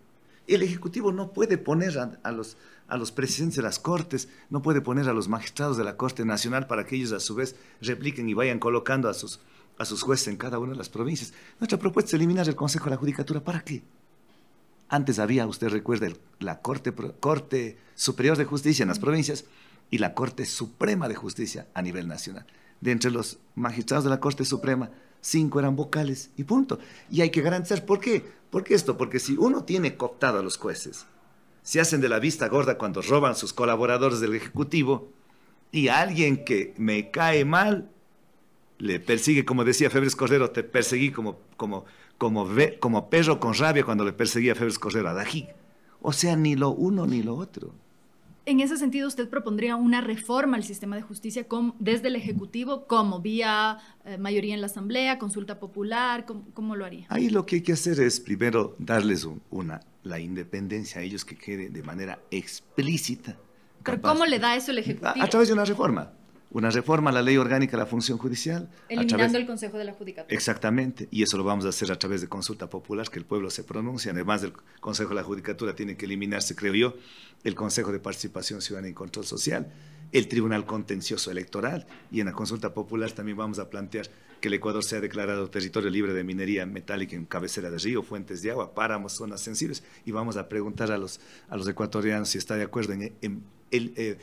El 0.47 0.63
Ejecutivo 0.63 1.11
no 1.11 1.33
puede 1.33 1.57
poner 1.57 1.97
a, 1.99 2.31
los, 2.31 3.11
presidentes 3.11 3.57
de 3.57 3.63
las 3.63 3.79
Cortes, 3.79 4.29
no 4.49 4.61
puede 4.61 4.79
poner 4.79 5.09
a 5.09 5.13
los 5.13 5.27
magistrados 5.27 5.77
de 5.77 5.83
la 5.83 5.97
Corte 5.97 6.23
Nacional 6.23 6.67
para 6.67 6.85
que 6.85 6.95
ellos 6.95 7.11
a 7.11 7.19
su 7.19 7.35
vez 7.35 7.55
repliquen 7.81 8.29
y 8.29 8.33
vayan 8.33 8.59
colocando 8.59 9.09
a 9.09 9.13
sus, 9.13 9.41
a 9.77 9.83
sus 9.83 10.03
jueces 10.03 10.29
en 10.29 10.37
cada 10.37 10.57
una 10.57 10.71
de 10.71 10.77
las 10.77 10.87
provincias. 10.87 11.33
Nuestra 11.59 11.77
propuesta 11.77 12.09
es 12.09 12.13
eliminar 12.13 12.47
el 12.47 12.55
Consejo 12.55 12.85
de 12.85 12.91
la 12.91 12.97
Judicatura. 12.97 13.43
¿Para 13.43 13.61
qué? 13.61 13.83
Antes 14.87 15.19
había, 15.19 15.45
usted 15.45 15.67
recuerda, 15.67 16.07
la 16.39 16.61
Corte, 16.61 16.93
Corte 17.19 17.77
Superior 17.95 18.37
de 18.37 18.45
Justicia 18.45 18.83
en 18.83 18.89
las 18.89 18.99
provincias 18.99 19.43
y 19.91 19.97
la 19.97 20.13
Corte 20.13 20.45
Suprema 20.45 21.09
de 21.09 21.15
Justicia 21.15 21.67
a 21.73 21.81
nivel 21.81 22.07
nacional. 22.07 22.45
De 22.79 22.91
entre 22.91 23.11
los 23.11 23.39
magistrados 23.55 24.05
de 24.05 24.11
la 24.11 24.21
Corte 24.21 24.45
Suprema, 24.45 24.91
cinco 25.21 25.59
eran 25.59 25.75
vocales 25.75 26.31
y 26.37 26.43
punto. 26.43 26.79
Y 27.09 27.21
hay 27.21 27.29
que 27.29 27.41
garantizar, 27.41 27.85
¿por 27.85 27.99
qué? 27.99 28.23
¿Por 28.49 28.63
qué 28.63 28.75
esto? 28.75 28.97
Porque 28.97 29.19
si 29.19 29.35
uno 29.37 29.63
tiene 29.63 29.97
cooptado 29.97 30.39
a 30.39 30.43
los 30.43 30.57
jueces, 30.57 31.05
se 31.63 31.81
hacen 31.81 32.01
de 32.01 32.09
la 32.09 32.19
vista 32.19 32.47
gorda 32.47 32.77
cuando 32.77 33.01
roban 33.01 33.35
sus 33.35 33.53
colaboradores 33.53 34.19
del 34.19 34.35
Ejecutivo 34.35 35.11
y 35.71 35.89
alguien 35.89 36.45
que 36.45 36.73
me 36.77 37.11
cae 37.11 37.43
mal 37.43 37.89
le 38.77 38.99
persigue, 38.99 39.43
como 39.43 39.65
decía 39.65 39.89
Febres 39.89 40.15
Cordero, 40.15 40.51
te 40.51 40.63
perseguí 40.63 41.11
como, 41.11 41.39
como, 41.57 41.85
como, 42.17 42.47
como 42.79 43.09
perro 43.09 43.39
con 43.39 43.53
rabia 43.53 43.83
cuando 43.83 44.05
le 44.05 44.13
perseguía 44.13 44.55
Febres 44.55 44.79
Cordero 44.79 45.09
a 45.09 45.13
Dají. 45.13 45.47
O 46.01 46.13
sea, 46.13 46.35
ni 46.35 46.55
lo 46.55 46.69
uno 46.69 47.07
ni 47.07 47.23
lo 47.23 47.35
otro. 47.35 47.73
En 48.47 48.61
ese 48.61 48.77
sentido, 48.77 49.09
¿usted 49.09 49.27
propondría 49.27 49.75
una 49.75 49.99
reforma 49.99 50.55
al 50.55 50.63
sistema 50.63 50.95
de 50.95 51.01
justicia 51.01 51.45
desde 51.79 52.07
el 52.07 52.15
Ejecutivo, 52.15 52.87
como 52.87 53.19
vía 53.19 53.77
eh, 54.05 54.17
mayoría 54.17 54.53
en 54.53 54.61
la 54.61 54.67
Asamblea, 54.67 55.19
consulta 55.19 55.59
popular? 55.59 56.25
¿cómo, 56.53 56.77
lo 56.77 56.85
haría? 56.85 57.07
Ahí 57.09 57.29
lo 57.29 57.45
que 57.45 57.57
hay 57.57 57.61
que 57.61 57.73
hacer 57.73 57.99
es 57.99 58.21
primero 58.21 58.73
darles 58.79 59.27
una, 59.49 59.81
la 60.03 60.21
independencia 60.21 61.01
a 61.01 61.03
ellos 61.03 61.25
que 61.25 61.35
quede 61.35 61.69
de 61.69 61.83
manera 61.83 62.19
explícita. 62.31 63.35
¿Pero 63.83 64.01
cómo 64.01 64.25
le 64.25 64.39
da 64.39 64.55
eso 64.55 64.71
el 64.71 64.77
Ejecutivo? 64.77 65.21
a 65.21 65.27
través 65.27 65.49
de 65.49 65.53
una 65.53 65.65
reforma 65.65 66.13
una 66.51 66.69
reforma 66.69 67.09
a 67.09 67.13
la 67.13 67.21
ley 67.21 67.37
orgánica 67.37 67.71
de 67.71 67.83
la 67.83 67.85
función 67.85 68.17
judicial. 68.17 68.69
Eliminando 68.89 69.37
el 69.37 69.45
Consejo 69.45 69.77
de 69.77 69.83
la 69.83 69.93
Judicatura. 69.93 70.33
Exactamente, 70.33 71.07
y 71.11 71.23
eso 71.23 71.37
lo 71.37 71.43
vamos 71.43 71.65
a 71.65 71.69
hacer 71.69 71.91
a 71.91 71.99
través 71.99 72.21
de 72.21 72.27
consulta 72.27 72.69
popular, 72.69 73.09
que 73.09 73.19
el 73.19 73.25
pueblo 73.25 73.49
se 73.49 73.63
pronuncie. 73.63 74.11
Además 74.11 74.41
del 74.41 74.53
Consejo 74.79 75.09
de 75.09 75.15
la 75.15 75.23
Judicatura 75.23 75.75
tiene 75.75 75.97
que 75.97 76.05
eliminarse, 76.05 76.55
creo 76.55 76.73
yo, 76.73 76.95
el 77.43 77.55
Consejo 77.55 77.91
de 77.91 77.99
Participación 77.99 78.61
Ciudadana 78.61 78.89
y 78.89 78.93
Control 78.93 79.25
Social, 79.25 79.67
el 80.11 80.27
Tribunal 80.27 80.65
Contencioso 80.65 81.31
Electoral, 81.31 81.85
y 82.11 82.21
en 82.21 82.27
la 82.27 82.31
consulta 82.31 82.73
popular 82.73 83.11
también 83.11 83.37
vamos 83.37 83.59
a 83.59 83.69
plantear 83.69 84.09
que 84.39 84.47
el 84.47 84.53
Ecuador 84.53 84.83
sea 84.83 85.01
declarado 85.01 85.49
territorio 85.49 85.89
libre 85.89 86.13
de 86.13 86.23
minería 86.23 86.65
metálica 86.65 87.15
en 87.15 87.25
cabecera 87.25 87.69
de 87.71 87.77
río, 87.79 88.03
fuentes 88.03 88.41
de 88.41 88.51
agua, 88.51 88.73
páramos, 88.73 89.13
zonas 89.13 89.41
sensibles, 89.41 89.83
y 90.05 90.11
vamos 90.11 90.37
a 90.37 90.47
preguntar 90.47 90.91
a 90.91 90.97
los, 90.97 91.19
a 91.49 91.57
los 91.57 91.67
ecuatorianos 91.67 92.29
si 92.29 92.37
está 92.37 92.55
de 92.55 92.63
acuerdo 92.63 92.93
en, 92.93 93.13
en 93.21 93.43
eh, 93.71 94.17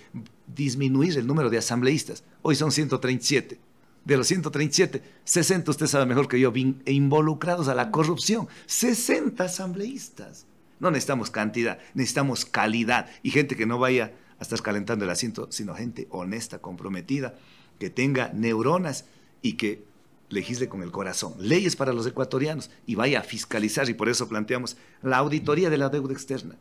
disminuir 0.46 1.18
el 1.18 1.26
número 1.26 1.50
de 1.50 1.58
asambleístas. 1.58 2.24
Hoy 2.42 2.54
son 2.54 2.72
137. 2.72 3.58
De 4.04 4.16
los 4.18 4.26
137, 4.26 5.02
60, 5.24 5.70
usted 5.70 5.86
sabe 5.86 6.04
mejor 6.04 6.28
que 6.28 6.38
yo, 6.38 6.52
involucrados 6.86 7.68
a 7.68 7.74
la 7.74 7.90
corrupción. 7.90 8.48
60 8.66 9.44
asambleístas. 9.44 10.46
No 10.78 10.90
necesitamos 10.90 11.30
cantidad, 11.30 11.78
necesitamos 11.94 12.44
calidad 12.44 13.08
y 13.22 13.30
gente 13.30 13.56
que 13.56 13.64
no 13.64 13.78
vaya 13.78 14.12
a 14.38 14.42
estar 14.42 14.60
calentando 14.60 15.04
el 15.04 15.10
asiento, 15.10 15.48
sino 15.50 15.74
gente 15.74 16.06
honesta, 16.10 16.58
comprometida, 16.58 17.34
que 17.78 17.88
tenga 17.88 18.30
neuronas 18.34 19.06
y 19.40 19.54
que 19.54 19.84
legisle 20.28 20.68
con 20.68 20.82
el 20.82 20.90
corazón. 20.90 21.34
Leyes 21.38 21.76
para 21.76 21.94
los 21.94 22.06
ecuatorianos 22.06 22.70
y 22.86 22.96
vaya 22.96 23.20
a 23.20 23.22
fiscalizar 23.22 23.88
y 23.88 23.94
por 23.94 24.10
eso 24.10 24.28
planteamos 24.28 24.76
la 25.02 25.18
auditoría 25.18 25.70
de 25.70 25.78
la 25.78 25.88
deuda 25.88 26.12
externa 26.12 26.56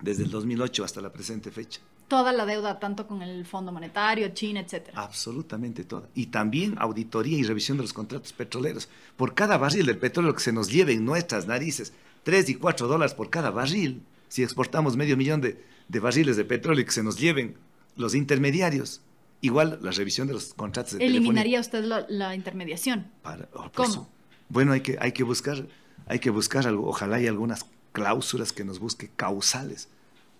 desde 0.00 0.24
el 0.24 0.30
2008 0.30 0.84
hasta 0.84 1.00
la 1.00 1.12
presente 1.12 1.50
fecha 1.50 1.80
toda 2.12 2.30
la 2.34 2.44
deuda, 2.44 2.78
tanto 2.78 3.06
con 3.06 3.22
el 3.22 3.46
Fondo 3.46 3.72
Monetario, 3.72 4.28
China, 4.34 4.60
etcétera. 4.60 5.00
Absolutamente 5.00 5.82
toda. 5.82 6.10
Y 6.14 6.26
también 6.26 6.76
auditoría 6.78 7.38
y 7.38 7.42
revisión 7.42 7.78
de 7.78 7.84
los 7.84 7.94
contratos 7.94 8.34
petroleros. 8.34 8.90
Por 9.16 9.32
cada 9.32 9.56
barril 9.56 9.86
del 9.86 9.96
petróleo 9.96 10.34
que 10.34 10.42
se 10.42 10.52
nos 10.52 10.70
lleve 10.70 10.92
en 10.92 11.06
nuestras 11.06 11.46
narices, 11.46 11.94
3 12.24 12.50
y 12.50 12.54
4 12.56 12.86
dólares 12.86 13.14
por 13.14 13.30
cada 13.30 13.50
barril, 13.50 14.02
si 14.28 14.42
exportamos 14.42 14.94
medio 14.94 15.16
millón 15.16 15.40
de, 15.40 15.56
barriles 15.88 16.36
de 16.36 16.44
petróleo 16.44 16.84
que 16.84 16.90
se 16.90 17.02
nos 17.02 17.18
lleven 17.18 17.56
los 17.96 18.14
intermediarios. 18.14 19.00
Igual 19.40 19.78
la 19.80 19.90
revisión 19.92 20.28
de 20.28 20.34
los 20.34 20.52
contratos 20.52 20.98
de 20.98 21.06
¿Eliminaría 21.06 21.60
usted 21.60 21.82
la, 21.82 22.34
intermediación? 22.34 23.06
Oh, 23.54 23.70
¿Cómo? 23.74 24.06
Bueno, 24.50 24.72
hay 24.72 24.82
que, 24.82 24.98
hay 25.00 25.12
que 25.12 25.22
buscar, 25.22 25.66
hay 26.06 26.18
que 26.18 26.28
buscar 26.28 26.66
algo, 26.66 26.86
ojalá 26.90 27.16
hay 27.16 27.26
algunas 27.26 27.64
cláusulas 27.92 28.52
que 28.52 28.64
nos 28.64 28.80
busque 28.80 29.08
causales 29.16 29.88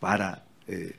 para 0.01 0.45
eh, 0.67 0.99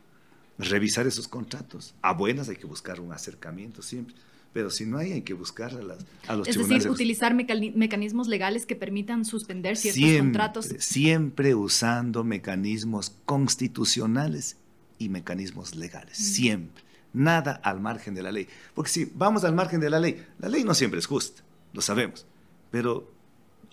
revisar 0.58 1.08
esos 1.08 1.28
contratos. 1.28 1.96
A 2.02 2.13
buenas 2.13 2.50
hay 2.50 2.56
que 2.56 2.66
buscar 2.66 3.00
un 3.00 3.12
acercamiento 3.12 3.82
siempre, 3.82 4.16
pero 4.54 4.70
si 4.70 4.86
no 4.86 4.98
hay, 4.98 5.13
hay 5.13 5.22
que 5.22 5.34
buscar 5.34 5.74
a, 5.74 5.82
las, 5.82 6.06
a 6.28 6.36
los 6.36 6.48
Es 6.48 6.58
decir, 6.58 6.89
utilizar 6.89 7.34
mecanismos 7.34 8.28
legales 8.28 8.66
que 8.66 8.76
permitan 8.76 9.26
suspender 9.26 9.78
ciertos 9.78 10.20
contratos. 10.20 10.70
Siempre 10.78 11.56
usando 11.56 12.24
mecanismos 12.24 13.13
constitucionales 13.26 14.58
y 15.00 15.10
mecanismos 15.10 15.76
legales, 15.76 16.18
siempre. 16.18 16.84
Nada 17.13 17.54
al 17.63 17.80
margen 17.80 18.16
de 18.16 18.24
la 18.24 18.32
ley. 18.32 18.48
Porque 18.74 18.89
si 18.89 19.06
vamos 19.06 19.44
al 19.44 19.54
margen 19.54 19.80
de 19.80 19.89
la 19.89 20.00
ley, 20.00 20.24
la 20.39 20.50
ley 20.50 20.63
no 20.63 20.74
siempre 20.74 21.00
es 21.00 21.06
justa, 21.06 21.44
lo 21.72 21.82
sabemos, 21.82 22.26
pero 22.72 23.12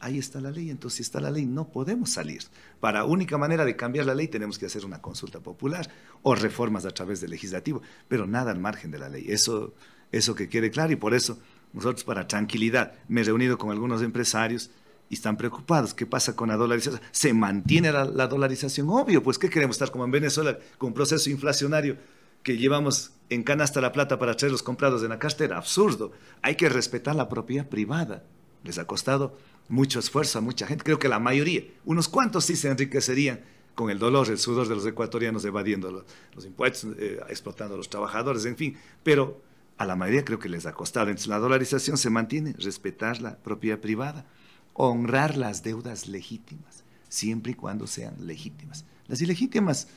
ahí 0.01 0.19
está 0.19 0.41
la 0.41 0.51
ley, 0.51 0.71
entonces 0.71 0.97
si 0.97 1.03
está 1.03 1.21
la 1.21 1.31
ley 1.31 1.47
no 1.47 1.69
podemos 1.69 2.11
salir. 2.11 2.43
Para 2.81 3.05
única 3.05 3.39
manera 3.39 3.65
de 3.65 3.77
cambiar 3.77 4.07
la 4.07 4.15
ley 4.15 4.29
tenemos 4.29 4.59
que 4.59 4.67
hacer 4.67 4.85
una 4.85 5.01
consulta 5.01 5.41
popular 5.41 5.89
o 6.23 6.35
reformas 6.35 6.85
a 6.87 6.91
través 6.91 7.21
del 7.21 7.31
legislativo, 7.31 7.83
pero 8.09 8.27
nada 8.27 8.51
al 8.51 8.59
margen 8.59 8.91
de 8.91 8.99
la 8.99 9.09
ley. 9.09 9.27
Eso, 9.29 9.75
eso 10.11 10.35
que 10.35 10.49
quede 10.49 10.71
claro 10.71 10.93
y 10.93 10.97
por 10.97 11.15
eso 11.15 11.39
nosotros 11.73 12.03
para 12.05 12.27
tranquilidad 12.27 12.95
me 13.09 13.21
he 13.21 13.25
reunido 13.25 13.59
con 13.59 13.71
algunos 13.71 14.03
empresarios 14.03 14.71
y 15.09 15.15
están 15.15 15.37
preocupados. 15.37 15.93
¿Qué 15.93 16.07
pasa 16.07 16.35
con 16.35 16.49
la 16.49 16.57
dolarización? 16.57 17.03
¿Se 17.11 17.35
mantiene 17.35 17.93
la, 17.93 18.05
la 18.05 18.27
dolarización? 18.27 18.89
Obvio, 18.89 19.23
pues 19.23 19.39
¿qué 19.39 19.51
queremos 19.51 19.75
estar 19.75 19.91
como 19.91 20.05
en 20.05 20.11
Venezuela 20.11 20.59
con 20.79 20.89
un 20.89 20.95
proceso 20.95 21.29
inflacionario 21.31 21.97
que 22.43 22.57
llevamos 22.57 23.13
en 23.29 23.43
canasta 23.43 23.81
la 23.81 23.93
plata 23.93 24.19
para 24.19 24.35
traer 24.37 24.53
los 24.53 24.63
comprados 24.63 25.03
en 25.03 25.11
la 25.11 25.19
cartera? 25.19 25.59
Absurdo. 25.59 26.13
Hay 26.43 26.55
que 26.55 26.69
respetar 26.69 27.15
la 27.15 27.29
propiedad 27.29 27.69
privada. 27.69 28.25
Les 28.65 28.79
ha 28.79 28.87
costado 28.87 29.37
mucho 29.69 29.99
esfuerzo 29.99 30.39
a 30.39 30.43
mucha 30.43 30.67
gente. 30.67 30.85
Creo 30.85 30.99
que 30.99 31.09
la 31.09 31.19
mayoría, 31.19 31.65
unos 31.85 32.09
cuantos 32.09 32.45
sí 32.45 32.57
se 32.57 32.69
enriquecerían 32.69 33.41
con 33.75 33.91
el 33.91 33.99
dolor, 33.99 34.29
el 34.29 34.39
sudor 34.39 34.69
de 34.69 34.75
los 34.75 34.85
ecuatorianos 34.85 35.45
evadiendo 35.45 36.05
los, 36.35 36.45
impuestos, 36.45 36.95
eh, 36.99 37.21
explotando 37.29 37.75
a 37.75 37.77
los 37.79 37.89
trabajadores, 37.89 38.45
en 38.45 38.57
fin. 38.57 38.77
Pero 39.03 39.41
a 39.79 39.87
la 39.87 39.97
mayoría 39.97 40.25
creo 40.25 40.39
que 40.39 40.49
les 40.49 40.67
ha 40.67 40.75
costado. 40.75 41.07
Entonces 41.07 41.29
la 41.29 41.39
dolarización 41.39 41.97
se 41.97 42.11
mantiene, 42.11 42.55
respetar 42.59 43.23
la 43.23 43.39
propiedad 43.39 43.79
privada, 43.79 44.27
honrar 44.75 45.37
las 45.39 45.63
deudas 45.63 46.09
legítimas, 46.09 46.85
siempre 47.09 47.53
y 47.53 47.55
cuando 47.55 47.87
sean 47.87 48.15
legítimas. 48.27 48.85
Las 49.09 49.23
ilegítimas, 49.23 49.89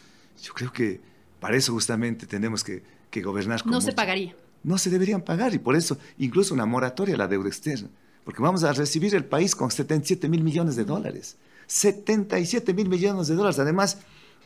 yo 0.41 0.53
creo 0.53 0.71
que 0.71 1.01
para 1.39 1.57
eso 1.57 1.73
justamente 1.73 2.25
tenemos 2.25 2.63
que, 2.63 2.83
gobernar. 3.21 3.65
no 3.67 3.81
se 3.81 3.91
pagaría. 3.91 4.35
no 4.63 4.77
se 4.77 4.89
deberían 4.89 5.21
pagar 5.21 5.53
y 5.53 5.59
por 5.59 5.75
eso 5.75 5.99
incluso 6.17 6.53
una 6.53 6.65
moratoria 6.65 7.15
a 7.15 7.17
la 7.17 7.27
deuda 7.27 7.49
externa, 7.49 7.89
porque 8.23 8.41
vamos 8.41 8.63
a 8.63 8.73
recibir 8.73 9.15
el 9.15 9.25
país 9.25 9.55
con 9.55 9.71
77 9.71 10.29
mil 10.29 10.43
millones 10.43 10.75
de 10.75 10.85
dólares. 10.85 11.37
77 11.67 12.73
mil 12.73 12.89
millones 12.89 13.27
de 13.27 13.35
dólares, 13.35 13.59
además 13.59 13.99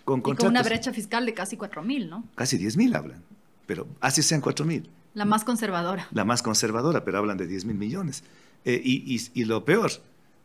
con 0.06 0.22
contratos. 0.22 0.46
Y 0.46 0.48
con 0.48 0.52
una 0.52 0.64
brecha 0.64 0.94
fiscal 0.94 1.26
de 1.26 1.34
casi 1.34 1.58
4 1.58 1.84
mil, 1.84 2.10
¿no? 2.10 2.24
Casi 2.36 2.58
10 2.58 2.78
mil 2.78 2.96
hablan, 2.96 3.24
pero 3.66 3.88
así 4.00 4.22
sean 4.22 4.42
4 4.42 4.66
mil. 4.66 4.90
La 5.14 5.26
más 5.26 5.44
conservadora. 5.44 6.08
La 6.12 6.26
más 6.26 6.42
conservadora, 6.42 7.04
pero 7.04 7.18
hablan 7.18 7.38
de 7.38 7.48
10 7.48 7.66
mil 7.66 7.76
millones. 7.76 8.24
Eh, 8.66 8.82
y, 8.84 9.20
y, 9.34 9.46
lo 9.46 9.66
peor, 9.66 9.92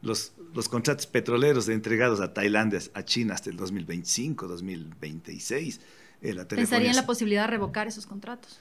los, 0.01 0.33
los 0.55 0.68
contratos 0.68 1.07
petroleros 1.07 1.68
entregados 1.68 2.20
a 2.20 2.33
Tailandia, 2.33 2.80
a 2.95 3.05
China 3.05 3.35
hasta 3.35 3.51
el 3.51 3.57
2025, 3.57 4.49
2026. 4.49 5.80
Eh, 6.22 6.35
la 6.35 6.47
¿Pensaría 6.47 6.91
en 6.91 6.97
la 6.97 7.07
posibilidad 7.07 7.43
de 7.43 7.49
revocar 7.49 7.87
esos 7.87 8.07
contratos? 8.07 8.59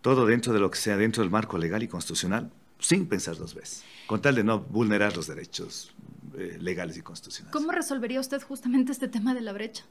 Todo 0.00 0.26
dentro 0.26 0.52
de 0.52 0.60
lo 0.60 0.70
que 0.70 0.78
sea 0.78 0.96
dentro 0.96 1.22
del 1.22 1.30
marco 1.30 1.58
legal 1.58 1.82
y 1.82 1.88
constitucional, 1.88 2.50
sin 2.82 3.06
pensar 3.06 3.36
dos 3.36 3.54
veces, 3.54 3.84
con 4.06 4.20
tal 4.20 4.34
de 4.34 4.44
no 4.44 4.60
vulnerar 4.60 5.16
los 5.16 5.26
derechos 5.28 5.94
eh, 6.36 6.58
legales 6.60 6.98
y 6.98 7.02
constitucionales. 7.02 7.52
¿Cómo 7.52 7.72
resolvería 7.72 8.20
usted 8.20 8.42
justamente 8.42 8.92
este 8.92 9.08
tema 9.08 9.34
de 9.34 9.40
la 9.40 9.54
brecha? 9.54 9.84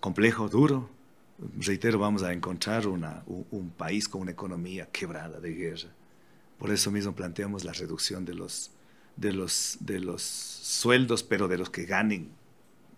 Complejo, 0.00 0.48
duro. 0.48 0.90
Reitero, 1.58 1.98
vamos 1.98 2.22
a 2.22 2.32
encontrar 2.32 2.88
una, 2.88 3.22
un 3.26 3.70
país 3.70 4.08
con 4.08 4.22
una 4.22 4.32
economía 4.32 4.86
quebrada 4.90 5.40
de 5.40 5.54
guerra. 5.54 5.90
Por 6.58 6.70
eso 6.70 6.90
mismo 6.90 7.14
planteamos 7.14 7.64
la 7.64 7.72
reducción 7.72 8.24
de 8.24 8.34
los 8.34 8.72
de 9.20 9.32
los, 9.34 9.76
de 9.80 10.00
los 10.00 10.22
sueldos, 10.22 11.22
pero 11.22 11.46
de 11.46 11.58
los 11.58 11.68
que 11.68 11.84
ganen 11.84 12.30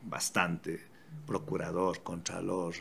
bastante, 0.03 0.81
procurador, 1.27 2.03
contralor, 2.03 2.75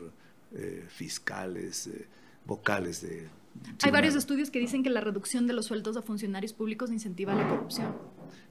eh, 0.53 0.85
fiscales, 0.87 1.87
eh, 1.87 2.07
vocales 2.45 3.01
de... 3.01 3.27
Hay 3.83 3.91
varios 3.91 4.15
estudios 4.15 4.51
que 4.51 4.59
dicen 4.59 4.83
que 4.83 4.89
la 4.89 5.01
reducción 5.01 5.47
de 5.47 5.53
los 5.53 5.65
sueldos 5.65 5.97
a 5.97 6.01
funcionarios 6.01 6.53
públicos 6.53 6.91
incentiva 6.91 7.33
la 7.33 7.47
corrupción. 7.47 7.95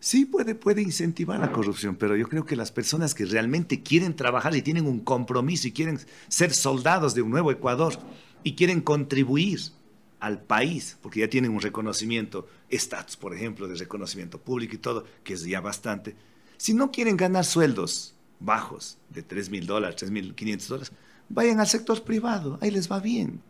Sí, 0.01 0.25
puede, 0.25 0.55
puede 0.55 0.83
incentivar 0.83 1.39
la 1.39 1.53
corrupción, 1.53 1.97
pero 1.97 2.17
yo 2.17 2.29
creo 2.29 2.45
que 2.45 2.57
las 2.57 2.73
personas 2.73 3.15
que 3.15 3.25
realmente 3.27 3.83
quieren 3.83 4.17
trabajar 4.17 4.55
y 4.57 4.63
tienen 4.63 4.87
un 4.87 5.01
compromiso 5.01 5.69
y 5.69 5.73
quieren 5.73 5.99
ser 6.29 6.53
soldados 6.53 7.15
de 7.15 7.23
un 7.23 7.31
nuevo 7.31 7.53
Ecuador 7.53 7.95
y 8.43 8.55
quieren 8.55 8.81
contribuir 8.81 9.61
al 10.21 10.43
país, 10.43 10.99
porque 11.01 11.21
ya 11.21 11.29
tienen 11.29 11.51
un 11.51 11.61
reconocimiento, 11.61 12.47
estatus, 12.69 13.17
por 13.17 13.35
ejemplo, 13.35 13.69
de 13.69 13.77
reconocimiento 13.77 14.41
público 14.41 14.75
y 14.75 14.79
todo, 14.79 15.05
que 15.25 15.35
es 15.35 15.45
ya 15.45 15.61
bastante. 15.61 16.15
Si 16.57 16.75
no 16.75 16.91
quieren 16.91 17.17
ganar 17.17 17.45
sueldos 17.45 18.15
bajos 18.39 18.99
de 19.09 19.23
3 19.23 19.51
mil 19.51 19.67
dólares, 19.67 19.97
3 19.97 20.11
mil 20.11 20.35
500 20.35 20.69
dólares, 20.69 20.93
vayan 21.29 21.61
al 21.61 21.67
sector 21.67 22.03
privado, 22.03 22.59
ahí 22.61 22.71
les 22.71 22.91
va 22.91 23.01
bien, 23.01 23.41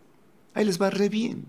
ahí 0.55 0.64
les 0.64 0.80
va 0.80 0.90
re 0.90 1.09
bien. 1.09 1.44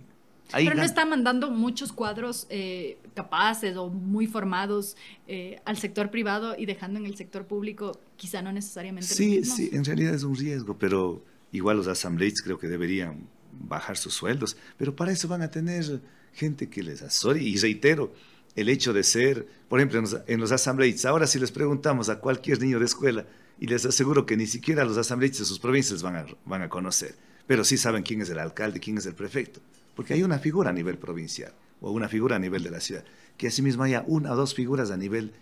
Pero 0.51 0.75
no 0.75 0.83
está 0.83 1.05
mandando 1.05 1.49
muchos 1.49 1.93
cuadros 1.93 2.45
eh, 2.49 2.97
capaces 3.13 3.75
o 3.77 3.89
muy 3.89 4.27
formados 4.27 4.97
eh, 5.27 5.61
al 5.65 5.77
sector 5.77 6.11
privado 6.11 6.55
y 6.57 6.65
dejando 6.65 6.99
en 6.99 7.05
el 7.05 7.15
sector 7.15 7.45
público 7.45 7.97
quizá 8.17 8.41
no 8.41 8.51
necesariamente. 8.51 9.13
Sí, 9.13 9.45
sí, 9.45 9.69
en 9.71 9.85
realidad 9.85 10.13
es 10.13 10.23
un 10.23 10.35
riesgo, 10.35 10.77
pero 10.77 11.23
igual 11.51 11.77
los 11.77 11.87
asambleístas 11.87 12.43
creo 12.43 12.59
que 12.59 12.67
deberían 12.67 13.27
bajar 13.51 13.97
sus 13.97 14.13
sueldos, 14.13 14.57
pero 14.77 14.95
para 14.95 15.11
eso 15.11 15.27
van 15.27 15.41
a 15.41 15.49
tener 15.49 16.01
gente 16.33 16.69
que 16.69 16.83
les 16.83 17.01
asesore. 17.01 17.41
Y 17.41 17.57
reitero, 17.57 18.13
el 18.55 18.69
hecho 18.69 18.93
de 18.93 19.03
ser, 19.03 19.47
por 19.69 19.79
ejemplo, 19.79 20.03
en 20.27 20.39
los, 20.39 20.51
asambleístas, 20.51 21.05
ahora 21.05 21.27
si 21.27 21.39
les 21.39 21.51
preguntamos 21.51 22.09
a 22.09 22.19
cualquier 22.19 22.61
niño 22.61 22.79
de 22.79 22.85
escuela, 22.85 23.25
y 23.59 23.67
les 23.67 23.85
aseguro 23.85 24.25
que 24.25 24.35
ni 24.35 24.47
siquiera 24.47 24.83
los 24.83 24.97
asambleístas 24.97 25.41
de 25.41 25.45
sus 25.45 25.59
provincias 25.59 26.01
van 26.01 26.15
a, 26.15 26.25
van 26.45 26.63
a 26.63 26.69
conocer, 26.69 27.15
pero 27.51 27.65
sí 27.65 27.75
saben 27.75 28.01
quién 28.01 28.21
es 28.21 28.29
el 28.29 28.39
alcalde, 28.39 28.79
quién 28.79 28.97
es 28.97 29.05
el 29.05 29.13
prefecto, 29.13 29.59
porque 29.93 30.13
hay 30.13 30.23
una 30.23 30.39
figura 30.39 30.69
a 30.69 30.73
nivel 30.73 30.97
provincial 30.97 31.51
o 31.81 31.91
una 31.91 32.07
figura 32.07 32.37
a 32.37 32.39
nivel 32.39 32.63
de 32.63 32.71
la 32.71 32.79
ciudad, 32.79 33.03
que 33.35 33.47
asimismo 33.47 33.83
haya 33.83 34.05
una 34.07 34.31
o 34.31 34.37
dos 34.37 34.55
figuras 34.55 34.89
a 34.89 34.95
nivel 34.95 35.33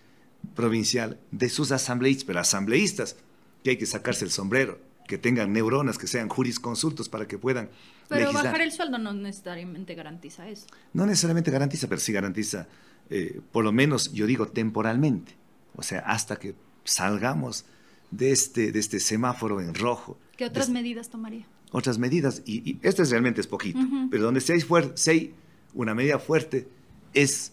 provincial 0.56 1.20
de 1.30 1.48
sus 1.48 1.70
asambleístas, 1.70 2.24
pero 2.24 2.40
asambleístas, 2.40 3.14
que 3.62 3.70
hay 3.70 3.76
que 3.76 3.86
sacarse 3.86 4.24
el 4.24 4.32
sombrero 4.32 4.80
que 5.06 5.18
tengan 5.18 5.52
neuronas, 5.52 5.98
que 5.98 6.08
sean 6.08 6.28
jurisconsultos 6.28 7.08
para 7.08 7.28
que 7.28 7.38
puedan. 7.38 7.70
Pero 8.08 8.32
bajar 8.32 8.60
el 8.60 8.72
sueldo 8.72 8.98
no 8.98 9.12
necesariamente 9.12 9.94
garantiza 9.94 10.48
eso. 10.48 10.66
No 10.92 11.06
necesariamente 11.06 11.52
garantiza, 11.52 11.86
pero 11.86 12.00
sí 12.00 12.12
garantiza, 12.12 12.66
eh, 13.08 13.40
por 13.52 13.62
lo 13.62 13.70
menos 13.70 14.12
yo 14.12 14.26
digo 14.26 14.48
temporalmente, 14.48 15.36
o 15.76 15.84
sea, 15.84 16.00
hasta 16.00 16.40
que 16.40 16.56
salgamos 16.82 17.66
de 18.10 18.32
este, 18.32 18.72
de 18.72 18.80
este 18.80 18.98
semáforo 18.98 19.60
en 19.60 19.76
rojo. 19.76 20.18
¿Qué 20.36 20.44
otras 20.44 20.70
medidas 20.70 21.08
tomaría? 21.08 21.46
Otras 21.72 21.98
medidas, 21.98 22.42
y, 22.46 22.78
esto 22.82 23.02
es 23.02 23.10
realmente 23.10 23.40
es 23.40 23.46
poquito, 23.46 23.78
pero 24.10 24.24
donde 24.24 24.42
hay, 24.48 24.60
si 24.94 25.10
hay 25.10 25.34
una 25.72 25.94
medida 25.94 26.18
fuerte 26.18 26.68
es 27.14 27.52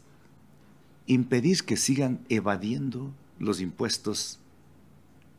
impedir 1.06 1.64
que 1.64 1.78
sigan 1.78 2.20
evadiendo 2.30 3.14
los 3.40 3.62
impuestos 3.62 4.40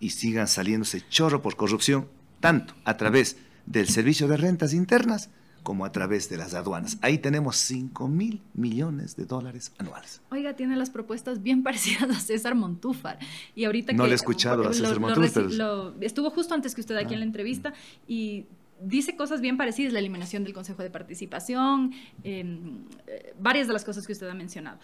y 0.00 0.10
sigan 0.10 0.46
saliéndose 0.46 1.02
chorro 1.08 1.42
por 1.42 1.56
corrupción, 1.56 2.06
tanto 2.40 2.74
a 2.84 2.96
través 2.96 3.36
del 3.66 3.88
servicio 3.88 4.28
de 4.28 4.36
rentas 4.36 4.72
internas 4.72 5.30
como 5.62 5.84
a 5.84 5.92
través 5.92 6.30
de 6.30 6.38
las 6.38 6.54
aduanas. 6.54 6.96
Ahí 7.02 7.18
tenemos 7.18 7.56
5 7.56 8.08
mil 8.08 8.40
millones 8.54 9.16
de 9.16 9.26
dólares 9.26 9.72
anuales. 9.76 10.22
Oiga, 10.30 10.54
tiene 10.54 10.76
las 10.76 10.88
propuestas 10.88 11.42
bien 11.42 11.62
parecidas 11.64 12.08
a 12.08 12.20
César 12.20 12.54
Montúfar. 12.54 13.18
Y 13.54 13.64
ahorita 13.64 13.92
no 13.92 14.06
le 14.06 14.12
he 14.12 14.14
escuchado 14.14 14.66
a 14.66 14.72
César 14.72 14.98
Montúfar. 15.00 15.46
estuvo 16.00 16.30
justo 16.30 16.54
antes 16.54 16.74
que 16.74 16.80
usted 16.80 16.96
aquí 16.96 17.14
en 17.14 17.20
la 17.20 17.24
ah. 17.24 17.26
entrevista 17.26 17.74
y 18.06 18.46
dice 18.80 19.16
cosas 19.16 19.40
bien 19.40 19.56
parecidas, 19.56 19.92
la 19.92 19.98
eliminación 19.98 20.44
del 20.44 20.52
Consejo 20.52 20.82
de 20.82 20.90
Participación, 20.90 21.92
em, 22.22 22.84
eh, 23.06 23.34
varias 23.40 23.66
de 23.66 23.72
las 23.72 23.84
cosas 23.84 24.06
que 24.06 24.12
usted 24.12 24.28
ha 24.28 24.34
mencionado. 24.34 24.78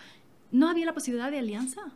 ¿No 0.50 0.68
había 0.68 0.86
la 0.86 0.94
posibilidad 0.94 1.30
de 1.30 1.38
alianza? 1.38 1.92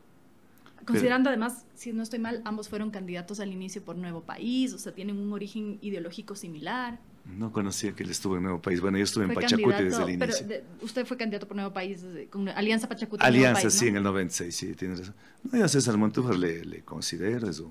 Considerando 0.84 1.28
además, 1.28 1.66
si 1.74 1.92
no 1.92 2.02
estoy 2.02 2.18
mal, 2.18 2.40
ambos 2.44 2.68
fueron 2.68 2.90
candidatos 2.90 3.40
al 3.40 3.52
inicio 3.52 3.84
por 3.84 3.96
Nuevo 3.96 4.22
País, 4.22 4.72
o 4.72 4.78
sea, 4.78 4.92
tienen 4.92 5.18
un 5.18 5.32
origen 5.32 5.78
ideológico 5.82 6.34
similar. 6.34 6.98
No 7.26 7.52
conocía 7.52 7.92
que 7.92 8.04
él 8.04 8.10
estuvo 8.10 8.36
en 8.36 8.44
Nuevo 8.44 8.62
País. 8.62 8.80
Bueno, 8.80 8.96
yo 8.96 9.04
estuve 9.04 9.24
en 9.24 9.34
Pachacuti 9.34 9.84
desde 9.84 10.02
el 10.02 10.10
inicio. 10.10 10.46
Pero 10.48 10.64
usted 10.80 11.04
fue 11.04 11.18
candidato 11.18 11.46
por 11.46 11.56
Nuevo 11.56 11.74
País, 11.74 12.02
con 12.30 12.48
Alianza 12.48 12.88
Pachacuti. 12.88 13.22
Alianza, 13.22 13.68
sí, 13.68 13.88
en 13.88 13.96
el 13.96 14.02
96, 14.02 14.56
sí, 14.56 14.74
tienes 14.74 15.00
razón. 15.00 15.14
No, 15.42 15.58
yo 15.58 15.64
a 15.64 15.68
César 15.68 15.98
Montúfar 15.98 16.36
le, 16.36 16.64
le 16.64 16.82
considero, 16.82 17.50
eso. 17.50 17.70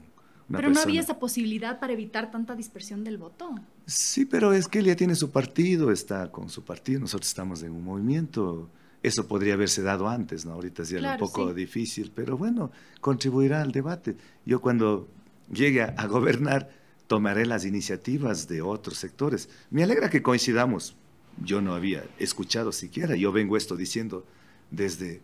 pero 0.52 0.70
no 0.70 0.80
había 0.80 1.02
esa 1.02 1.18
posibilidad 1.18 1.80
para 1.80 1.94
evitar 1.94 2.30
tanta 2.30 2.56
dispersión 2.56 3.04
del 3.04 3.18
voto. 3.18 3.56
Sí, 3.88 4.26
pero 4.26 4.54
es 4.54 4.68
que 4.68 4.80
él 4.80 4.86
ya 4.86 4.96
tiene 4.96 5.16
su 5.16 5.32
partido, 5.32 5.92
está 5.92 6.32
con 6.32 6.50
su 6.50 6.64
partido, 6.64 7.00
nosotros 7.00 7.28
estamos 7.28 7.64
en 7.64 7.72
un 7.72 7.84
movimiento 7.84 8.70
eso 9.04 9.28
podría 9.28 9.54
haberse 9.54 9.82
dado 9.82 10.10
antes, 10.10 10.46
¿no? 10.46 10.54
Ahorita 10.54 10.84
es 10.84 10.90
ya 10.90 11.14
un 11.14 11.20
poco 11.20 11.54
difícil, 11.54 12.12
pero 12.14 12.38
bueno, 12.38 12.72
contribuirá 13.00 13.62
al 13.62 13.72
debate. 13.72 14.16
Yo 14.46 14.60
cuando 14.60 15.08
llegue 15.52 15.82
a, 15.82 16.08
gobernar 16.08 16.70
tomaré 17.08 17.46
las 17.46 17.64
iniciativas 17.64 18.48
de 18.48 18.62
otros 18.62 18.98
sectores. 18.98 19.50
Me 19.70 19.84
alegra 19.84 20.10
que 20.10 20.22
coincidamos. 20.22 20.96
Yo 21.42 21.62
no 21.62 21.74
había 21.74 22.04
escuchado 22.18 22.72
siquiera, 22.72 23.16
yo 23.16 23.32
vengo 23.32 23.56
esto 23.56 23.76
diciendo 23.76 24.26
desde 24.72 25.22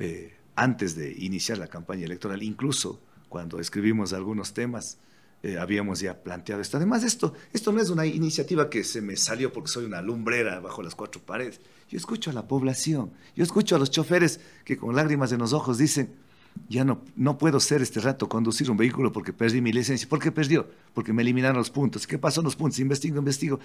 eh, 0.00 0.34
antes 0.56 0.96
de 0.96 1.12
iniciar 1.12 1.58
la 1.58 1.68
campaña 1.68 2.04
electoral, 2.04 2.42
incluso 2.42 3.00
cuando 3.28 3.60
escribimos 3.60 4.12
algunos 4.12 4.52
temas, 4.52 4.98
eh, 5.44 5.58
habíamos 5.58 6.00
ya 6.00 6.22
planteado 6.22 6.62
esto. 6.62 6.78
Además, 6.78 7.04
esto, 7.04 7.34
esto 7.52 7.70
no 7.70 7.78
es 7.82 7.90
una 7.90 8.06
iniciativa 8.06 8.70
que 8.70 8.82
se 8.82 9.02
me 9.02 9.14
salió 9.14 9.52
porque 9.52 9.68
soy 9.68 9.84
una 9.84 10.00
lumbrera 10.00 10.58
bajo 10.58 10.82
las 10.82 10.94
cuatro 10.94 11.20
paredes. 11.20 11.60
Yo 11.90 11.98
escucho 11.98 12.30
a 12.30 12.32
la 12.32 12.48
población, 12.48 13.12
yo 13.36 13.44
escucho 13.44 13.76
a 13.76 13.78
los 13.78 13.90
choferes 13.90 14.40
que 14.64 14.78
con 14.78 14.96
lágrimas 14.96 15.32
en 15.32 15.40
los 15.40 15.52
ojos 15.52 15.76
dicen, 15.76 16.14
ya 16.70 16.82
no, 16.82 17.02
no 17.14 17.36
puedo 17.36 17.60
ser 17.60 17.82
este 17.82 18.00
rato 18.00 18.26
conducir 18.26 18.70
un 18.70 18.78
vehículo 18.78 19.12
porque 19.12 19.34
perdí 19.34 19.60
mi 19.60 19.70
licencia. 19.70 20.08
¿Por 20.08 20.18
qué 20.18 20.32
perdió? 20.32 20.66
Porque 20.94 21.12
me 21.12 21.20
eliminaron 21.20 21.58
los 21.58 21.68
puntos. 21.68 22.06
¿Qué 22.06 22.16
pasó 22.16 22.40
en 22.40 22.46
los 22.46 22.56
puntos? 22.56 22.78
Investigo, 22.78 23.18
investigo. 23.18 23.60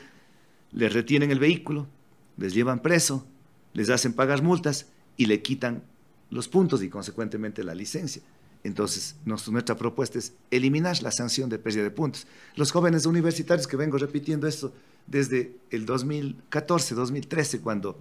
Les 0.73 0.91
retienen 0.91 1.31
el 1.31 1.39
vehículo, 1.39 1.87
les 2.35 2.53
llevan 2.53 2.81
preso, 2.81 3.25
les 3.71 3.89
hacen 3.89 4.11
pagar 4.11 4.43
multas 4.43 4.87
y 5.15 5.27
le 5.27 5.41
quitan 5.41 5.83
los 6.29 6.49
puntos 6.49 6.83
y 6.83 6.89
consecuentemente 6.89 7.63
la 7.63 7.73
licencia. 7.73 8.21
Entonces, 8.63 9.15
nuestra 9.25 9.75
propuesta 9.77 10.19
es 10.19 10.33
eliminar 10.51 11.01
la 11.01 11.11
sanción 11.11 11.49
de 11.49 11.59
pérdida 11.59 11.83
de 11.83 11.91
puntos. 11.91 12.27
Los 12.55 12.71
jóvenes 12.71 13.05
universitarios, 13.05 13.67
que 13.67 13.77
vengo 13.77 13.97
repitiendo 13.97 14.47
esto 14.47 14.73
desde 15.07 15.55
el 15.71 15.85
2014, 15.85 16.95
2013, 16.95 17.61
cuando 17.61 17.97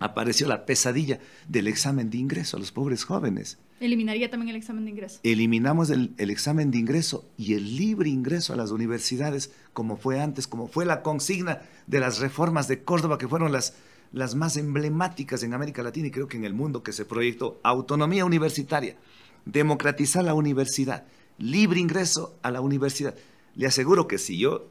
apareció 0.00 0.48
la 0.48 0.66
pesadilla 0.66 1.20
del 1.48 1.68
examen 1.68 2.10
de 2.10 2.18
ingreso 2.18 2.56
a 2.56 2.60
los 2.60 2.72
pobres 2.72 3.04
jóvenes. 3.04 3.58
¿Eliminaría 3.80 4.30
también 4.30 4.50
el 4.50 4.56
examen 4.56 4.84
de 4.84 4.90
ingreso? 4.90 5.20
Eliminamos 5.22 5.90
el, 5.90 6.12
examen 6.18 6.70
de 6.70 6.78
ingreso 6.78 7.28
y 7.38 7.54
el 7.54 7.76
libre 7.76 8.08
ingreso 8.08 8.52
a 8.52 8.56
las 8.56 8.70
universidades, 8.70 9.52
como 9.72 9.96
fue 9.96 10.20
antes, 10.20 10.46
como 10.46 10.68
fue 10.68 10.84
la 10.84 11.02
consigna 11.02 11.62
de 11.86 12.00
las 12.00 12.18
reformas 12.18 12.66
de 12.66 12.82
Córdoba, 12.82 13.18
que 13.18 13.28
fueron 13.28 13.52
las, 13.52 13.74
las 14.12 14.34
más 14.34 14.56
emblemáticas 14.56 15.42
en 15.42 15.54
América 15.54 15.82
Latina 15.82 16.08
y 16.08 16.10
creo 16.10 16.28
que 16.28 16.36
en 16.36 16.44
el 16.44 16.54
mundo, 16.54 16.82
que 16.82 16.92
se 16.92 17.04
proyectó 17.04 17.60
autonomía 17.62 18.24
universitaria 18.24 18.96
democratizar 19.44 20.24
la 20.24 20.34
universidad, 20.34 21.04
libre 21.38 21.80
ingreso 21.80 22.38
a 22.42 22.50
la 22.50 22.60
universidad. 22.60 23.14
Le 23.54 23.66
aseguro 23.66 24.08
que 24.08 24.18
si 24.18 24.38
yo 24.38 24.68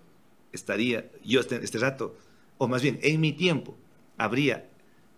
estaría, 0.52 1.10
yo 1.24 1.40
este, 1.40 1.64
este 1.64 1.80
rato, 1.80 2.16
o 2.58 2.68
más 2.68 2.82
bien 2.82 3.00
en 3.02 3.22
mi 3.22 3.34
tiempo, 3.34 3.76
habría 4.18 4.70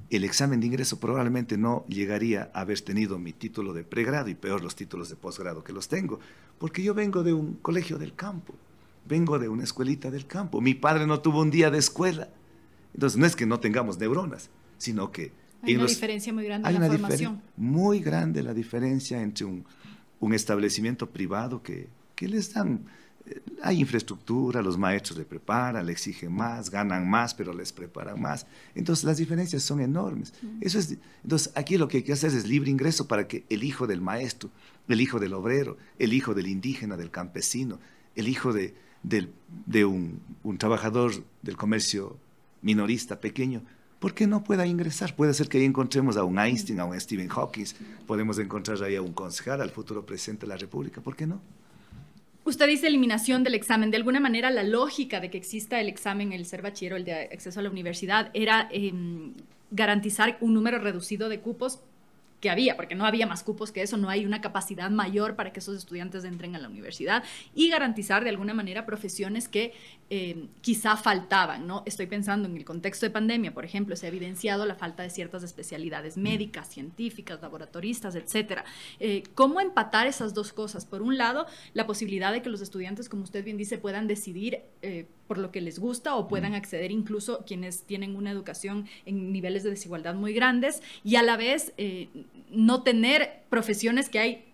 el 0.10 0.24
examen 0.24 0.60
de 0.60 0.68
ingreso 0.68 1.00
probablemente 1.00 1.58
no 1.58 1.86
llegaría 1.88 2.52
a 2.54 2.62
haber 2.62 2.80
tenido 2.82 3.18
mi 3.18 3.34
título 3.34 3.74
de 3.74 3.84
pregrado 3.84 4.30
y 4.30 4.36
peor 4.36 4.62
los 4.62 4.76
títulos 4.76 5.10
de 5.10 5.16
posgrado 5.16 5.64
que 5.64 5.74
los 5.74 5.88
tengo, 5.88 6.20
porque 6.60 6.84
yo 6.84 6.94
vengo 6.94 7.24
de 7.24 7.34
un 7.34 7.56
colegio 7.56 7.98
del 7.98 8.14
campo, 8.14 8.54
vengo 9.06 9.40
de 9.40 9.50
una 9.50 9.64
escuelita 9.64 10.12
del 10.12 10.28
campo, 10.28 10.62
mi 10.62 10.76
padre 10.76 11.08
no 11.08 11.22
tuvo 11.22 11.42
un 11.42 11.52
día 11.52 11.72
de 11.72 11.80
escuela, 11.80 12.30
entonces 12.94 13.18
no 13.18 13.26
es 13.26 13.36
que 13.36 13.46
no 13.46 13.60
tengamos 13.60 13.98
neuronas, 13.98 14.50
sino 14.78 15.12
que... 15.12 15.45
Hay 15.66 15.76
una 15.76 15.86
diferencia 15.86 16.34
muy 16.34 16.46
grande 16.46 16.70
en 16.70 16.80
la 16.80 16.88
formación. 16.88 17.42
Muy 17.58 18.00
grande 18.00 18.44
la 18.44 18.54
diferencia 18.54 19.22
entre 19.22 19.46
un, 19.46 19.66
un 20.20 20.34
establecimiento 20.34 21.10
privado 21.10 21.62
que, 21.62 21.88
que 22.16 22.28
les 22.28 22.54
dan 22.54 22.86
hay 23.62 23.80
infraestructura, 23.80 24.62
los 24.62 24.78
maestros 24.78 25.18
le 25.18 25.26
preparan, 25.26 25.86
le 25.86 25.92
exigen 25.92 26.32
más, 26.32 26.70
ganan 26.70 27.10
más, 27.10 27.34
pero 27.34 27.54
les 27.54 27.74
preparan 27.74 28.22
más. 28.22 28.46
Entonces 28.76 29.04
las 29.06 29.18
diferencias 29.18 29.64
son 29.64 29.82
enormes. 29.82 30.34
Eso 30.62 30.78
es, 30.78 30.98
entonces 31.24 31.52
aquí 31.56 31.78
lo 31.78 31.88
que 31.88 31.98
hay 31.98 32.04
que 32.04 32.14
hacer 32.14 32.32
es 32.32 32.48
libre 32.48 32.70
ingreso 32.70 33.08
para 33.08 33.28
que 33.28 33.44
el 33.50 33.64
hijo 33.64 33.88
del 33.88 34.02
maestro, 34.02 34.50
el 34.88 35.02
hijo 35.02 35.20
del 35.20 35.34
obrero, 35.34 35.78
el 35.98 36.14
hijo 36.14 36.34
del 36.34 36.48
indígena, 36.48 36.98
del 36.98 37.10
campesino, 37.10 37.80
el 38.16 38.28
hijo 38.28 38.54
de, 38.54 38.76
de 39.04 39.86
un, 39.86 40.22
un, 40.44 40.58
trabajador 40.58 41.12
del 41.42 41.58
comercio 41.58 42.18
minorista 42.62 43.20
pequeño, 43.20 43.64
¿por 44.06 44.14
qué 44.14 44.28
no 44.28 44.44
pueda 44.44 44.68
ingresar? 44.68 45.16
Puede 45.16 45.34
ser 45.34 45.50
que 45.50 45.58
ahí 45.58 45.64
encontremos 45.64 46.16
a 46.16 46.24
un 46.24 46.38
Einstein, 46.38 46.80
a 46.80 46.86
un 46.86 47.02
Stephen 47.02 47.28
Hawking, 47.28 47.66
podemos 48.06 48.38
encontrar 48.38 48.84
ahí 48.84 48.96
a 48.96 49.02
un 49.02 49.14
concejal, 49.14 49.62
al 49.62 49.72
futuro 49.72 50.06
presidente 50.06 50.46
de 50.46 50.50
la 50.50 50.58
República, 50.58 51.02
¿por 51.02 51.16
qué 51.16 51.26
no? 51.26 51.42
Usted 52.44 52.68
dice 52.68 52.86
eliminación 52.86 53.44
del 53.44 53.56
examen. 53.56 53.90
De 53.90 53.98
alguna 53.98 54.20
manera, 54.20 54.52
la 54.52 54.62
lógica 54.62 55.20
de 55.22 55.32
que 55.32 55.40
exista 55.40 55.82
el 55.82 55.90
examen, 55.90 56.34
el 56.34 56.46
ser 56.46 56.62
bachillero, 56.62 56.98
el 56.98 57.04
de 57.04 57.14
acceso 57.14 57.60
a 57.60 57.64
la 57.64 57.72
universidad, 57.72 58.30
era 58.36 58.70
em, 58.72 59.34
garantizar 59.72 60.38
un 60.40 60.54
número 60.54 60.78
reducido 60.78 61.28
de 61.28 61.40
cupos 61.40 61.80
que 62.46 62.52
había, 62.52 62.76
porque 62.76 62.94
no 62.94 63.08
había 63.08 63.26
más 63.26 63.42
cupos 63.42 63.72
que 63.72 63.82
eso, 63.82 63.98
no 63.98 64.08
hay 64.08 64.24
una 64.24 64.40
capacidad 64.40 64.92
mayor 64.92 65.36
para 65.36 65.52
que 65.52 65.62
esos 65.62 65.76
estudiantes 65.76 66.24
entren 66.26 66.56
a 66.56 66.60
la 66.60 66.70
universidad 66.70 67.24
y 67.56 67.70
garantizar 67.70 68.24
de 68.24 68.30
alguna 68.30 68.54
manera 68.54 68.86
profesiones 68.86 69.48
que 69.48 69.74
eh, 70.12 70.46
quizá 70.62 70.96
faltaban, 70.96 71.66
¿no? 71.66 71.82
Estoy 71.88 72.06
pensando 72.06 72.48
en 72.48 72.56
el 72.56 72.64
contexto 72.64 73.08
de 73.08 73.10
pandemia, 73.10 73.52
por 73.56 73.66
ejemplo, 73.66 73.96
se 73.96 74.06
ha 74.06 74.10
evidenciado 74.10 74.68
la 74.68 74.76
falta 74.76 75.02
de 75.02 75.10
ciertas 75.10 75.42
especialidades 75.42 76.18
médicas, 76.18 76.70
científicas, 76.70 77.42
laboratoristas, 77.42 78.14
etcétera. 78.14 78.64
Eh, 79.00 79.24
¿Cómo 79.34 79.60
empatar 79.60 80.06
esas 80.06 80.36
dos 80.36 80.54
cosas? 80.54 80.86
Por 80.86 81.02
un 81.02 81.18
lado, 81.18 81.48
la 81.74 81.88
posibilidad 81.88 82.32
de 82.32 82.44
que 82.44 82.52
los 82.52 82.62
estudiantes, 82.62 83.10
como 83.10 83.24
usted 83.24 83.44
bien 83.44 83.58
dice, 83.58 83.80
puedan 83.80 84.06
decidir 84.06 84.60
eh, 84.84 85.08
por 85.28 85.40
lo 85.40 85.52
que 85.52 85.62
les 85.62 85.80
gusta 85.80 86.16
o 86.16 86.28
puedan 86.28 86.54
acceder 86.54 86.92
incluso 86.92 87.44
quienes 87.48 87.86
tienen 87.86 88.16
una 88.16 88.30
educación 88.30 88.86
en 89.08 89.32
niveles 89.32 89.64
de 89.64 89.72
desigualdad 89.72 90.14
muy 90.14 90.34
grandes 90.34 90.84
y 91.04 91.16
a 91.16 91.24
la 91.24 91.38
vez 91.38 91.74
no 92.50 92.84
tener 92.84 93.44
profesiones 93.50 94.10
que 94.10 94.20
hay 94.20 94.46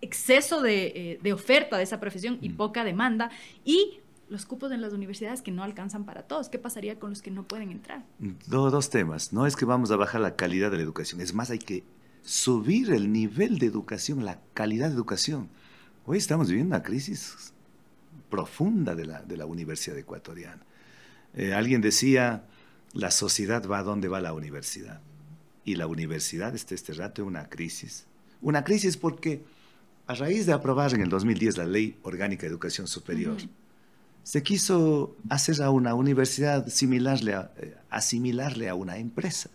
exceso 0.00 0.60
de, 0.60 1.18
oferta 1.32 1.76
de 1.76 1.84
esa 1.84 2.00
profesión 2.00 2.38
y 2.40 2.50
poca 2.50 2.84
demanda 2.84 3.30
y 3.64 4.00
los 4.28 4.46
cupos 4.46 4.72
en 4.72 4.80
las 4.80 4.92
universidades 4.92 5.42
que 5.42 5.50
no 5.50 5.62
alcanzan 5.62 6.04
para 6.04 6.22
todos. 6.22 6.48
¿Qué 6.48 6.58
pasaría 6.58 6.98
con 6.98 7.10
los 7.10 7.22
que 7.22 7.30
no 7.30 7.46
pueden 7.46 7.70
entrar? 7.70 8.04
dos 8.46 8.90
temas. 8.90 9.32
No 9.32 9.46
es 9.46 9.56
que 9.56 9.64
vamos 9.64 9.90
a 9.90 9.96
bajar 9.96 10.20
la 10.20 10.36
calidad 10.36 10.70
de 10.70 10.78
la 10.78 10.82
educación, 10.82 11.20
es 11.20 11.34
más, 11.34 11.50
hay 11.50 11.58
que 11.58 11.84
subir 12.22 12.92
el 12.92 13.12
nivel 13.12 13.58
de 13.58 13.66
educación, 13.66 14.24
la 14.24 14.40
calidad 14.54 14.88
de 14.88 14.94
educación. 14.94 15.48
Hoy 16.06 16.18
estamos 16.18 16.48
viviendo 16.48 16.74
una 16.74 16.82
crisis 16.82 17.52
profunda 18.30 18.94
de 18.94 19.04
la, 19.04 19.22
de 19.22 19.36
la 19.36 19.46
universidad 19.46 19.98
ecuatoriana. 19.98 20.62
Eh, 21.34 21.52
alguien 21.52 21.80
decía, 21.80 22.44
la 22.92 23.10
sociedad 23.10 23.66
va 23.68 23.78
a 23.78 23.82
donde 23.82 24.08
va 24.08 24.20
la 24.20 24.32
universidad. 24.32 25.00
Y 25.64 25.76
la 25.76 25.86
universidad 25.86 26.54
está 26.54 26.74
este 26.74 26.92
rato 26.92 27.22
en 27.22 27.28
una 27.28 27.48
crisis. 27.48 28.06
Una 28.40 28.64
crisis 28.64 28.96
porque 28.96 29.44
a 30.06 30.14
raíz 30.14 30.46
de 30.46 30.52
aprobar 30.52 30.94
en 30.94 31.00
el 31.00 31.08
2010 31.08 31.58
la 31.58 31.64
Ley 31.64 31.98
Orgánica 32.02 32.42
de 32.42 32.48
Educación 32.48 32.86
Superior, 32.88 33.36
se 34.24 34.42
quiso 34.42 35.16
hacer 35.28 35.62
a 35.62 35.70
una 35.70 35.94
universidad 35.94 36.68
similarle 36.68 37.34
a, 37.34 37.52
eh, 37.56 37.76
asimilarle 37.90 38.68
a 38.68 38.74
una 38.74 38.98
empresa. 38.98 39.50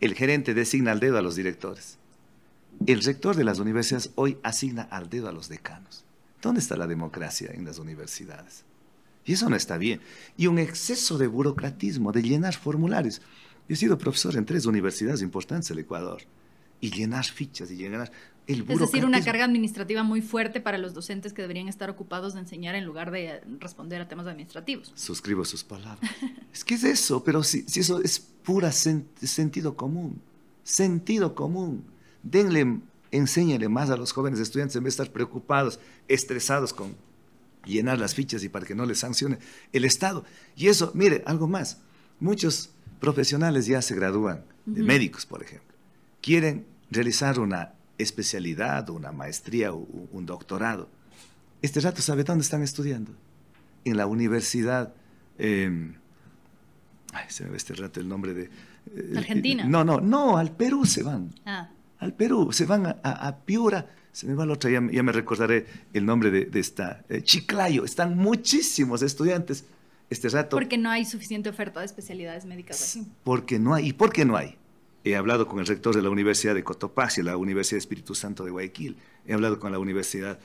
El 0.00 0.14
gerente 0.14 0.54
designa 0.54 0.92
al 0.92 1.00
dedo 1.00 1.18
a 1.18 1.22
los 1.22 1.36
directores. 1.36 1.98
El 2.86 3.02
rector 3.02 3.36
de 3.36 3.44
las 3.44 3.58
universidades 3.58 4.10
hoy 4.14 4.38
asigna 4.42 4.82
al 4.82 5.08
dedo 5.08 5.28
a 5.28 5.32
los 5.32 5.48
decanos. 5.48 6.04
¿Dónde 6.40 6.60
está 6.60 6.76
la 6.76 6.86
democracia 6.86 7.50
en 7.52 7.64
las 7.64 7.78
universidades? 7.78 8.64
Y 9.24 9.34
eso 9.34 9.48
no 9.48 9.54
está 9.54 9.78
bien. 9.78 10.00
Y 10.36 10.48
un 10.48 10.58
exceso 10.58 11.18
de 11.18 11.28
burocratismo, 11.28 12.10
de 12.10 12.22
llenar 12.22 12.54
formularios. 12.54 13.22
Yo 13.68 13.74
he 13.74 13.76
sido 13.76 13.98
profesor 13.98 14.36
en 14.36 14.44
tres 14.44 14.66
universidades 14.66 15.22
importantes 15.22 15.68
del 15.68 15.80
Ecuador. 15.80 16.22
Y 16.80 16.90
llenar 16.90 17.24
fichas 17.24 17.70
y 17.70 17.76
llenar 17.76 18.10
es 18.46 18.78
decir, 18.78 19.04
una 19.04 19.22
carga 19.22 19.44
administrativa 19.44 20.02
muy 20.02 20.20
fuerte 20.20 20.60
para 20.60 20.76
los 20.76 20.94
docentes 20.94 21.32
que 21.32 21.42
deberían 21.42 21.68
estar 21.68 21.88
ocupados 21.88 22.34
de 22.34 22.40
enseñar 22.40 22.74
en 22.74 22.84
lugar 22.84 23.12
de 23.12 23.40
responder 23.60 24.00
a 24.00 24.08
temas 24.08 24.26
administrativos. 24.26 24.92
Suscribo 24.96 25.44
sus 25.44 25.62
palabras. 25.62 26.10
es 26.52 26.64
que 26.64 26.74
es 26.74 26.82
eso, 26.82 27.22
pero 27.22 27.44
si, 27.44 27.62
si 27.68 27.80
eso 27.80 28.02
es 28.02 28.18
pura 28.18 28.72
sentido 28.72 29.76
común, 29.76 30.20
sentido 30.64 31.34
común. 31.36 31.84
Denle, 32.24 32.80
enséñale 33.12 33.68
más 33.68 33.90
a 33.90 33.96
los 33.96 34.12
jóvenes 34.12 34.40
estudiantes 34.40 34.74
en 34.74 34.84
vez 34.84 34.96
de 34.96 35.02
estar 35.02 35.12
preocupados, 35.12 35.78
estresados 36.08 36.72
con 36.72 36.96
llenar 37.64 38.00
las 38.00 38.14
fichas 38.14 38.42
y 38.42 38.48
para 38.48 38.66
que 38.66 38.74
no 38.74 38.86
les 38.86 38.98
sancione 38.98 39.38
el 39.72 39.84
Estado. 39.84 40.24
Y 40.56 40.66
eso, 40.66 40.90
mire, 40.94 41.22
algo 41.26 41.46
más. 41.46 41.78
Muchos 42.18 42.70
profesionales 43.02 43.66
ya 43.66 43.82
se 43.82 43.96
gradúan, 43.96 44.44
de 44.64 44.80
médicos, 44.84 45.26
por 45.26 45.42
ejemplo. 45.42 45.74
Quieren 46.20 46.64
realizar 46.88 47.40
una 47.40 47.72
especialidad, 47.98 48.88
una 48.90 49.10
maestría 49.10 49.72
o 49.72 49.88
un 50.12 50.24
doctorado. 50.24 50.88
Este 51.62 51.80
rato, 51.80 52.00
¿sabe 52.00 52.22
dónde 52.22 52.42
están 52.44 52.62
estudiando? 52.62 53.10
En 53.84 53.96
la 53.96 54.06
universidad. 54.06 54.94
Eh, 55.36 55.92
ay, 57.12 57.24
se 57.26 57.42
me 57.42 57.50
ve 57.50 57.56
este 57.56 57.74
rato 57.74 57.98
el 57.98 58.08
nombre 58.08 58.34
de. 58.34 58.44
Eh, 58.94 59.14
Argentina. 59.16 59.64
No, 59.64 59.82
no, 59.82 60.00
no, 60.00 60.38
al 60.38 60.54
Perú 60.54 60.86
se 60.86 61.02
van. 61.02 61.34
Ah. 61.44 61.70
Al 61.98 62.14
Perú, 62.14 62.52
se 62.52 62.66
van 62.66 62.86
a, 62.86 63.00
a, 63.02 63.36
Piura. 63.38 63.90
Se 64.12 64.28
me 64.28 64.34
va 64.34 64.46
la 64.46 64.52
otra, 64.52 64.70
ya, 64.70 64.80
ya 64.92 65.02
me 65.02 65.10
recordaré 65.10 65.66
el 65.92 66.06
nombre 66.06 66.30
de, 66.30 66.44
de 66.44 66.60
esta. 66.60 67.04
Eh, 67.08 67.22
Chiclayo. 67.22 67.84
Están 67.84 68.16
muchísimos 68.16 69.02
estudiantes 69.02 69.64
este 70.12 70.28
rato. 70.28 70.56
Porque 70.56 70.78
no 70.78 70.90
hay 70.90 71.04
suficiente 71.04 71.48
oferta 71.48 71.80
de 71.80 71.86
especialidades 71.86 72.44
médicas 72.44 72.96
aquí. 72.96 73.06
Porque 73.24 73.58
no 73.58 73.74
hay. 73.74 73.88
¿Y 73.88 73.92
por 73.92 74.12
qué 74.12 74.24
no 74.24 74.36
hay? 74.36 74.56
He 75.04 75.16
hablado 75.16 75.48
con 75.48 75.58
el 75.58 75.66
rector 75.66 75.94
de 75.94 76.02
la 76.02 76.10
Universidad 76.10 76.54
de 76.54 76.62
Cotopaxi, 76.62 77.22
la 77.22 77.36
Universidad 77.36 77.76
de 77.76 77.80
Espíritu 77.80 78.14
Santo 78.14 78.44
de 78.44 78.52
Guayaquil. 78.52 78.96
He 79.26 79.32
hablado 79.32 79.58
con 79.58 79.72
la 79.72 79.78
Universidad, 79.78 80.38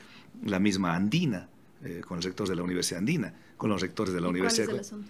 la 0.44 0.58
misma 0.58 0.96
Andina, 0.96 1.48
eh, 1.84 2.02
con 2.06 2.18
el 2.18 2.24
rector 2.24 2.48
de 2.48 2.56
la 2.56 2.62
Universidad 2.62 2.98
Andina, 2.98 3.34
con 3.56 3.70
los 3.70 3.80
rectores 3.80 4.12
de 4.12 4.20
la 4.20 4.28
Universidad. 4.28 4.66
¿Cuál 4.66 4.80
es 4.80 4.92
el, 4.92 5.04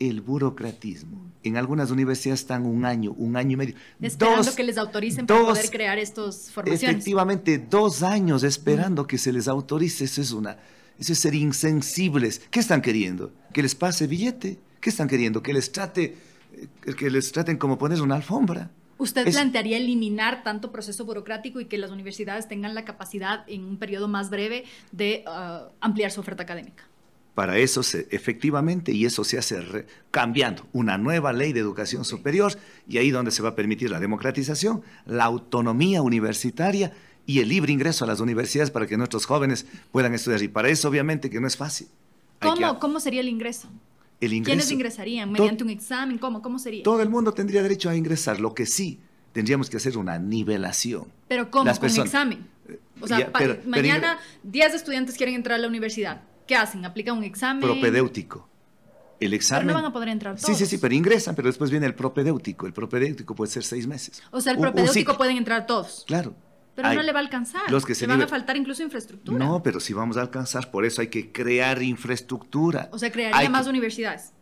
el 0.00 0.22
burocratismo. 0.22 1.30
En 1.42 1.58
algunas 1.58 1.90
universidades 1.90 2.40
están 2.40 2.64
un 2.64 2.84
año, 2.84 3.12
un 3.12 3.36
año 3.36 3.52
y 3.52 3.56
medio. 3.56 3.74
Esperando 4.00 4.54
que 4.54 4.64
les 4.64 4.78
autoricen 4.78 5.26
para 5.26 5.40
poder 5.40 5.70
crear 5.70 5.98
estos 5.98 6.50
formaciones. 6.50 6.96
Efectivamente, 6.96 7.58
dos 7.58 8.02
años 8.02 8.42
esperando 8.42 9.06
que 9.06 9.18
se 9.18 9.30
les 9.30 9.46
autorice. 9.46 10.04
Eso 10.04 10.22
es 10.22 10.32
una, 10.32 10.56
eso 11.00 11.12
es 11.12 11.18
ser 11.18 11.34
insensibles. 11.34 12.42
¿Qué 12.50 12.60
están 12.60 12.82
queriendo? 12.82 13.32
¿Que 13.52 13.62
les 13.62 13.74
pase 13.74 14.06
billete? 14.06 14.58
¿Qué 14.80 14.90
están 14.90 15.08
queriendo? 15.08 15.42
¿Que 15.42 15.52
les 15.52 15.72
trate 15.72 16.16
que 16.96 17.10
les 17.10 17.32
traten 17.32 17.56
como 17.56 17.78
poner 17.78 18.00
una 18.02 18.16
alfombra. 18.16 18.70
¿Usted 18.98 19.30
plantearía 19.30 19.78
eliminar 19.78 20.42
tanto 20.42 20.70
proceso 20.70 21.06
burocrático 21.06 21.60
y 21.60 21.64
que 21.64 21.78
las 21.78 21.90
universidades 21.90 22.48
tengan 22.48 22.74
la 22.74 22.84
capacidad 22.84 23.44
en 23.48 23.64
un 23.64 23.78
periodo 23.78 24.08
más 24.08 24.28
breve 24.28 24.64
de 24.92 25.24
uh, 25.26 25.72
ampliar 25.80 26.10
su 26.10 26.20
oferta 26.20 26.42
académica? 26.42 26.84
Para 27.34 27.56
eso, 27.56 27.82
se, 27.82 28.08
efectivamente, 28.10 28.92
y 28.92 29.06
eso 29.06 29.24
se 29.24 29.38
hace 29.38 29.86
cambiando 30.10 30.66
una 30.72 30.98
nueva 30.98 31.32
ley 31.32 31.54
de 31.54 31.60
educación 31.60 32.04
superior, 32.04 32.52
y 32.86 32.98
ahí 32.98 33.10
donde 33.10 33.30
se 33.30 33.40
va 33.40 33.50
a 33.50 33.54
permitir 33.54 33.90
la 33.90 34.00
democratización, 34.00 34.82
la 35.06 35.24
autonomía 35.24 36.02
universitaria 36.02 36.92
y 37.30 37.38
el 37.38 37.48
libre 37.48 37.72
ingreso 37.72 38.04
a 38.04 38.08
las 38.08 38.18
universidades 38.18 38.72
para 38.72 38.88
que 38.88 38.96
nuestros 38.96 39.24
jóvenes 39.24 39.64
puedan 39.92 40.12
estudiar. 40.14 40.42
Y 40.42 40.48
para 40.48 40.68
eso, 40.68 40.88
obviamente, 40.88 41.30
que 41.30 41.40
no 41.40 41.46
es 41.46 41.56
fácil. 41.56 41.86
¿Cómo, 42.40 42.80
¿Cómo 42.80 42.98
sería 42.98 43.20
el 43.20 43.28
ingreso? 43.28 43.68
¿Quiénes 44.18 44.68
ingresarían? 44.72 45.30
¿Mediante 45.30 45.62
un 45.62 45.70
examen? 45.70 46.18
¿Cómo? 46.18 46.42
¿Cómo 46.42 46.58
sería? 46.58 46.82
Todo 46.82 47.00
el 47.02 47.08
mundo 47.08 47.32
tendría 47.32 47.62
derecho 47.62 47.88
a 47.88 47.94
ingresar. 47.94 48.40
Lo 48.40 48.52
que 48.52 48.66
sí, 48.66 48.98
tendríamos 49.32 49.70
que 49.70 49.76
hacer 49.76 49.96
una 49.96 50.18
nivelación. 50.18 51.06
¿Pero 51.28 51.52
cómo? 51.52 51.72
¿Con 51.72 51.88
examen? 51.88 52.48
O 53.00 53.06
sea, 53.06 53.30
mañana 53.64 54.18
10 54.42 54.74
estudiantes 54.74 55.16
quieren 55.16 55.36
entrar 55.36 55.56
a 55.56 55.62
la 55.62 55.68
universidad. 55.68 56.22
¿Qué 56.48 56.56
hacen? 56.56 56.84
¿Aplican 56.84 57.16
un 57.16 57.22
examen? 57.22 57.62
Propedéutico. 57.62 58.48
El 59.20 59.34
examen. 59.34 59.68
Pero 59.68 59.78
no 59.78 59.82
van 59.84 59.90
a 59.90 59.92
poder 59.92 60.08
entrar 60.08 60.34
todos. 60.34 60.46
Sí, 60.48 60.56
sí, 60.56 60.66
sí, 60.66 60.78
pero 60.78 60.96
ingresan, 60.96 61.36
pero 61.36 61.46
después 61.46 61.70
viene 61.70 61.86
el 61.86 61.94
propedéutico. 61.94 62.66
El 62.66 62.72
propedéutico 62.72 63.36
puede 63.36 63.52
ser 63.52 63.62
seis 63.62 63.86
meses. 63.86 64.20
O 64.32 64.40
sea, 64.40 64.52
el 64.52 64.58
propedéutico 64.58 65.16
pueden 65.16 65.36
entrar 65.36 65.66
todos. 65.66 66.04
Claro. 66.08 66.34
Pero 66.82 66.94
no 66.94 67.02
le 67.02 67.12
va 67.12 67.18
a 67.18 67.22
alcanzar. 67.22 67.70
Los 67.70 67.84
que 67.84 67.94
se 67.94 68.06
le 68.06 68.12
van 68.12 68.22
a 68.22 68.28
faltar 68.28 68.56
incluso 68.56 68.82
infraestructura. 68.82 69.38
No, 69.38 69.62
pero 69.62 69.80
sí 69.80 69.92
vamos 69.92 70.16
a 70.16 70.22
alcanzar. 70.22 70.70
Por 70.70 70.84
eso 70.84 71.00
hay 71.00 71.08
que 71.08 71.32
crear 71.32 71.82
infraestructura. 71.82 72.88
O 72.92 72.98
sea, 72.98 73.10
crearía 73.10 73.50
más 73.50 73.66
universidades. 73.66 74.32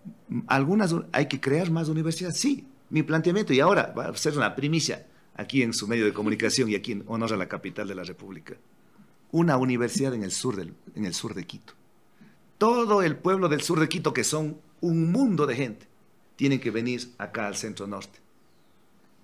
algunas 0.47 0.95
hay 1.12 1.26
que 1.26 1.41
crear 1.41 1.70
más 1.70 1.89
universidades, 1.89 2.39
sí, 2.39 2.66
mi 2.91 3.03
planteamiento, 3.03 3.53
y 3.53 3.61
ahora 3.61 3.93
va 3.97 4.07
a 4.07 4.16
ser 4.16 4.36
una 4.36 4.55
primicia 4.55 5.07
aquí 5.34 5.62
en 5.62 5.72
su 5.72 5.86
medio 5.86 6.05
de 6.05 6.12
comunicación 6.12 6.68
y 6.68 6.74
aquí 6.74 6.93
en 6.93 7.05
honor 7.07 7.32
a 7.32 7.36
la 7.36 7.49
capital 7.49 7.86
de 7.89 7.95
la 7.95 8.03
República, 8.03 8.55
una 9.30 9.57
universidad 9.57 10.14
en 10.14 10.24
el 10.24 10.32
sur, 10.32 10.57
del, 10.57 10.74
en 10.95 11.05
el 11.05 11.14
sur 11.14 11.34
de 11.34 11.45
Quito. 11.45 11.74
Todo 12.59 13.03
el 13.03 13.16
pueblo 13.16 13.49
del 13.49 13.62
sur 13.62 13.78
de 13.78 13.89
Quito, 13.89 14.12
que 14.12 14.24
son 14.24 14.59
un 14.80 15.12
mundo 15.12 15.47
de 15.47 15.55
gente, 15.55 15.86
tienen 16.36 16.61
que 16.61 16.70
venir 16.70 17.11
acá 17.18 17.47
al 17.47 17.57
centro 17.57 17.86
norte. 17.86 18.18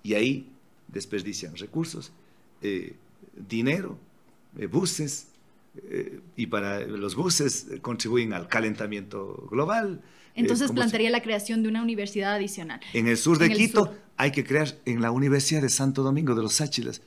Y 0.03 0.13
ahí 0.13 0.49
desperdician 0.87 1.55
recursos, 1.55 2.11
eh, 2.61 2.95
dinero, 3.35 3.97
eh, 4.57 4.67
buses, 4.67 5.27
eh, 5.89 6.19
y 6.35 6.47
para 6.47 6.81
los 6.81 7.15
buses 7.15 7.67
contribuyen 7.81 8.33
al 8.33 8.47
calentamiento 8.47 9.47
global. 9.51 10.01
Entonces 10.35 10.71
plantearía 10.71 11.09
la 11.09 11.21
creación 11.21 11.63
de 11.63 11.69
una 11.69 11.81
universidad 11.81 12.33
adicional. 12.33 12.81
En 12.93 13.07
el 13.07 13.17
sur 13.17 13.37
de 13.37 13.49
Quito 13.49 13.95
hay 14.17 14.31
que 14.31 14.43
crear 14.43 14.77
en 14.85 15.01
la 15.01 15.11
Universidad 15.11 15.61
de 15.61 15.69
Santo 15.69 16.03
Domingo 16.03 16.35
de 16.35 16.43
los 16.43 16.53
Sáchilas. 16.55 17.01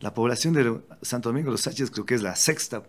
La 0.00 0.12
población 0.12 0.52
de 0.54 0.80
Santo 1.00 1.30
Domingo 1.30 1.46
de 1.46 1.52
los 1.52 1.62
Sáchilas 1.62 1.90
creo 1.90 2.04
que 2.04 2.14
es 2.14 2.22
la 2.22 2.36
sexta 2.36 2.82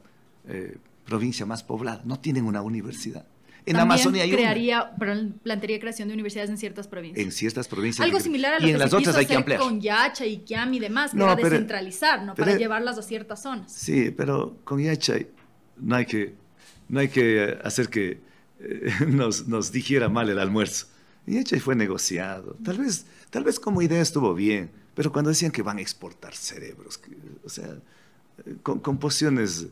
provincia 1.06 1.46
más 1.46 1.64
poblada. 1.64 2.02
No 2.04 2.20
tienen 2.20 2.46
una 2.46 2.62
universidad. 2.62 3.26
En 3.66 3.78
Amazonia 3.78 4.24
hay 4.24 4.32
crearía, 4.32 4.93
una. 4.99 5.34
plantearía 5.41 5.80
creación 5.80 6.07
de 6.07 6.13
universidades 6.13 6.49
en 6.49 6.57
ciertas 6.57 6.88
provincias. 6.88 7.26
En 7.26 7.32
ciertas 7.32 7.68
provincias. 7.68 8.05
Algo 8.05 8.20
similar 8.20 8.53
a 8.53 8.59
lo 8.59 8.68
que 8.68 8.78
las 8.78 8.89
se 8.89 8.95
otras 8.95 9.16
hay 9.16 9.26
que 9.26 9.36
ampliar. 9.36 9.59
con 9.59 9.82
Yacha 9.82 10.26
y 10.26 10.38
Kiam 10.39 10.74
y 10.74 10.80
demás, 10.80 11.11
que 11.11 11.18
era 11.18 11.36
descentralizar, 11.36 12.24
¿no? 12.24 12.36
Para 12.36 12.57
llevarlas 12.57 12.97
a 12.97 13.01
ciertas 13.01 13.41
zonas. 13.41 13.72
Sí, 13.72 14.11
pero 14.11 14.57
con 14.63 14.82
Yacha 14.82 15.16
no 15.78 15.95
hay 15.95 16.05
que, 16.05 16.36
no 16.89 16.99
hay 16.99 17.09
que 17.09 17.57
hacer 17.63 17.89
que 17.89 18.20
eh, 18.59 18.91
nos, 19.07 19.47
nos 19.47 19.72
dijera 19.72 20.09
mal 20.09 20.30
el 20.30 20.39
almuerzo. 20.39 20.88
Yacha 21.26 21.59
fue 21.59 21.76
negociado. 21.76 22.57
Tal 22.63 22.78
vez, 22.78 23.07
tal 23.32 23.43
vez 23.43 23.59
como 23.59 23.82
idea 23.82 24.01
estuvo 24.01 24.34
bien, 24.36 24.70
pero 24.93 25.11
cuando 25.11 25.30
decían 25.30 25.51
que 25.51 25.63
van 25.63 25.80
a 25.80 25.82
exportar 25.82 26.36
cerebros, 26.36 26.99
o 27.43 27.49
sea, 27.49 27.66
eh, 28.45 28.55
con, 28.61 28.80
con 28.80 28.99
pociones 28.99 29.68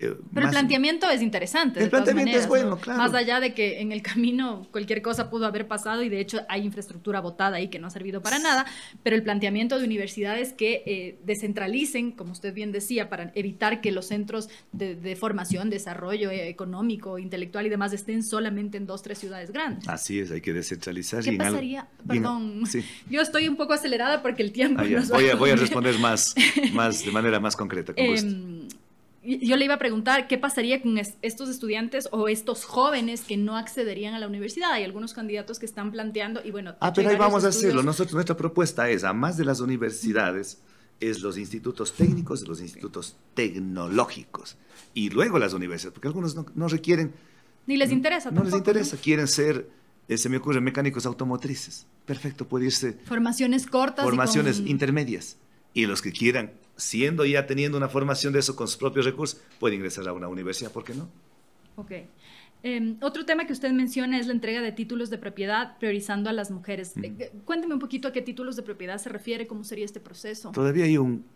eh, 0.00 0.14
Pero 0.32 0.46
el 0.46 0.52
planteamiento 0.52 1.08
es 1.08 1.22
interesante. 1.22 1.82
El 1.82 1.90
planteamiento 1.90 2.36
es 2.36 2.48
bueno, 2.48 2.78
claro. 2.78 2.98
Más 2.98 3.14
allá 3.14 3.40
de 3.40 3.54
que 3.54 3.80
en 3.80 3.92
el 3.92 4.02
camino 4.02 4.66
cualquier 4.70 5.02
cosa 5.02 5.30
pudo 5.30 5.46
haber 5.46 5.68
pasado 5.68 6.02
y 6.02 6.08
de 6.08 6.20
hecho 6.20 6.40
hay 6.48 6.64
infraestructura 6.64 7.20
botada 7.20 7.56
ahí 7.56 7.68
que 7.68 7.78
no 7.78 7.86
ha 7.86 7.90
servido 7.90 8.20
para 8.20 8.38
nada, 8.38 8.66
pero 9.02 9.14
el 9.14 9.22
planteamiento 9.22 9.78
de 9.78 9.84
universidades 9.84 10.52
que 10.52 10.82
eh, 10.86 11.18
descentralicen, 11.24 12.12
como 12.12 12.32
usted 12.32 12.52
bien 12.52 12.72
decía, 12.72 13.08
para 13.08 13.30
evitar 13.34 13.80
que 13.80 13.92
los 13.92 14.06
centros 14.06 14.48
de, 14.72 15.16
formación, 15.16 15.70
desarrollo 15.70 16.30
eh, 16.30 16.48
económico, 16.48 17.18
intelectual 17.18 17.66
y 17.66 17.68
demás 17.68 17.92
estén 17.92 18.22
solamente 18.22 18.76
en 18.76 18.86
dos, 18.86 19.02
tres 19.02 19.18
ciudades 19.18 19.52
grandes. 19.52 19.88
Así 19.88 20.18
es, 20.18 20.30
hay 20.30 20.40
que 20.40 20.52
descentralizar. 20.52 21.22
¿Qué 21.22 21.32
pasaría? 21.32 21.88
Perdón, 22.06 22.64
yo 23.08 23.20
estoy 23.20 23.48
un 23.48 23.56
poco 23.56 23.74
acelerada 23.74 24.22
porque 24.22 24.42
el 24.42 24.52
tiempo... 24.52 24.82
Ah, 24.82 24.84
voy, 25.10 25.28
a, 25.28 25.36
voy, 25.36 25.50
a, 25.50 25.56
responder 25.56 25.98
más, 25.98 26.34
más 26.72 27.04
de 27.04 27.12
manera 27.12 27.38
más 27.38 27.56
concreta. 27.56 27.94
Con 27.94 28.06
gusto. 28.10 28.26
Em, 28.26 28.63
yo 29.24 29.56
le 29.56 29.64
iba 29.64 29.74
a 29.74 29.78
preguntar 29.78 30.28
qué 30.28 30.38
pasaría 30.38 30.82
con 30.82 30.98
estos 30.98 31.48
estudiantes 31.48 32.08
o 32.12 32.28
estos 32.28 32.64
jóvenes 32.64 33.22
que 33.22 33.36
no 33.36 33.56
accederían 33.56 34.14
a 34.14 34.18
la 34.18 34.28
universidad. 34.28 34.72
Hay 34.72 34.84
algunos 34.84 35.14
candidatos 35.14 35.58
que 35.58 35.66
están 35.66 35.90
planteando 35.92 36.40
y 36.44 36.50
bueno. 36.50 36.74
Ah, 36.80 36.92
pero 36.92 37.10
ahí 37.10 37.16
vamos 37.16 37.44
a 37.44 37.48
hacerlo. 37.48 37.82
Nosotros, 37.82 38.14
nuestra 38.14 38.36
propuesta 38.36 38.88
es, 38.90 39.04
a 39.04 39.12
más 39.12 39.36
de 39.36 39.44
las 39.44 39.60
universidades, 39.60 40.60
es 41.00 41.20
los 41.20 41.38
institutos 41.38 41.94
técnicos 41.94 42.42
y 42.42 42.46
los 42.46 42.60
institutos 42.60 43.16
tecnológicos. 43.34 44.56
Y 44.92 45.10
luego 45.10 45.38
las 45.38 45.54
universidades, 45.54 45.94
porque 45.94 46.08
algunos 46.08 46.36
no, 46.54 46.68
requieren... 46.68 47.12
Ni 47.66 47.76
les 47.76 47.90
interesa. 47.90 48.30
No, 48.30 48.44
les 48.44 48.54
interesa, 48.54 48.96
quieren 48.96 49.26
ser, 49.26 49.68
eh, 50.08 50.18
se 50.18 50.28
me 50.28 50.36
ocurre, 50.36 50.60
mecánicos 50.60 51.06
automotrices. 51.06 51.86
Perfecto, 52.04 52.46
puede 52.46 52.66
irse... 52.66 52.92
Formaciones 53.04 53.66
cortas. 53.66 54.04
Formaciones 54.04 54.60
intermedias. 54.60 55.38
Y 55.74 55.86
los 55.86 56.00
que 56.00 56.12
quieran 56.12 56.52
siendo 56.76 57.24
ya 57.24 57.46
teniendo 57.46 57.78
una 57.78 57.88
formación 57.88 58.32
de 58.32 58.40
eso 58.40 58.56
con 58.56 58.68
sus 58.68 58.76
propios 58.76 59.04
recursos, 59.04 59.40
puede 59.58 59.76
ingresar 59.76 60.08
a 60.08 60.12
una 60.12 60.28
universidad, 60.28 60.72
¿por 60.72 60.84
qué 60.84 60.94
no? 60.94 61.08
Ok. 61.76 61.92
Em, 62.62 62.96
otro 63.02 63.26
tema 63.26 63.46
que 63.46 63.52
usted 63.52 63.70
menciona 63.72 64.18
es 64.18 64.26
la 64.26 64.32
entrega 64.32 64.62
de 64.62 64.72
títulos 64.72 65.10
de 65.10 65.18
propiedad 65.18 65.76
priorizando 65.78 66.30
a 66.30 66.32
las 66.32 66.50
mujeres. 66.50 66.94
Eh, 67.02 67.30
cuénteme 67.44 67.74
un 67.74 67.80
poquito 67.80 68.08
a 68.08 68.12
qué 68.12 68.22
títulos 68.22 68.56
de 68.56 68.62
propiedad 68.62 68.98
se 68.98 69.10
refiere, 69.10 69.46
cómo 69.46 69.64
sería 69.64 69.84
este 69.84 70.00
proceso. 70.00 70.50
Todavía 70.50 70.84
hay 70.84 70.96
un, 70.96 71.26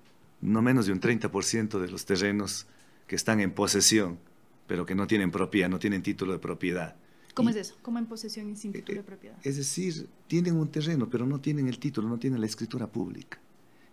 no 0.40 0.62
menos 0.62 0.86
de 0.86 0.92
un 0.92 1.00
30% 1.00 1.78
de 1.80 1.88
los 1.88 2.06
terrenos 2.06 2.66
que 3.06 3.16
están 3.16 3.40
en 3.40 3.52
posesión, 3.52 4.18
pero 4.66 4.86
que 4.86 4.94
no 4.94 5.06
tienen 5.06 5.30
propiedad, 5.30 5.68
no 5.68 5.78
tienen 5.78 6.02
título 6.02 6.32
de 6.32 6.38
propiedad. 6.38 6.96
¿Cómo 7.34 7.50
es 7.50 7.56
eso? 7.56 7.76
¿Cómo 7.82 7.98
en 7.98 8.06
posesión 8.06 8.48
y 8.48 8.56
sin 8.56 8.72
título 8.72 8.98
de 8.98 9.04
propiedad? 9.04 9.36
Es 9.44 9.58
decir, 9.58 10.08
tienen 10.26 10.56
un 10.56 10.68
terreno, 10.68 11.08
pero 11.10 11.26
no 11.26 11.40
tienen 11.40 11.68
el 11.68 11.78
título, 11.78 12.08
no 12.08 12.18
tienen 12.18 12.40
la 12.40 12.46
escritura 12.46 12.86
pública. 12.86 13.38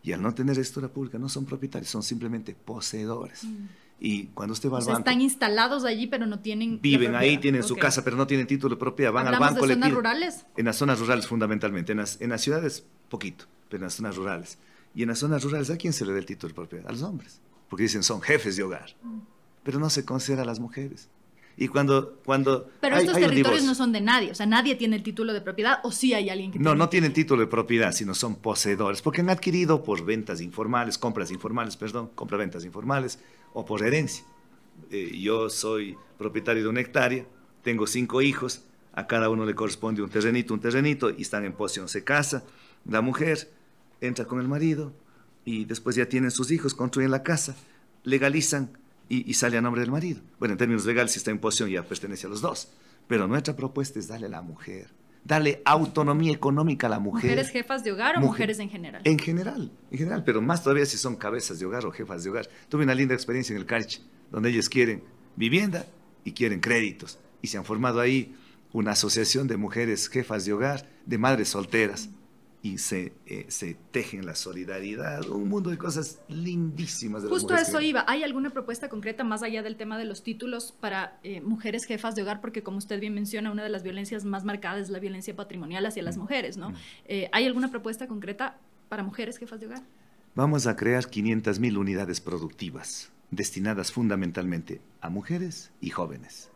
Y 0.06 0.14
al 0.14 0.22
no 0.22 0.36
tener 0.36 0.58
escritura 0.60 0.88
pública 0.88 1.18
no 1.18 1.28
son 1.28 1.46
propietarios, 1.46 1.90
son 1.90 2.04
simplemente 2.04 2.54
poseedores. 2.54 3.44
Mm. 3.44 3.66
Y 4.00 4.26
cuando 4.28 4.54
usted 4.54 4.70
va 4.70 4.78
al 4.78 4.86
banco... 4.86 5.00
Están 5.00 5.20
instalados 5.20 5.84
allí, 5.84 6.06
pero 6.06 6.28
no 6.28 6.42
tienen... 6.42 6.80
Viven 6.80 7.16
ahí, 7.16 7.40
tienen 7.40 7.64
su 7.64 7.76
casa, 7.76 8.04
pero 8.04 8.16
no 8.16 8.28
tienen 8.28 8.46
título 8.46 8.76
de 8.76 8.80
propiedad. 8.80 9.12
Van 9.12 9.26
al 9.26 9.40
banco... 9.40 9.66
de 9.66 9.74
zonas 9.74 9.92
rurales? 9.92 10.46
En 10.58 10.66
las 10.66 10.76
zonas 10.76 11.00
rurales 11.00 11.26
fundamentalmente. 11.26 11.94
En 11.94 11.98
las, 11.98 12.22
en 12.22 12.30
las 12.30 12.42
ciudades 12.42 12.86
poquito, 13.10 13.46
pero 13.68 13.82
en 13.82 13.86
las 13.86 13.96
zonas 13.96 14.16
rurales. 14.16 14.60
Y 14.94 15.02
en 15.02 15.10
las 15.10 15.18
zonas 15.18 15.44
rurales, 15.44 15.72
¿a 15.72 15.78
quién 15.78 15.92
se 15.92 16.06
le 16.06 16.12
da 16.12 16.20
el 16.20 16.26
título 16.28 16.50
de 16.50 16.54
propiedad? 16.56 16.88
A 16.88 16.92
los 16.92 17.02
hombres. 17.02 17.42
Porque 17.68 17.84
dicen, 17.84 18.04
son 18.04 18.22
jefes 18.22 18.58
de 18.58 18.62
hogar. 18.64 18.96
Mm. 19.02 19.22
Pero 19.64 19.80
no 19.80 19.90
se 19.90 20.06
considera 20.06 20.44
a 20.44 20.46
las 20.46 20.60
mujeres. 20.60 21.10
Y 21.58 21.70
cuando, 21.70 22.20
cuando 22.26 22.70
Pero 22.82 22.98
estos 22.98 23.16
territorios 23.16 23.64
no 23.64 23.76
son 23.76 23.94
de 23.94 24.02
nadie, 24.02 24.32
o 24.32 24.36
sea, 24.36 24.46
nadie 24.46 24.76
tiene 24.76 24.98
el 24.98 25.04
título 25.04 25.32
de 25.32 25.40
propiedad 25.40 25.80
o 25.84 25.92
sí 25.92 26.14
hay 26.14 26.30
alguien 26.30 26.52
que 26.52 26.60
No, 26.60 26.76
no 26.76 26.90
tienen 26.90 27.14
título 27.14 27.42
de 27.42 27.48
propiedad, 27.48 27.94
sino 27.94 28.14
son 28.14 28.36
poseedores, 28.36 29.02
porque 29.02 29.22
han 29.22 29.30
adquirido 29.30 29.82
por 29.84 30.04
ventas 30.04 30.42
informales, 30.42 30.98
compras 30.98 31.32
informales, 31.32 31.78
perdón, 31.78 32.12
compra-ventas 32.14 32.66
informales 32.66 33.20
o 33.54 33.64
por 33.66 33.84
herencia. 33.84 34.26
Eh, 34.92 35.18
yo 35.18 35.50
soy 35.50 35.98
propietario 36.18 36.64
de 36.64 36.70
una 36.70 36.82
hectárea, 36.82 37.26
tengo 37.64 37.88
cinco 37.88 38.22
hijos, 38.22 38.64
a 38.94 39.08
cada 39.08 39.30
uno 39.30 39.46
le 39.46 39.56
corresponde 39.56 40.02
un 40.02 40.10
terrenito, 40.10 40.54
un 40.54 40.60
terrenito, 40.60 41.10
y 41.10 41.22
están 41.22 41.46
en 41.46 41.54
posesión. 41.54 41.88
Se 41.88 42.04
casa, 42.04 42.44
la 42.86 43.02
mujer 43.02 43.50
entra 44.02 44.26
con 44.26 44.40
el 44.40 44.48
marido 44.48 44.94
y 45.46 45.66
después 45.66 45.96
ya 45.96 46.08
tienen 46.08 46.32
sus 46.32 46.52
hijos, 46.52 46.74
construyen 46.74 47.12
la 47.12 47.24
casa, 47.24 47.56
legalizan 48.04 48.78
y, 49.10 49.34
sale 49.34 49.58
a 49.58 49.62
nombre 49.62 49.82
del 49.82 49.92
marido. 49.92 50.22
Bueno, 50.40 50.54
en 50.54 50.58
términos 50.58 50.86
legales, 50.86 51.12
si 51.12 51.20
está 51.20 51.32
en 51.32 51.40
posición 51.40 51.70
ya 51.70 51.84
pertenece 51.84 52.28
a 52.28 52.30
los 52.30 52.42
dos. 52.42 52.70
Pero 53.08 53.28
nuestra 53.28 53.56
propuesta 53.56 54.00
es 54.00 54.08
darle 54.08 54.26
a 54.26 54.30
la 54.30 54.42
mujer, 54.42 54.90
darle 55.24 55.62
autonomía 55.64 56.32
económica 56.32 56.88
a 56.88 56.90
la 56.90 57.00
mujer. 57.00 57.32
¿Mujeres 57.32 57.50
jefas 57.50 57.84
de 57.84 57.92
hogar 57.92 58.18
o 58.18 58.22
mujeres 58.22 58.60
en 58.60 58.70
general? 58.70 59.02
En 59.06 59.20
general, 59.20 59.72
en 59.92 59.98
general, 59.98 60.24
pero 60.24 60.42
más 60.42 60.64
todavía 60.64 60.86
si 60.86 60.98
son 60.98 61.16
cabezas 61.16 61.60
de 61.60 61.66
hogar 61.66 61.86
o 61.86 61.92
jefas 61.92 62.24
de 62.24 62.32
hogar. 62.32 62.50
Tuve 62.68 62.84
una 62.84 62.96
linda 62.96 63.14
experiencia 63.14 63.54
en 63.54 63.60
el 63.60 63.68
Carche, 63.68 64.02
donde 64.32 64.50
ellos 64.50 64.70
quieren 64.70 65.04
vivienda 65.36 65.86
y 66.24 66.32
quieren 66.32 66.60
créditos. 66.60 67.20
Y 67.42 67.48
se 67.48 67.58
han 67.58 67.66
formado 67.66 68.00
ahí 68.00 68.36
una 68.74 68.92
asociación 68.92 69.48
de 69.48 69.58
mujeres 69.58 70.10
jefas 70.10 70.46
de 70.46 70.54
hogar, 70.54 70.90
de 71.06 71.18
madres 71.20 71.50
solteras 71.50 72.10
y 72.66 72.80
se, 72.80 73.14
eh, 73.28 73.46
se 73.48 73.76
tejen 73.92 74.26
la 74.26 74.34
solidaridad, 74.34 75.30
un 75.30 75.48
mundo 75.48 75.70
de 75.70 75.78
cosas 75.78 76.20
lindísimas. 76.28 77.22
De 77.22 77.30
Justo 77.30 77.54
a 77.54 77.62
eso 77.62 77.80
iba. 77.80 78.04
¿Hay 78.08 78.24
alguna 78.24 78.50
propuesta 78.50 78.90
concreta 78.90 79.24
más 79.24 79.44
allá 79.44 79.62
del 79.62 79.76
tema 79.76 80.00
de 80.00 80.06
los 80.06 80.24
títulos 80.24 80.72
para 80.72 81.20
eh, 81.22 81.42
mujeres 81.42 81.86
jefas 81.86 82.16
de 82.16 82.24
hogar? 82.24 82.42
Porque 82.42 82.64
como 82.64 82.80
usted 82.80 83.00
bien 83.00 83.14
menciona, 83.14 83.52
una 83.52 83.62
de 83.62 83.70
las 83.70 83.84
violencias 83.84 84.26
más 84.26 84.46
marcadas 84.46 84.82
es 84.82 84.90
la 84.90 84.98
violencia 84.98 85.36
patrimonial 85.36 85.86
hacia 85.86 86.02
las 86.02 86.18
mm. 86.18 86.20
mujeres, 86.20 86.58
¿no? 86.58 86.72
Mm. 86.72 86.76
Eh, 87.06 87.30
¿Hay 87.34 87.46
alguna 87.46 87.70
propuesta 87.70 88.08
concreta 88.08 88.58
para 88.90 89.04
mujeres 89.04 89.38
jefas 89.38 89.60
de 89.60 89.68
hogar? 89.68 89.84
Vamos 90.34 90.66
a 90.66 90.76
crear 90.76 91.08
500 91.08 91.60
mil 91.60 91.78
unidades 91.78 92.20
productivas 92.20 93.12
destinadas 93.30 93.92
fundamentalmente 93.92 94.82
a 95.02 95.12
mujeres 95.12 95.72
y 95.82 95.92
jóvenes. 95.92 96.50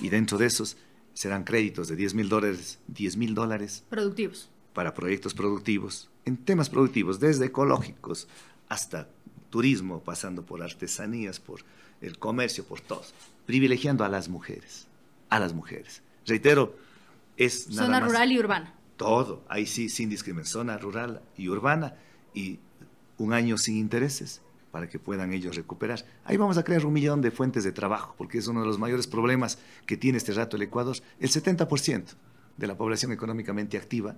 Y 0.00 0.08
dentro 0.08 0.36
de 0.36 0.46
esos 0.46 0.76
serán 1.12 1.44
créditos 1.44 1.86
de 1.86 1.94
10 1.94 2.14
mil 2.14 2.28
dólares, 2.28 2.80
10 2.88 3.16
mil 3.18 3.34
dólares. 3.36 3.84
Productivos 3.88 4.50
para 4.74 4.92
proyectos 4.92 5.32
productivos, 5.32 6.10
en 6.24 6.36
temas 6.36 6.68
productivos, 6.68 7.20
desde 7.20 7.46
ecológicos 7.46 8.28
hasta 8.68 9.08
turismo, 9.48 10.00
pasando 10.00 10.44
por 10.44 10.62
artesanías, 10.62 11.40
por 11.40 11.60
el 12.00 12.18
comercio, 12.18 12.64
por 12.64 12.80
todo, 12.80 13.04
privilegiando 13.46 14.04
a 14.04 14.08
las 14.08 14.28
mujeres, 14.28 14.88
a 15.30 15.38
las 15.38 15.54
mujeres. 15.54 16.02
Reitero, 16.26 16.76
es 17.36 17.68
nada 17.68 17.86
Zona 17.86 18.00
rural 18.00 18.32
y 18.32 18.38
urbana. 18.38 18.74
Todo, 18.96 19.44
ahí 19.48 19.66
sí, 19.66 19.88
sin 19.88 20.10
discriminación, 20.10 20.66
zona 20.66 20.78
rural 20.78 21.22
y 21.36 21.48
urbana, 21.48 21.94
y 22.34 22.58
un 23.18 23.32
año 23.32 23.56
sin 23.58 23.76
intereses 23.76 24.42
para 24.72 24.88
que 24.88 24.98
puedan 24.98 25.32
ellos 25.32 25.54
recuperar. 25.54 26.04
Ahí 26.24 26.36
vamos 26.36 26.58
a 26.58 26.64
crear 26.64 26.84
un 26.84 26.92
millón 26.92 27.20
de 27.20 27.30
fuentes 27.30 27.62
de 27.62 27.70
trabajo, 27.70 28.16
porque 28.18 28.38
es 28.38 28.48
uno 28.48 28.60
de 28.60 28.66
los 28.66 28.78
mayores 28.80 29.06
problemas 29.06 29.58
que 29.86 29.96
tiene 29.96 30.18
este 30.18 30.32
rato 30.32 30.56
el 30.56 30.62
Ecuador. 30.62 30.96
El 31.20 31.30
70% 31.30 32.04
de 32.56 32.66
la 32.66 32.76
población 32.76 33.12
económicamente 33.12 33.76
activa 33.76 34.16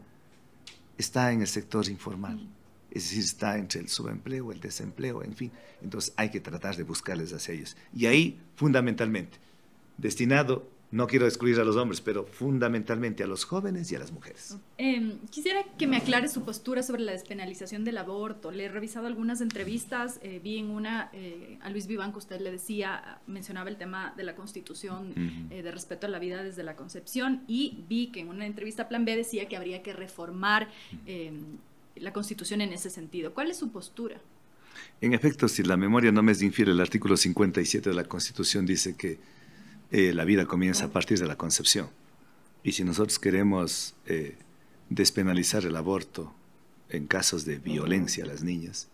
está 0.98 1.32
en 1.32 1.40
el 1.40 1.46
sector 1.46 1.88
informal. 1.88 2.48
Es 2.90 3.04
decir, 3.04 3.24
está 3.24 3.58
entre 3.58 3.80
el 3.80 3.88
subempleo, 3.88 4.52
el 4.52 4.60
desempleo, 4.60 5.22
en 5.22 5.34
fin. 5.34 5.52
Entonces 5.82 6.14
hay 6.16 6.30
que 6.30 6.40
tratar 6.40 6.76
de 6.76 6.82
buscarles 6.82 7.32
hacia 7.32 7.54
ellos. 7.54 7.76
Y 7.94 8.06
ahí, 8.06 8.40
fundamentalmente, 8.54 9.38
destinado 9.98 10.68
no 10.96 11.06
quiero 11.06 11.26
excluir 11.26 11.60
a 11.60 11.64
los 11.64 11.76
hombres, 11.76 12.00
pero 12.00 12.24
fundamentalmente 12.24 13.22
a 13.22 13.26
los 13.26 13.44
jóvenes 13.44 13.92
y 13.92 13.96
a 13.96 13.98
las 13.98 14.12
mujeres. 14.12 14.56
Em, 14.78 15.18
quisiera 15.30 15.62
que 15.78 15.86
me 15.86 15.98
aclare 15.98 16.28
su 16.28 16.42
postura 16.42 16.82
sobre 16.82 17.02
la 17.02 17.12
despenalización 17.12 17.84
del 17.84 17.98
aborto. 17.98 18.50
Le 18.50 18.64
he 18.64 18.68
revisado 18.68 19.06
algunas 19.06 19.42
entrevistas, 19.42 20.18
eh, 20.22 20.40
vi 20.42 20.58
en 20.58 20.70
una 20.70 21.10
eh, 21.12 21.58
a 21.60 21.68
Luis 21.68 21.86
Vivanco, 21.86 22.18
usted 22.18 22.40
le 22.40 22.50
decía, 22.50 23.20
mencionaba 23.26 23.68
el 23.68 23.76
tema 23.76 24.14
de 24.16 24.24
la 24.24 24.34
constitución 24.34 25.12
eh, 25.50 25.62
de 25.62 25.70
respeto 25.70 26.06
a 26.06 26.10
la 26.10 26.18
vida 26.18 26.42
desde 26.42 26.62
la 26.62 26.76
concepción 26.76 27.42
y 27.46 27.84
vi 27.88 28.06
que 28.08 28.20
en 28.20 28.28
una 28.28 28.46
entrevista 28.46 28.84
a 28.84 28.88
Plan 28.88 29.04
B 29.04 29.14
decía 29.16 29.48
que 29.48 29.56
habría 29.56 29.82
que 29.82 29.92
reformar 29.92 30.70
em, 31.04 31.58
la 31.96 32.14
constitución 32.14 32.62
en 32.62 32.72
ese 32.72 32.88
sentido. 32.88 33.34
¿Cuál 33.34 33.50
es 33.50 33.58
su 33.58 33.70
postura? 33.70 34.18
En 35.02 35.12
efecto, 35.12 35.46
si 35.48 35.62
la 35.62 35.76
memoria 35.76 36.10
no 36.10 36.22
me 36.22 36.32
es 36.32 36.40
infiel, 36.40 36.70
el 36.70 36.80
artículo 36.80 37.18
57 37.18 37.90
de 37.90 37.94
la 37.94 38.04
constitución 38.04 38.64
dice 38.64 38.96
que 38.96 39.18
eh, 39.90 40.12
la 40.12 40.24
vida 40.24 40.46
comienza 40.46 40.86
a 40.86 40.88
partir 40.88 41.18
de 41.18 41.26
la 41.26 41.36
concepción. 41.36 41.88
Y 42.62 42.72
si 42.72 42.84
nosotros 42.84 43.18
queremos 43.18 43.94
eh, 44.06 44.36
despenalizar 44.90 45.64
el 45.64 45.76
aborto 45.76 46.32
en 46.88 47.06
casos 47.06 47.44
de 47.44 47.58
violencia 47.58 48.24
a 48.24 48.26
las 48.26 48.42
niñas, 48.42 48.88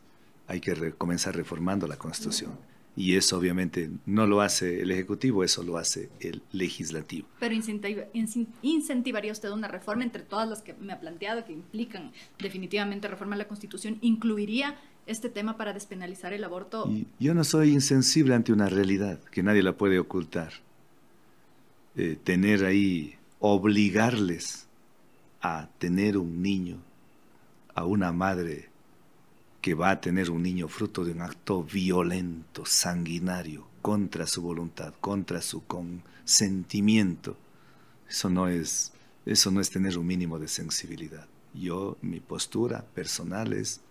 hay 0.46 0.60
que 0.60 0.92
comenzar 0.92 1.34
reformando 1.36 1.86
la 1.86 1.96
Constitución. 1.96 2.52
Y 2.94 3.16
eso 3.16 3.38
obviamente 3.38 3.90
no 4.04 4.26
lo 4.26 4.42
hace 4.42 4.82
el 4.82 4.90
Ejecutivo, 4.90 5.44
eso 5.44 5.62
lo 5.62 5.78
hace 5.78 6.10
el 6.20 6.42
Legislativo. 6.52 7.26
Pero 7.40 7.54
incentivaría 7.54 9.32
usted 9.32 9.50
una 9.50 9.68
reforma 9.68 10.04
entre 10.04 10.22
todas 10.22 10.48
las 10.48 10.60
que 10.60 10.74
me 10.74 10.92
ha 10.92 11.00
planteado 11.00 11.46
que 11.46 11.54
implican 11.54 12.12
definitivamente 12.38 13.08
reforma 13.08 13.36
la 13.36 13.48
Constitución, 13.48 13.96
¿incluiría 14.02 14.78
este 15.06 15.30
tema 15.30 15.56
para 15.56 15.72
despenalizar 15.72 16.32
el 16.34 16.44
aborto? 16.44 16.90
yo 17.18 17.34
no 17.34 17.44
soy 17.44 17.70
insensible 17.70 18.34
ante 18.34 18.52
una 18.52 18.68
realidad 18.68 19.18
que 19.30 19.42
nadie 19.42 19.62
la 19.62 19.72
puede 19.76 19.98
ocultar. 19.98 20.52
Eh, 21.94 22.18
tener 22.22 22.64
ahí, 22.64 23.16
obligarles 23.38 24.66
a 25.42 25.68
tener 25.78 26.16
un 26.16 26.40
niño, 26.40 26.78
a 27.74 27.84
una 27.84 28.12
madre 28.12 28.70
que 29.60 29.74
va 29.74 29.90
a 29.90 30.00
tener 30.00 30.30
un 30.30 30.42
niño 30.42 30.68
fruto 30.68 31.04
de 31.04 31.12
un 31.12 31.20
acto 31.20 31.62
violento, 31.62 32.64
sanguinario, 32.64 33.66
contra 33.82 34.26
su 34.26 34.40
voluntad, 34.40 34.94
contra 35.00 35.42
su 35.42 35.66
consentimiento. 35.66 37.36
Eso 38.08 38.30
no 38.30 38.48
es, 38.48 38.92
eso 39.26 39.50
no 39.50 39.60
es 39.60 39.70
tener 39.70 39.98
un 39.98 40.06
mínimo 40.06 40.38
de 40.38 40.48
sensibilidad. 40.48 41.28
Yo, 41.52 41.98
mi 42.00 42.20
postura 42.20 42.86
personal 42.94 43.52
es, 43.52 43.82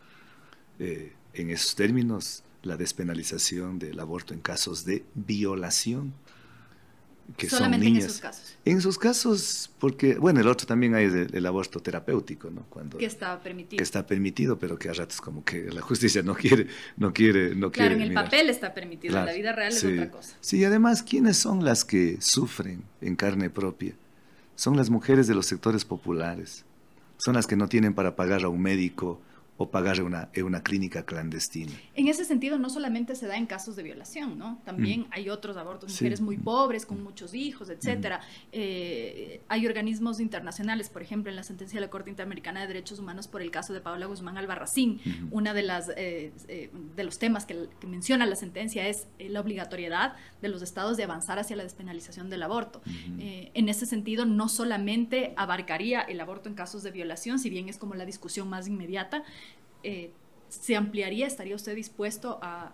eh, 0.79 1.13
en 1.33 1.51
esos 1.51 1.75
términos, 1.75 2.43
la 2.63 2.77
despenalización 2.77 3.77
del 3.77 3.99
aborto 3.99 4.33
en 4.33 4.39
casos 4.39 4.85
de 4.85 5.05
violación 5.13 6.13
que 7.37 7.49
Solamente 7.49 7.87
en 7.87 7.97
esos 7.97 8.19
casos. 8.19 8.57
En 8.63 8.77
esos 8.77 8.97
casos, 8.97 9.71
porque, 9.79 10.15
bueno, 10.15 10.39
el 10.39 10.47
otro 10.47 10.67
también 10.67 10.95
hay 10.95 11.05
el, 11.05 11.45
aborto 11.45 11.79
terapéutico, 11.79 12.49
¿no? 12.49 12.63
Cuando, 12.69 12.97
que 12.97 13.05
está 13.05 13.41
permitido. 13.41 13.77
Que 13.77 13.83
está 13.83 14.05
permitido, 14.05 14.57
pero 14.59 14.77
que 14.77 14.89
a 14.89 14.93
ratos 14.93 15.21
como 15.21 15.43
que 15.43 15.71
la 15.71 15.81
justicia 15.81 16.21
no 16.23 16.35
quiere, 16.35 16.67
no 16.97 17.13
quiere, 17.13 17.55
no 17.55 17.71
claro, 17.71 17.95
en 17.95 18.01
el 18.01 18.13
papel 18.13 18.49
está 18.49 18.73
permitido, 18.73 19.17
en 19.17 19.25
la 19.25 19.33
vida 19.33 19.51
real 19.53 19.71
es 19.71 19.83
otra 19.83 20.11
cosa. 20.11 20.35
Sí, 20.41 20.63
además, 20.63 21.03
¿quiénes 21.03 21.37
son 21.37 21.65
las 21.65 21.85
que 21.85 22.17
sufren 22.21 22.83
en 23.01 23.15
carne 23.15 23.49
propia? 23.49 23.93
Son 24.55 24.77
las 24.77 24.89
mujeres 24.89 25.27
de 25.27 25.35
los 25.35 25.45
sectores 25.45 25.85
populares. 25.85 26.65
Son 27.17 27.35
las 27.35 27.47
que 27.47 27.55
no 27.55 27.67
tienen 27.67 27.93
para 27.93 28.15
pagar 28.15 28.43
a 28.43 28.49
un 28.49 28.61
médico 28.61 29.21
o 29.61 29.69
pagar 29.69 30.01
una, 30.01 30.29
en 30.33 30.45
una 30.45 30.63
clínica 30.63 31.05
clandestina. 31.05 31.71
En 31.93 32.07
ese 32.07 32.25
sentido, 32.25 32.57
no 32.57 32.69
solamente 32.69 33.15
se 33.15 33.27
da 33.27 33.37
en 33.37 33.45
casos 33.45 33.75
de 33.75 33.83
violación, 33.83 34.37
¿no? 34.37 34.59
También 34.65 35.01
mm. 35.01 35.07
hay 35.11 35.29
otros 35.29 35.55
abortos, 35.55 35.91
mujeres 35.91 36.19
muy 36.19 36.37
pobres, 36.37 36.85
con 36.85 37.03
muchos 37.03 37.35
hijos, 37.35 37.69
etcétera. 37.69 38.17
Mm. 38.17 38.49
Eh, 38.53 39.41
hay 39.47 39.67
organismos 39.67 40.19
internacionales, 40.19 40.89
por 40.89 41.03
ejemplo, 41.03 41.29
en 41.29 41.35
la 41.35 41.43
sentencia 41.43 41.79
de 41.79 41.85
la 41.85 41.91
Corte 41.91 42.09
Interamericana 42.09 42.61
de 42.61 42.67
Derechos 42.67 42.97
Humanos 42.97 43.27
por 43.27 43.41
el 43.41 43.51
caso 43.51 43.71
de 43.73 43.81
Paula 43.81 44.07
Guzmán 44.07 44.37
Albarracín, 44.37 44.99
una 45.29 45.53
de 45.53 45.61
las 45.61 45.89
eh, 45.95 46.31
eh, 46.47 46.71
de 46.95 47.03
los 47.03 47.19
temas 47.19 47.45
que, 47.45 47.69
menciona 47.87 48.25
la 48.25 48.35
sentencia 48.35 48.87
es 48.87 49.07
la 49.19 49.41
obligatoriedad 49.41 50.15
de 50.41 50.49
los 50.49 50.61
estados 50.61 50.97
de 50.97 51.03
avanzar 51.03 51.37
hacia 51.37 51.55
la 51.55 51.63
despenalización 51.63 52.29
del 52.29 52.43
aborto. 52.43 52.81
en 53.19 53.69
ese 53.69 53.85
sentido, 53.85 54.25
no 54.25 54.49
solamente 54.49 55.33
abarcaría 55.35 56.01
el 56.01 56.19
aborto 56.19 56.49
en 56.49 56.55
casos 56.55 56.83
de 56.83 56.91
violación, 56.91 57.37
si 57.37 57.49
bien 57.49 57.69
es 57.69 57.77
como 57.77 57.95
la 57.95 58.05
discusión 58.05 58.49
más 58.49 58.67
inmediata, 58.67 59.23
eh, 59.83 60.11
¿se 60.49 60.75
ampliaría? 60.75 61.27
¿Estaría 61.27 61.55
usted 61.55 61.75
dispuesto 61.75 62.39
a, 62.41 62.73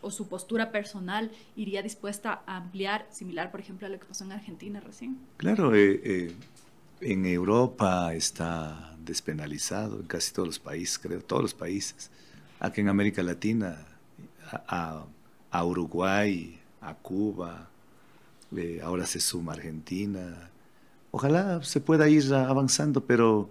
o 0.00 0.10
su 0.10 0.28
postura 0.28 0.70
personal 0.72 1.30
iría 1.56 1.82
dispuesta 1.82 2.42
a 2.46 2.56
ampliar, 2.56 3.06
similar, 3.10 3.50
por 3.50 3.60
ejemplo, 3.60 3.86
a 3.86 3.90
lo 3.90 3.98
que 3.98 4.06
pasó 4.06 4.24
en 4.24 4.32
Argentina 4.32 4.80
recién? 4.80 5.18
Claro, 5.36 5.74
eh, 5.74 6.00
eh, 6.04 6.34
en 7.00 7.24
Europa 7.26 8.14
está 8.14 8.96
despenalizado, 8.98 10.00
en 10.00 10.06
casi 10.06 10.32
todos 10.32 10.48
los 10.48 10.58
países, 10.58 10.98
creo, 10.98 11.20
todos 11.20 11.42
los 11.42 11.54
países. 11.54 12.10
Aquí 12.60 12.80
en 12.80 12.88
América 12.88 13.22
Latina, 13.22 13.86
a, 14.52 15.04
a 15.50 15.64
Uruguay, 15.64 16.58
a 16.80 16.94
Cuba, 16.94 17.68
ahora 18.82 19.06
se 19.06 19.20
suma 19.20 19.52
Argentina. 19.52 20.50
Ojalá 21.10 21.62
se 21.62 21.80
pueda 21.80 22.08
ir 22.08 22.32
avanzando, 22.34 23.04
pero 23.04 23.50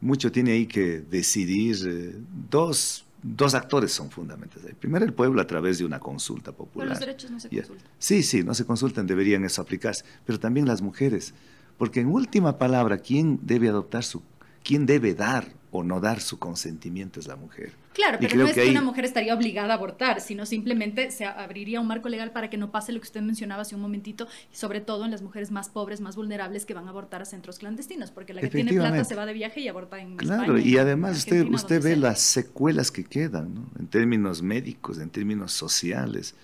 mucho 0.00 0.30
tiene 0.32 0.52
ahí 0.52 0.66
que 0.66 1.00
decidir. 1.00 1.76
Eh, 1.86 2.14
dos, 2.50 3.04
dos 3.22 3.54
actores 3.54 3.92
son 3.92 4.10
fundamentales. 4.10 4.74
Primero, 4.78 5.04
el 5.04 5.12
pueblo 5.12 5.40
a 5.40 5.46
través 5.46 5.78
de 5.78 5.84
una 5.84 6.00
consulta 6.00 6.52
popular. 6.52 6.88
Pero 6.88 6.90
los 6.90 7.00
derechos 7.00 7.30
no 7.30 7.40
se 7.40 7.48
consultan. 7.48 7.86
Sí, 7.98 8.22
sí, 8.22 8.42
no 8.42 8.54
se 8.54 8.64
consultan, 8.64 9.06
deberían 9.06 9.44
eso 9.44 9.62
aplicarse. 9.62 10.04
Pero 10.24 10.38
también 10.38 10.66
las 10.66 10.82
mujeres. 10.82 11.34
Porque 11.78 12.00
en 12.00 12.08
última 12.08 12.58
palabra, 12.58 12.98
¿quién 12.98 13.38
debe 13.42 13.68
adoptar 13.68 14.04
su, 14.04 14.22
quién 14.66 14.84
debe 14.84 15.14
dar 15.14 15.46
o 15.70 15.84
no 15.84 16.00
dar 16.00 16.20
su 16.20 16.38
consentimiento 16.38 17.20
es 17.20 17.28
la 17.28 17.36
mujer. 17.36 17.72
Claro, 17.92 18.18
pero 18.20 18.36
no 18.36 18.46
es 18.46 18.54
que, 18.54 18.68
una 18.68 18.82
mujer 18.82 19.04
estaría 19.04 19.34
obligada 19.34 19.72
a 19.72 19.76
abortar, 19.76 20.20
sino 20.20 20.44
simplemente 20.44 21.10
se 21.10 21.24
abriría 21.24 21.80
un 21.80 21.86
marco 21.86 22.08
legal 22.08 22.32
para 22.32 22.50
que 22.50 22.56
no 22.56 22.70
pase 22.70 22.92
lo 22.92 23.00
que 23.00 23.04
usted 23.04 23.22
mencionaba 23.22 23.62
hace 23.62 23.74
un 23.74 23.80
momentito, 23.80 24.26
sobre 24.52 24.80
todo 24.80 25.04
en 25.04 25.10
las 25.10 25.22
mujeres 25.22 25.50
más 25.50 25.68
pobres, 25.68 26.00
más 26.00 26.16
vulnerables 26.16 26.66
que 26.66 26.74
van 26.74 26.86
a 26.86 26.90
abortar 26.90 27.22
a 27.22 27.24
centros 27.24 27.58
clandestinos, 27.58 28.10
porque 28.10 28.34
la 28.34 28.40
que 28.40 28.48
tiene 28.48 28.72
plata 28.72 29.04
se 29.04 29.14
va 29.14 29.24
de 29.24 29.32
viaje 29.34 29.60
y 29.60 29.68
aborta 29.68 30.00
en 30.00 30.16
Claro, 30.16 30.58
y 30.58 30.76
además 30.78 31.18
usted, 31.18 31.46
usted 31.46 31.82
ve 31.82 31.96
las 31.96 32.20
secuelas 32.20 32.90
que 32.90 33.04
quedan, 33.04 33.54
¿no? 33.54 33.70
en 33.78 33.86
términos 33.86 34.42
médicos, 34.42 34.98
en 34.98 35.10
términos 35.10 35.52
sociales 35.52 36.34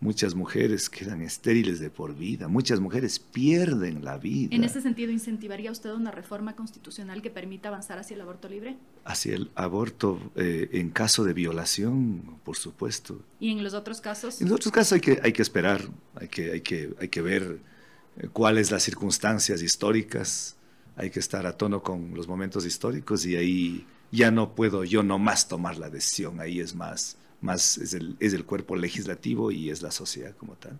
Muchas 0.00 0.36
mujeres 0.36 0.88
quedan 0.88 1.22
estériles 1.22 1.80
de 1.80 1.90
por 1.90 2.14
vida, 2.14 2.46
muchas 2.46 2.78
mujeres 2.78 3.18
pierden 3.18 4.04
la 4.04 4.16
vida. 4.16 4.54
¿En 4.54 4.62
ese 4.62 4.80
sentido 4.80 5.10
incentivaría 5.10 5.72
usted 5.72 5.90
una 5.90 6.12
reforma 6.12 6.54
constitucional 6.54 7.20
que 7.20 7.30
permita 7.30 7.68
avanzar 7.68 7.98
hacia 7.98 8.14
el 8.14 8.20
aborto 8.20 8.48
libre? 8.48 8.76
Hacia 9.04 9.34
el 9.34 9.50
aborto 9.56 10.20
eh, 10.36 10.68
en 10.74 10.90
caso 10.90 11.24
de 11.24 11.32
violación, 11.32 12.38
por 12.44 12.56
supuesto. 12.56 13.20
¿Y 13.40 13.50
en 13.50 13.64
los 13.64 13.74
otros 13.74 14.00
casos? 14.00 14.40
En 14.40 14.48
los 14.48 14.56
otros 14.58 14.72
casos 14.72 14.92
hay 14.92 15.00
que, 15.00 15.18
hay 15.20 15.32
que 15.32 15.42
esperar, 15.42 15.82
hay 16.14 16.28
que, 16.28 16.52
hay, 16.52 16.60
que, 16.60 16.94
hay 17.00 17.08
que 17.08 17.20
ver 17.20 17.58
eh, 18.18 18.28
cuáles 18.32 18.70
las 18.70 18.84
circunstancias 18.84 19.62
históricas, 19.62 20.54
hay 20.94 21.10
que 21.10 21.18
estar 21.18 21.44
a 21.44 21.56
tono 21.56 21.82
con 21.82 22.14
los 22.14 22.28
momentos 22.28 22.64
históricos 22.64 23.26
y 23.26 23.34
ahí 23.34 23.86
ya 24.12 24.30
no 24.30 24.54
puedo 24.54 24.84
yo 24.84 25.02
nomás 25.02 25.48
tomar 25.48 25.76
la 25.76 25.90
decisión, 25.90 26.38
ahí 26.38 26.60
es 26.60 26.76
más 26.76 27.16
más 27.40 27.78
es 27.78 27.94
el, 27.94 28.16
es 28.20 28.34
el 28.34 28.44
cuerpo 28.44 28.76
legislativo 28.76 29.50
y 29.50 29.70
es 29.70 29.82
la 29.82 29.90
sociedad 29.90 30.34
como 30.36 30.54
tal. 30.54 30.78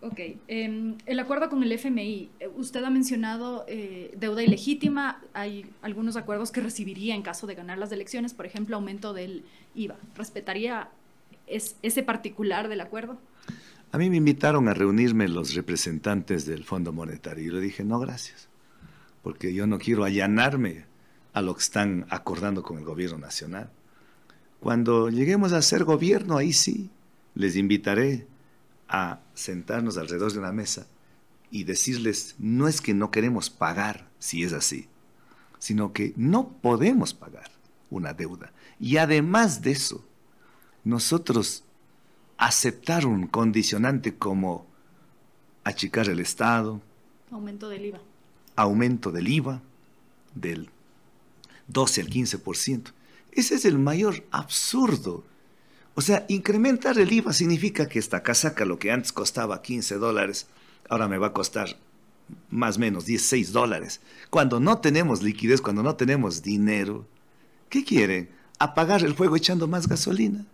Ok, 0.00 0.20
em, 0.48 0.98
el 1.06 1.18
acuerdo 1.18 1.48
con 1.48 1.62
el 1.62 1.72
FMI, 1.72 2.28
eh, 2.38 2.48
usted 2.54 2.84
ha 2.84 2.90
mencionado 2.90 3.64
eh, 3.66 4.14
deuda 4.18 4.42
ilegítima, 4.42 5.22
hay 5.32 5.64
algunos 5.80 6.16
acuerdos 6.16 6.50
que 6.50 6.60
recibiría 6.60 7.14
en 7.14 7.22
caso 7.22 7.46
de 7.46 7.54
ganar 7.54 7.78
las 7.78 7.90
elecciones, 7.90 8.34
por 8.34 8.44
ejemplo, 8.44 8.76
aumento 8.76 9.14
del 9.14 9.44
IVA. 9.74 9.96
¿Respetaría 10.14 10.90
ese 11.46 12.02
particular 12.02 12.68
del 12.68 12.82
acuerdo? 12.82 13.18
A 13.92 13.96
mí 13.96 14.10
me 14.10 14.16
invitaron 14.16 14.68
a 14.68 14.74
reunirme 14.74 15.26
los 15.26 15.54
representantes 15.54 16.44
del 16.44 16.64
Fondo 16.64 16.92
Monetario 16.92 17.44
y 17.44 17.54
le 17.54 17.60
dije, 17.60 17.82
no, 17.82 17.98
gracias, 17.98 18.48
porque 19.22 19.54
yo 19.54 19.66
no 19.66 19.78
quiero 19.78 20.04
allanarme 20.04 20.84
a 21.32 21.40
lo 21.40 21.54
que 21.54 21.62
están 21.62 22.04
acordando 22.10 22.62
con 22.62 22.76
el 22.76 22.84
gobierno 22.84 23.16
nacional. 23.16 23.70
Cuando 24.64 25.10
lleguemos 25.10 25.52
a 25.52 25.60
ser 25.60 25.84
gobierno, 25.84 26.38
ahí 26.38 26.54
sí, 26.54 26.88
les 27.34 27.54
invitaré 27.54 28.26
a 28.88 29.20
sentarnos 29.34 29.98
alrededor 29.98 30.32
de 30.32 30.38
una 30.38 30.52
mesa 30.52 30.86
y 31.50 31.64
decirles, 31.64 32.34
no 32.38 32.66
es 32.66 32.80
que 32.80 32.94
no 32.94 33.10
queremos 33.10 33.50
pagar, 33.50 34.08
si 34.18 34.42
es 34.42 34.54
así, 34.54 34.88
sino 35.58 35.92
que 35.92 36.14
no 36.16 36.48
podemos 36.48 37.12
pagar 37.12 37.50
una 37.90 38.14
deuda. 38.14 38.54
Y 38.80 38.96
además 38.96 39.60
de 39.60 39.72
eso, 39.72 40.02
nosotros 40.82 41.64
aceptar 42.38 43.04
un 43.04 43.26
condicionante 43.26 44.14
como 44.14 44.66
achicar 45.62 46.08
el 46.08 46.20
Estado, 46.20 46.80
aumento 47.30 47.68
del 47.68 47.84
IVA, 47.84 48.00
aumento 48.56 49.12
del 49.12 49.28
IVA 49.28 49.60
del 50.34 50.70
12 51.68 52.00
al 52.00 52.08
15%, 52.08 52.92
ese 53.34 53.56
es 53.56 53.64
el 53.64 53.78
mayor 53.78 54.24
absurdo. 54.30 55.24
O 55.94 56.00
sea, 56.00 56.24
incrementar 56.28 56.98
el 56.98 57.12
IVA 57.12 57.32
significa 57.32 57.88
que 57.88 57.98
esta 57.98 58.22
casaca, 58.22 58.64
lo 58.64 58.78
que 58.78 58.90
antes 58.90 59.12
costaba 59.12 59.62
15 59.62 59.96
dólares, 59.96 60.46
ahora 60.88 61.08
me 61.08 61.18
va 61.18 61.28
a 61.28 61.32
costar 61.32 61.76
más 62.50 62.76
o 62.76 62.80
menos 62.80 63.06
16 63.06 63.52
dólares. 63.52 64.00
Cuando 64.30 64.60
no 64.60 64.78
tenemos 64.78 65.22
liquidez, 65.22 65.60
cuando 65.60 65.82
no 65.82 65.94
tenemos 65.96 66.42
dinero, 66.42 67.06
¿qué 67.68 67.84
quieren? 67.84 68.30
¿Apagar 68.58 69.04
el 69.04 69.14
fuego 69.14 69.36
echando 69.36 69.68
más 69.68 69.88
gasolina? 69.88 70.46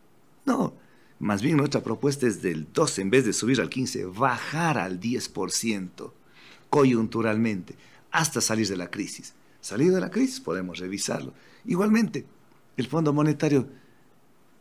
No, 0.45 0.75
más 1.19 1.43
bien 1.43 1.57
nuestra 1.57 1.83
propuesta 1.83 2.27
es 2.27 2.43
del 2.43 2.73
12, 2.73 3.03
en 3.03 3.11
vez 3.11 3.25
de 3.25 3.33
subir 3.33 3.61
al 3.61 3.71
15, 3.71 4.07
bajar 4.07 4.79
al 4.79 5.01
10% 5.01 6.13
coyunturalmente 6.71 7.77
hasta 8.11 8.41
salir 8.41 8.69
de 8.69 8.77
la 8.77 8.91
crisis. 8.91 9.35
Salido 9.61 9.95
de 9.95 10.01
la 10.01 10.11
crisis 10.11 10.41
podemos 10.41 10.79
revisarlo. 10.79 11.35
Igualmente, 11.67 12.25
el 12.81 12.87
Fondo 12.87 13.13
Monetario, 13.13 13.69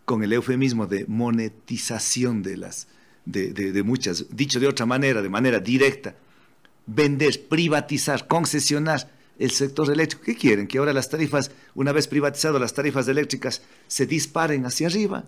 con 0.06 0.24
el 0.24 0.34
eufemismo 0.34 0.88
de 0.88 1.06
monetización 1.08 2.42
de 2.42 2.58
las, 2.58 2.88
de, 3.26 3.84
muchas, 3.84 4.26
dicho 4.36 4.60
de 4.60 4.68
otra 4.68 4.86
manera, 4.86 5.22
de 5.22 5.30
manera 5.30 5.60
directa, 5.60 6.16
vender, 6.86 7.48
privatizar, 7.48 8.28
concesionar 8.28 9.12
el 9.38 9.52
sector 9.52 9.92
eléctrico. 9.92 10.26
¿Qué 10.26 10.36
quieren? 10.36 10.68
Que 10.68 10.80
ahora 10.80 10.94
las 10.94 11.10
tarifas, 11.10 11.52
una 11.76 11.92
vez 11.92 12.08
privatizado 12.08 12.60
las 12.60 12.74
tarifas 12.74 13.08
eléctricas, 13.08 13.62
se 13.88 14.06
disparen 14.06 14.66
hacia 14.66 14.88
arriba 14.88 15.26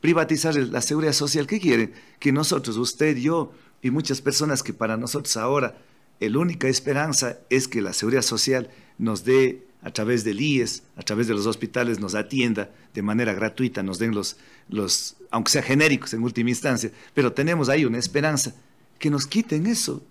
privatizar 0.00 0.54
la 0.54 0.82
seguridad 0.82 1.12
social. 1.12 1.46
¿Qué 1.46 1.60
quieren? 1.60 1.92
Que 2.18 2.32
nosotros, 2.32 2.76
usted, 2.76 3.16
yo 3.16 3.52
y 3.82 3.90
muchas 3.90 4.20
personas 4.20 4.62
que 4.62 4.72
para 4.72 4.96
nosotros 4.96 5.36
ahora 5.36 5.78
la 6.20 6.38
única 6.38 6.68
esperanza 6.68 7.38
es 7.50 7.68
que 7.68 7.82
la 7.82 7.92
seguridad 7.92 8.22
social 8.22 8.70
nos 8.98 9.24
dé 9.24 9.66
a 9.86 9.92
través 9.92 10.24
del 10.24 10.40
IES, 10.40 10.82
a 10.96 11.02
través 11.02 11.28
de 11.28 11.34
los 11.34 11.46
hospitales, 11.46 12.00
nos 12.00 12.16
atienda 12.16 12.72
de 12.92 13.02
manera 13.02 13.32
gratuita, 13.34 13.84
nos 13.84 14.00
den 14.00 14.16
los, 14.16 14.36
los, 14.68 15.14
aunque 15.30 15.52
sea 15.52 15.62
genéricos 15.62 16.12
en 16.12 16.24
última 16.24 16.50
instancia, 16.50 16.90
pero 17.14 17.32
tenemos 17.32 17.68
ahí 17.68 17.84
una 17.84 17.96
esperanza, 17.96 18.52
que 18.98 19.10
nos 19.10 19.28
quiten 19.28 19.68
eso. 19.68 20.02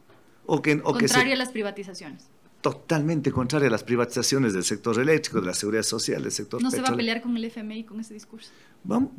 O 0.46 0.62
que, 0.62 0.80
o 0.82 0.94
Contrario 0.94 1.34
a 1.34 1.36
las 1.36 1.50
privatizaciones 1.50 2.30
totalmente 2.62 3.32
contraria 3.32 3.68
a 3.68 3.72
las 3.72 3.84
privatizaciones 3.84 4.54
del 4.54 4.64
sector 4.64 5.00
eléctrico, 5.00 5.40
de 5.40 5.46
la 5.46 5.54
seguridad 5.54 5.84
social, 5.84 6.24
del 6.24 6.32
sector 6.32 6.64
¿No 6.64 6.72
se 6.72 6.82
va 6.82 6.88
a 6.88 6.96
pelear 6.96 7.22
con 7.22 7.38
el 7.38 7.46
FMI 7.46 7.84
con 7.84 8.00
ese 8.00 8.16
discurso? 8.16 8.50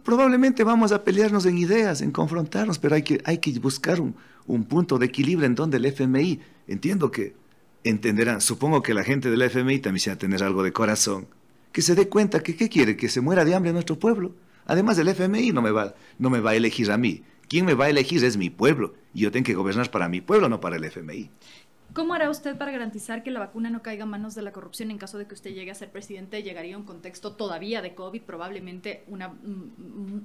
probablemente 0.02 0.64
vamos 0.64 0.90
a 0.90 1.04
pelearnos 1.04 1.46
en 1.46 1.57
ideas, 1.57 2.00
en 2.00 2.11
confrontarnos, 2.11 2.80
pero 2.80 2.96
hay 2.96 3.02
que, 3.02 3.20
hay 3.24 3.38
que 3.38 3.57
buscar 3.61 4.00
un, 4.00 4.16
un 4.48 4.64
punto 4.64 4.98
de 4.98 5.07
equilibrio 5.07 5.46
en 5.46 5.54
donde 5.54 5.76
el 5.76 5.84
FMI, 5.84 6.40
entiendo 6.66 7.12
que 7.12 7.36
entenderán, 7.84 8.40
supongo 8.40 8.82
que 8.82 8.94
la 8.94 9.04
gente 9.04 9.30
del 9.30 9.42
FMI 9.42 9.78
también 9.78 10.00
se 10.00 10.10
va 10.10 10.14
a 10.14 10.18
tener 10.18 10.42
algo 10.42 10.62
de 10.62 10.72
corazón, 10.72 11.28
que 11.72 11.82
se 11.82 11.94
dé 11.94 12.08
cuenta 12.08 12.42
que 12.42 12.56
¿qué 12.56 12.68
quiere? 12.68 12.96
Que 12.96 13.08
se 13.08 13.20
muera 13.20 13.44
de 13.44 13.54
hambre 13.54 13.72
nuestro 13.72 13.98
pueblo. 13.98 14.34
Además 14.66 14.96
del 14.96 15.08
FMI 15.08 15.52
no 15.52 15.62
me 15.62 15.70
va, 15.70 15.94
no 16.18 16.30
me 16.30 16.40
va 16.40 16.50
a 16.50 16.54
elegir 16.54 16.90
a 16.90 16.96
mí. 16.96 17.22
Quien 17.48 17.64
me 17.64 17.74
va 17.74 17.84
a 17.84 17.90
elegir 17.90 18.24
es 18.24 18.36
mi 18.36 18.50
pueblo 18.50 18.94
y 19.14 19.20
yo 19.20 19.30
tengo 19.30 19.44
que 19.44 19.54
gobernar 19.54 19.90
para 19.90 20.08
mi 20.08 20.20
pueblo, 20.20 20.48
no 20.48 20.60
para 20.60 20.76
el 20.76 20.84
FMI. 20.84 21.30
¿Cómo 21.96 22.12
hará 22.12 22.28
usted 22.28 22.58
para 22.58 22.72
garantizar 22.72 23.22
que 23.22 23.30
la 23.30 23.40
vacuna 23.40 23.70
no 23.70 23.80
caiga 23.80 24.04
en 24.04 24.10
manos 24.10 24.34
de 24.34 24.42
la 24.42 24.52
corrupción 24.52 24.90
en 24.90 24.98
caso 24.98 25.16
de 25.16 25.26
que 25.26 25.32
usted 25.32 25.54
llegue 25.54 25.70
a 25.70 25.74
ser 25.74 25.90
presidente? 25.90 26.42
Llegaría 26.42 26.74
a 26.74 26.78
un 26.78 26.84
contexto 26.84 27.36
todavía 27.36 27.80
de 27.80 27.94
COVID, 27.94 28.20
probablemente 28.22 29.04
una 29.06 29.32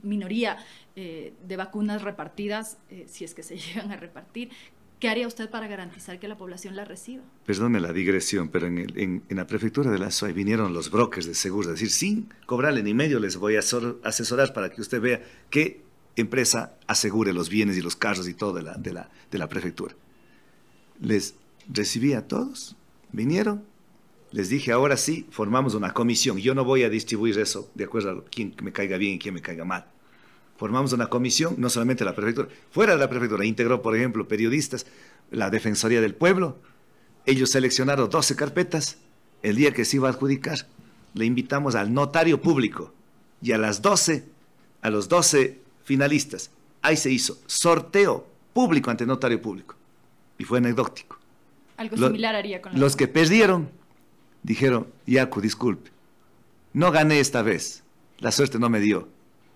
minoría 0.04 0.58
eh, 0.98 1.34
de 1.48 1.56
vacunas 1.56 2.02
repartidas, 2.02 2.78
eh, 2.90 3.06
si 3.08 3.24
es 3.24 3.34
que 3.34 3.44
se 3.44 3.56
llegan 3.58 3.92
a 3.92 3.96
repartir. 3.96 4.50
¿Qué 5.02 5.10
haría 5.10 5.26
usted 5.26 5.50
para 5.50 5.68
garantizar 5.68 6.20
que 6.20 6.28
la 6.28 6.38
población 6.38 6.76
la 6.76 6.86
reciba? 6.86 7.24
Perdone 7.44 7.80
la 7.80 7.92
digresión, 7.92 8.50
pero 8.50 8.68
en, 8.68 9.24
la 9.30 9.48
prefectura 9.48 9.90
de 9.90 9.98
la 9.98 10.12
SOAI 10.12 10.32
vinieron 10.32 10.76
los 10.76 10.92
brokers 10.92 11.26
de 11.26 11.34
seguros, 11.34 11.74
es 11.74 11.80
decir, 11.80 11.90
sin 11.90 12.30
cobrarle 12.46 12.84
ni 12.84 12.94
medio 12.94 13.20
les 13.20 13.36
voy 13.36 13.56
a 13.56 13.62
asesorar 13.62 14.54
para 14.54 14.70
que 14.70 14.80
usted 14.80 15.02
vea 15.02 15.24
qué 15.50 15.82
empresa 16.16 16.78
asegure 16.86 17.34
los 17.34 17.50
bienes 17.50 17.78
y 17.78 17.82
los 17.82 17.96
carros 17.96 18.28
y 18.28 18.36
todo 18.36 18.54
de 18.54 18.62
la, 18.62 18.76
de 18.76 18.94
la, 18.94 19.10
de 19.32 19.38
la 19.40 19.50
prefectura. 19.50 19.96
Les 21.00 21.34
recibí 21.68 22.14
a 22.14 22.28
todos, 22.28 22.76
vinieron, 23.12 23.64
les 24.30 24.50
dije, 24.50 24.72
ahora 24.72 24.98
sí, 24.98 25.26
formamos 25.32 25.74
una 25.74 25.94
comisión. 25.94 26.38
Yo 26.38 26.54
no 26.54 26.64
voy 26.64 26.84
a 26.84 26.92
distribuir 26.92 27.40
eso 27.40 27.72
de 27.74 27.86
acuerdo 27.86 28.12
a 28.12 28.26
quién 28.26 28.54
me 28.62 28.72
caiga 28.72 28.98
bien 28.98 29.16
y 29.16 29.20
quién 29.20 29.34
me 29.34 29.42
caiga 29.42 29.66
mal. 29.66 29.88
Formamos 30.62 30.94
una 30.94 31.08
comisión, 31.08 31.56
no 31.58 31.72
solamente 31.72 32.06
la 32.06 32.14
prefectura, 32.14 32.48
fuera 32.70 32.94
de 32.94 33.00
la 33.00 33.10
prefectura, 33.10 33.44
integró, 33.44 33.82
por 33.82 33.96
ejemplo, 33.96 34.28
periodistas, 34.28 34.86
la 35.32 35.50
Defensoría 35.50 36.02
del 36.02 36.14
Pueblo. 36.14 36.60
Ellos 37.26 37.50
seleccionaron 37.50 38.12
12 38.12 38.36
carpetas. 38.36 39.00
El 39.42 39.56
día 39.56 39.74
que 39.74 39.86
se 39.86 39.96
iba 39.96 40.08
a 40.08 40.12
adjudicar, 40.12 40.68
le 41.16 41.26
invitamos 41.26 41.74
al 41.74 41.92
notario 41.92 42.44
público 42.44 42.94
y 43.42 43.54
a 43.54 43.58
las 43.58 43.82
12, 43.82 44.24
a 44.84 44.92
los 44.92 45.10
12 45.10 45.60
finalistas. 45.84 46.52
Ahí 46.84 46.96
se 46.96 47.10
hizo 47.10 47.40
sorteo 47.48 48.28
público 48.54 48.92
ante 48.92 49.08
notario 49.08 49.42
público. 49.42 49.74
Y 50.38 50.44
fue 50.44 50.60
anecdótico. 50.60 51.18
Algo 51.78 51.98
similar 51.98 52.36
haría 52.36 52.62
con 52.62 52.80
Los 52.80 52.96
que 52.96 53.08
perdieron 53.08 53.72
dijeron, 54.44 54.86
Yaku, 55.08 55.42
disculpe, 55.42 55.90
no 56.74 56.92
gané 56.92 57.20
esta 57.20 57.42
vez, 57.42 57.82
la 58.20 58.32
suerte 58.32 58.60
no 58.60 58.70
me 58.70 58.80
dio, 58.80 59.08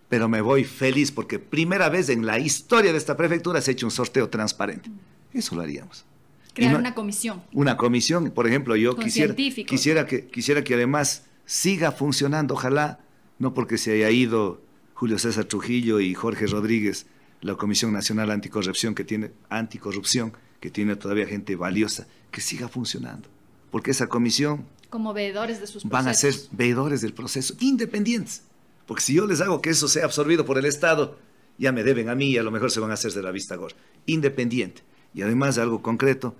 pero 0.10 0.30
me 0.30 0.41
voy 0.41 0.64
feliz 0.64 1.12
porque 1.12 1.39
primera 1.39 1.89
vez 1.89 2.10
en 2.10 2.26
la 2.26 2.39
historia 2.39 2.91
de 2.91 2.97
esta 2.97 3.18
prefectura 3.18 3.62
se 3.62 3.72
ha 3.72 3.74
hecho 3.74 3.88
un 3.88 3.91
sorteo 3.91 4.30
transparente. 4.30 4.89
Eso 5.34 5.56
lo 5.56 5.62
haríamos. 5.62 6.06
Crear 6.53 6.78
una 6.78 6.95
comisión. 6.95 7.43
Una 7.51 7.76
comisión, 7.76 8.32
por 8.32 8.47
ejemplo, 8.47 8.76
yo 8.76 8.95
quisiera, 8.95 9.36
quisiera, 9.36 10.08
que, 10.08 10.28
quisiera 10.28 10.64
que 10.64 10.76
además 10.76 11.26
siga 11.45 11.91
funcionando, 11.91 12.53
ojalá, 12.53 12.99
no 13.39 13.53
porque 13.53 13.78
se 13.78 13.93
haya 13.93 14.10
ido 14.10 14.62
Julio 14.93 15.20
César 15.20 15.45
Trujillo 15.45 15.99
y 15.99 16.14
Jorge 16.14 16.47
Rodríguez, 16.47 17.08
la 17.41 17.56
Comisión 17.56 17.91
Nacional 17.91 18.32
Anticorrupción 18.32 18.95
que 18.95 19.03
tiene 19.03 19.32
anticorrupción, 19.49 20.34
que 20.62 20.72
tiene 20.72 20.95
todavía 20.95 21.28
gente 21.28 21.56
valiosa, 21.58 22.08
que 22.32 22.39
siga 22.39 22.70
funcionando. 22.70 23.28
Porque 23.72 23.91
esa 23.91 24.08
comisión... 24.08 24.66
Como 24.89 25.14
veedores 25.14 25.60
de 25.60 25.68
sus 25.68 25.84
procesos. 25.84 25.91
Van 25.91 26.08
a 26.08 26.14
ser 26.14 26.34
veedores 26.51 27.01
del 27.01 27.14
proceso, 27.14 27.53
independientes. 27.60 28.43
Porque 28.86 29.03
si 29.03 29.13
yo 29.13 29.25
les 29.25 29.41
hago 29.41 29.61
que 29.61 29.71
eso 29.71 29.88
sea 29.88 30.05
absorbido 30.05 30.45
por 30.45 30.57
el 30.57 30.65
Estado, 30.65 31.17
ya 31.57 31.71
me 31.71 31.83
deben 31.83 32.09
a 32.09 32.15
mí 32.15 32.31
y 32.31 32.38
a 32.38 32.43
lo 32.43 32.51
mejor 32.51 32.71
se 32.71 32.79
van 32.79 32.91
a 32.91 32.95
hacer 32.95 33.11
de 33.13 33.23
la 33.23 33.31
vista 33.31 33.55
gorda. 33.55 33.77
Independiente. 34.05 34.83
Y 35.13 35.21
además 35.21 35.55
de 35.55 35.61
algo 35.61 35.81
concreto, 35.81 36.36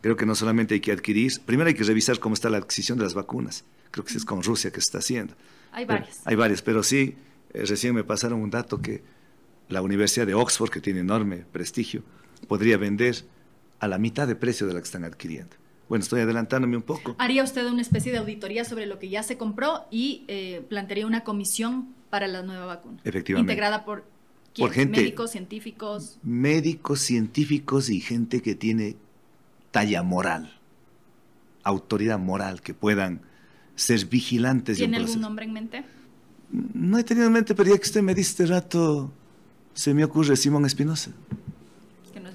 creo 0.00 0.16
que 0.16 0.26
no 0.26 0.34
solamente 0.34 0.74
hay 0.74 0.80
que 0.80 0.92
adquirir, 0.92 1.32
primero 1.44 1.68
hay 1.68 1.74
que 1.74 1.84
revisar 1.84 2.18
cómo 2.18 2.34
está 2.34 2.50
la 2.50 2.58
adquisición 2.58 2.98
de 2.98 3.04
las 3.04 3.14
vacunas. 3.14 3.64
Creo 3.90 4.04
que 4.04 4.14
es 4.14 4.24
con 4.24 4.42
Rusia 4.42 4.70
que 4.70 4.80
se 4.80 4.86
está 4.88 4.98
haciendo. 4.98 5.34
Hay 5.72 5.84
varias. 5.84 6.20
hay 6.24 6.36
varias, 6.36 6.62
pero 6.62 6.82
sí, 6.82 7.16
eh, 7.52 7.64
recién 7.64 7.94
me 7.94 8.04
pasaron 8.04 8.40
un 8.40 8.50
dato 8.50 8.80
que 8.80 9.02
la 9.68 9.82
Universidad 9.82 10.26
de 10.26 10.34
Oxford, 10.34 10.70
que 10.70 10.80
tiene 10.80 11.00
enorme 11.00 11.44
prestigio, 11.52 12.02
podría 12.46 12.76
vender 12.76 13.24
a 13.80 13.88
la 13.88 13.98
mitad 13.98 14.26
de 14.26 14.34
precio 14.34 14.66
de 14.66 14.74
la 14.74 14.80
que 14.80 14.86
están 14.86 15.04
adquiriendo. 15.04 15.56
Bueno, 15.88 16.02
estoy 16.02 16.20
adelantándome 16.20 16.76
un 16.76 16.82
poco. 16.82 17.16
¿Haría 17.18 17.42
usted 17.42 17.66
una 17.66 17.80
especie 17.80 18.12
de 18.12 18.18
auditoría 18.18 18.64
sobre 18.64 18.86
lo 18.86 18.98
que 18.98 19.08
ya 19.08 19.22
se 19.22 19.38
compró 19.38 19.86
y 19.90 20.24
eh, 20.28 20.64
plantearía 20.68 21.06
una 21.06 21.24
comisión 21.24 21.94
para 22.10 22.26
la 22.26 22.42
nueva 22.42 22.66
vacuna? 22.66 22.98
Efectivamente. 23.04 23.52
Integrada 23.52 23.84
por, 23.84 24.04
por 24.56 24.72
gente, 24.72 25.00
médicos, 25.00 25.30
científicos. 25.30 26.18
Médicos, 26.22 27.00
científicos 27.00 27.88
y 27.88 28.00
gente 28.00 28.42
que 28.42 28.54
tiene 28.54 28.96
talla 29.70 30.02
moral, 30.02 30.58
autoridad 31.62 32.18
moral, 32.18 32.60
que 32.60 32.74
puedan 32.74 33.22
ser 33.74 34.06
vigilantes. 34.06 34.76
¿Tiene 34.76 34.98
algún 34.98 35.20
nombre 35.20 35.46
en 35.46 35.52
mente? 35.54 35.84
No 36.50 36.98
he 36.98 37.04
tenido 37.04 37.26
en 37.26 37.32
mente, 37.32 37.54
pero 37.54 37.70
ya 37.70 37.76
que 37.76 37.84
usted 37.84 38.02
me 38.02 38.14
dice 38.14 38.30
este 38.30 38.46
rato, 38.46 39.10
se 39.72 39.94
me 39.94 40.04
ocurre 40.04 40.36
Simón 40.36 40.66
Espinosa 40.66 41.12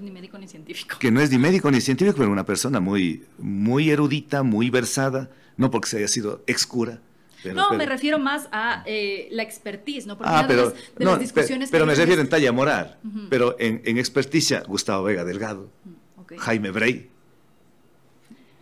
ni 0.04 0.12
médico 0.12 0.38
ni 0.38 0.48
científico. 0.48 0.98
Que 1.00 1.12
no 1.12 1.22
es 1.22 1.32
ni 1.32 1.38
médico 1.38 1.72
ni 1.72 1.82
científico, 1.82 2.18
pero 2.18 2.32
una 2.32 2.46
persona 2.46 2.80
muy, 2.80 3.26
muy 3.38 3.90
erudita, 3.90 4.44
muy 4.44 4.70
versada, 4.70 5.30
no 5.58 5.72
porque 5.72 5.90
se 5.90 5.98
haya 5.98 6.08
sido 6.08 6.44
excura. 6.48 7.02
no, 7.54 7.72
me 7.74 7.86
refiero 7.86 8.20
más 8.20 8.48
a 8.52 8.84
eh, 8.86 9.28
la 9.32 9.44
expertise, 9.44 10.06
¿no? 10.06 10.18
Porque 10.18 10.32
ah, 10.34 10.46
pero, 10.48 10.72
de, 10.72 11.06
las, 11.06 11.20
discusiones 11.20 11.70
pero, 11.72 11.86
me 11.86 11.96
refiero 11.96 12.22
en 12.22 12.30
talla 12.30 12.52
moral, 12.52 13.00
pero 13.30 13.56
en, 13.60 13.82
en, 13.86 13.98
experticia, 13.98 14.64
Gustavo 14.68 15.04
Vega 15.04 15.24
Delgado, 15.26 15.70
Jaime 16.38 16.72
Brey, 16.72 17.10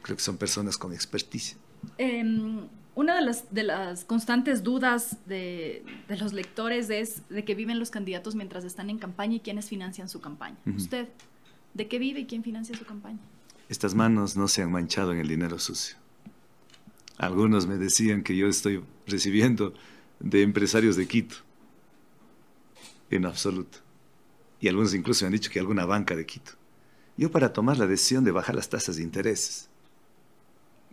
creo 0.01 0.17
que 0.17 0.23
son 0.23 0.37
personas 0.37 0.77
con 0.77 0.93
experticia. 0.93 1.57
Em, 1.97 2.67
una 2.95 3.15
de 3.15 3.21
las, 3.21 3.53
de 3.53 3.63
las 3.63 4.03
constantes 4.03 4.63
dudas 4.63 5.17
de, 5.25 5.83
de, 6.07 6.17
los 6.17 6.33
lectores 6.33 6.89
es 6.89 7.27
de 7.29 7.45
que 7.45 7.55
viven 7.55 7.79
los 7.79 7.89
candidatos 7.89 8.35
mientras 8.35 8.65
están 8.65 8.89
en 8.89 8.97
campaña 8.97 9.35
y 9.35 9.39
quiénes 9.39 9.69
financian 9.69 10.09
su 10.09 10.19
campaña. 10.19 10.57
Usted, 10.75 11.07
¿de 11.73 11.87
qué 11.87 11.99
vive 11.99 12.21
y 12.21 12.25
quién 12.25 12.43
financia 12.43 12.77
su 12.77 12.85
campaña? 12.85 13.19
Estas 13.69 13.95
manos 13.95 14.35
no 14.35 14.47
se 14.47 14.61
han 14.61 14.71
manchado 14.71 15.13
en 15.13 15.19
el 15.19 15.27
dinero 15.27 15.57
sucio. 15.59 15.97
Algunos 17.17 17.67
me 17.67 17.77
decían 17.77 18.23
que 18.23 18.35
yo 18.35 18.47
estoy 18.47 18.83
recibiendo 19.07 19.73
de 20.19 20.41
empresarios 20.41 20.95
de 20.95 21.07
Quito. 21.07 21.35
En 23.09 23.25
absoluto. 23.25 23.79
Y 24.59 24.67
algunos 24.67 24.93
incluso 24.93 25.23
me 25.23 25.27
han 25.27 25.33
dicho 25.33 25.51
que 25.51 25.59
alguna 25.59 25.85
banca 25.85 26.15
de 26.15 26.25
Quito. 26.25 26.53
Yo 27.17 27.31
para 27.31 27.53
tomar 27.53 27.77
la 27.77 27.87
decisión 27.87 28.23
de 28.23 28.31
bajar 28.31 28.55
las 28.55 28.69
tasas 28.69 28.95
de 28.95 29.03
intereses, 29.03 29.69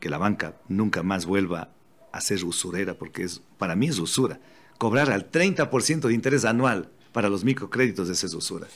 que 0.01 0.11
la 0.11 0.18
banca 0.18 0.61
nunca 0.68 1.03
más 1.03 1.26
vuelva 1.26 1.70
a 2.12 2.20
ser 2.20 2.45
usurera, 2.45 2.95
porque 2.95 3.22
es, 3.22 3.43
para 3.59 3.76
mí 3.76 3.89
es 3.89 3.99
usura. 3.99 4.41
Cobrar 4.79 5.11
al 5.11 5.31
30% 5.31 6.09
de 6.09 6.14
interés 6.14 6.45
anual 6.45 6.91
para 7.12 7.29
los 7.29 7.45
microcréditos 7.45 8.09
esa 8.09 8.37
usura. 8.37 8.68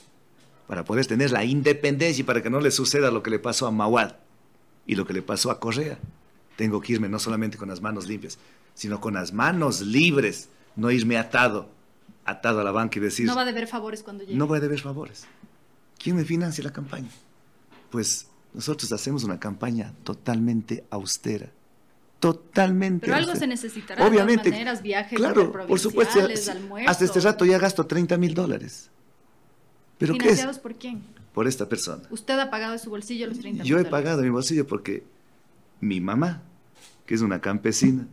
Para 0.66 0.84
poder 0.84 1.06
tener 1.06 1.30
la 1.30 1.44
independencia 1.44 2.20
y 2.20 2.24
para 2.24 2.42
que 2.42 2.50
no 2.50 2.60
le 2.60 2.70
suceda 2.70 3.10
lo 3.10 3.22
que 3.22 3.30
le 3.30 3.38
pasó 3.38 3.66
a 3.66 3.70
Mawad. 3.70 4.16
Y 4.86 4.94
lo 4.94 5.06
que 5.06 5.12
le 5.12 5.22
pasó 5.22 5.50
a 5.50 5.60
Correa, 5.60 5.98
tengo 6.56 6.80
que 6.80 6.94
irme 6.94 7.08
no 7.08 7.18
solamente 7.18 7.56
con 7.56 7.68
las 7.68 7.80
manos 7.80 8.06
limpias, 8.06 8.38
sino 8.74 9.00
con 9.00 9.14
las 9.14 9.32
manos 9.32 9.80
libres, 9.80 10.48
no 10.76 10.90
irme 10.90 11.18
atado, 11.18 11.68
atado 12.24 12.60
a 12.60 12.64
la 12.64 12.72
banca 12.72 12.98
y 12.98 13.02
decir... 13.02 13.26
No 13.26 13.36
va 13.36 13.42
a 13.42 13.46
deber 13.46 13.66
favores 13.66 14.02
cuando 14.02 14.24
llegue. 14.24 14.36
No 14.36 14.48
va 14.48 14.56
a 14.56 14.60
deber 14.60 14.80
favores. 14.80 15.26
¿Quién 15.98 16.16
me 16.16 16.24
financia 16.24 16.64
la 16.64 16.72
campaña? 16.72 17.10
Pues 17.90 18.26
nosotros 18.54 18.92
hacemos 18.92 19.24
una 19.24 19.38
campaña 19.38 19.92
totalmente 20.02 20.84
austera. 20.90 21.50
Totalmente. 22.18 23.06
Pero 23.06 23.16
algo 23.16 23.34
se 23.34 23.48
necesitará. 23.48 24.06
Obviamente. 24.06 24.44
De 24.44 24.50
maneras, 24.52 24.80
viajes 24.80 25.18
claro, 25.18 25.50
por 25.50 25.80
supuesto. 25.80 26.20
Hasta 26.86 27.04
este 27.04 27.18
rato 27.18 27.44
ya 27.44 27.58
gasto 27.58 27.84
30 27.84 28.16
mil 28.16 28.32
dólares. 28.32 28.90
¿Pero 30.02 30.14
¿Financiados 30.14 30.58
por 30.58 30.74
quién? 30.74 31.02
Por 31.32 31.46
esta 31.46 31.68
persona. 31.68 32.02
¿Usted 32.10 32.38
ha 32.38 32.50
pagado 32.50 32.72
de 32.72 32.78
su 32.78 32.90
bolsillo 32.90 33.28
los 33.28 33.38
30 33.38 33.62
mil 33.62 33.70
Yo 33.70 33.78
he 33.78 33.84
pagado 33.84 34.18
de 34.18 34.24
mi 34.24 34.30
bolsillo 34.30 34.66
porque 34.66 35.04
mi 35.80 36.00
mamá, 36.00 36.42
que 37.06 37.14
es 37.14 37.20
una 37.20 37.40
campesina, 37.40 38.06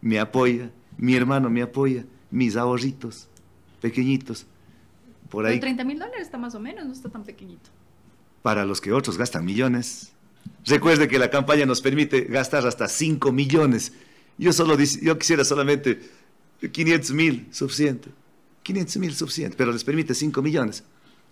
me 0.00 0.18
apoya, 0.18 0.70
mi 0.96 1.14
hermano 1.14 1.50
me 1.50 1.62
apoya, 1.62 2.04
mis 2.30 2.56
ahorritos 2.56 3.28
pequeñitos. 3.80 4.46
Por 5.30 5.46
ahí. 5.46 5.60
30 5.60 5.84
mil 5.84 5.98
dólares 6.00 6.22
está 6.22 6.36
más 6.36 6.54
o 6.56 6.60
menos, 6.60 6.84
no 6.84 6.92
está 6.92 7.08
tan 7.08 7.22
pequeñito. 7.22 7.70
Para 8.42 8.64
los 8.64 8.80
que 8.80 8.92
otros 8.92 9.16
gastan 9.16 9.44
millones. 9.44 10.12
Recuerde 10.64 11.06
que 11.06 11.18
la 11.18 11.30
campaña 11.30 11.64
nos 11.64 11.80
permite 11.80 12.22
gastar 12.22 12.66
hasta 12.66 12.88
5 12.88 13.30
millones. 13.30 13.92
Yo, 14.36 14.52
solo, 14.52 14.76
yo 14.78 15.18
quisiera 15.18 15.44
solamente 15.44 16.00
500 16.72 17.10
mil, 17.12 17.46
suficiente. 17.52 18.10
500 18.68 18.96
mil, 18.98 19.14
suficiente, 19.14 19.56
pero 19.56 19.72
les 19.72 19.82
permite 19.82 20.14
5 20.14 20.42
millones. 20.42 20.84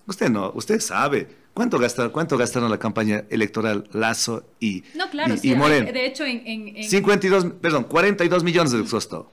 Usted 0.06 0.30
no, 0.30 0.52
usted 0.54 0.80
sabe 0.80 1.28
cuánto 1.52 1.78
gastaron, 1.78 2.10
cuánto 2.10 2.38
gastaron 2.38 2.70
la 2.70 2.78
campaña 2.78 3.24
electoral 3.28 3.88
Lazo 3.92 4.44
y, 4.58 4.84
no, 4.94 5.10
claro, 5.10 5.34
y, 5.42 5.54
Moreno. 5.54 5.92
De 5.92 6.06
hecho, 6.06 6.24
en, 6.24 6.42
en, 6.46 6.84
52, 6.88 7.46
perdón, 7.60 7.84
42 7.84 8.42
millones 8.42 8.72
de 8.72 8.82
costó. 8.84 9.30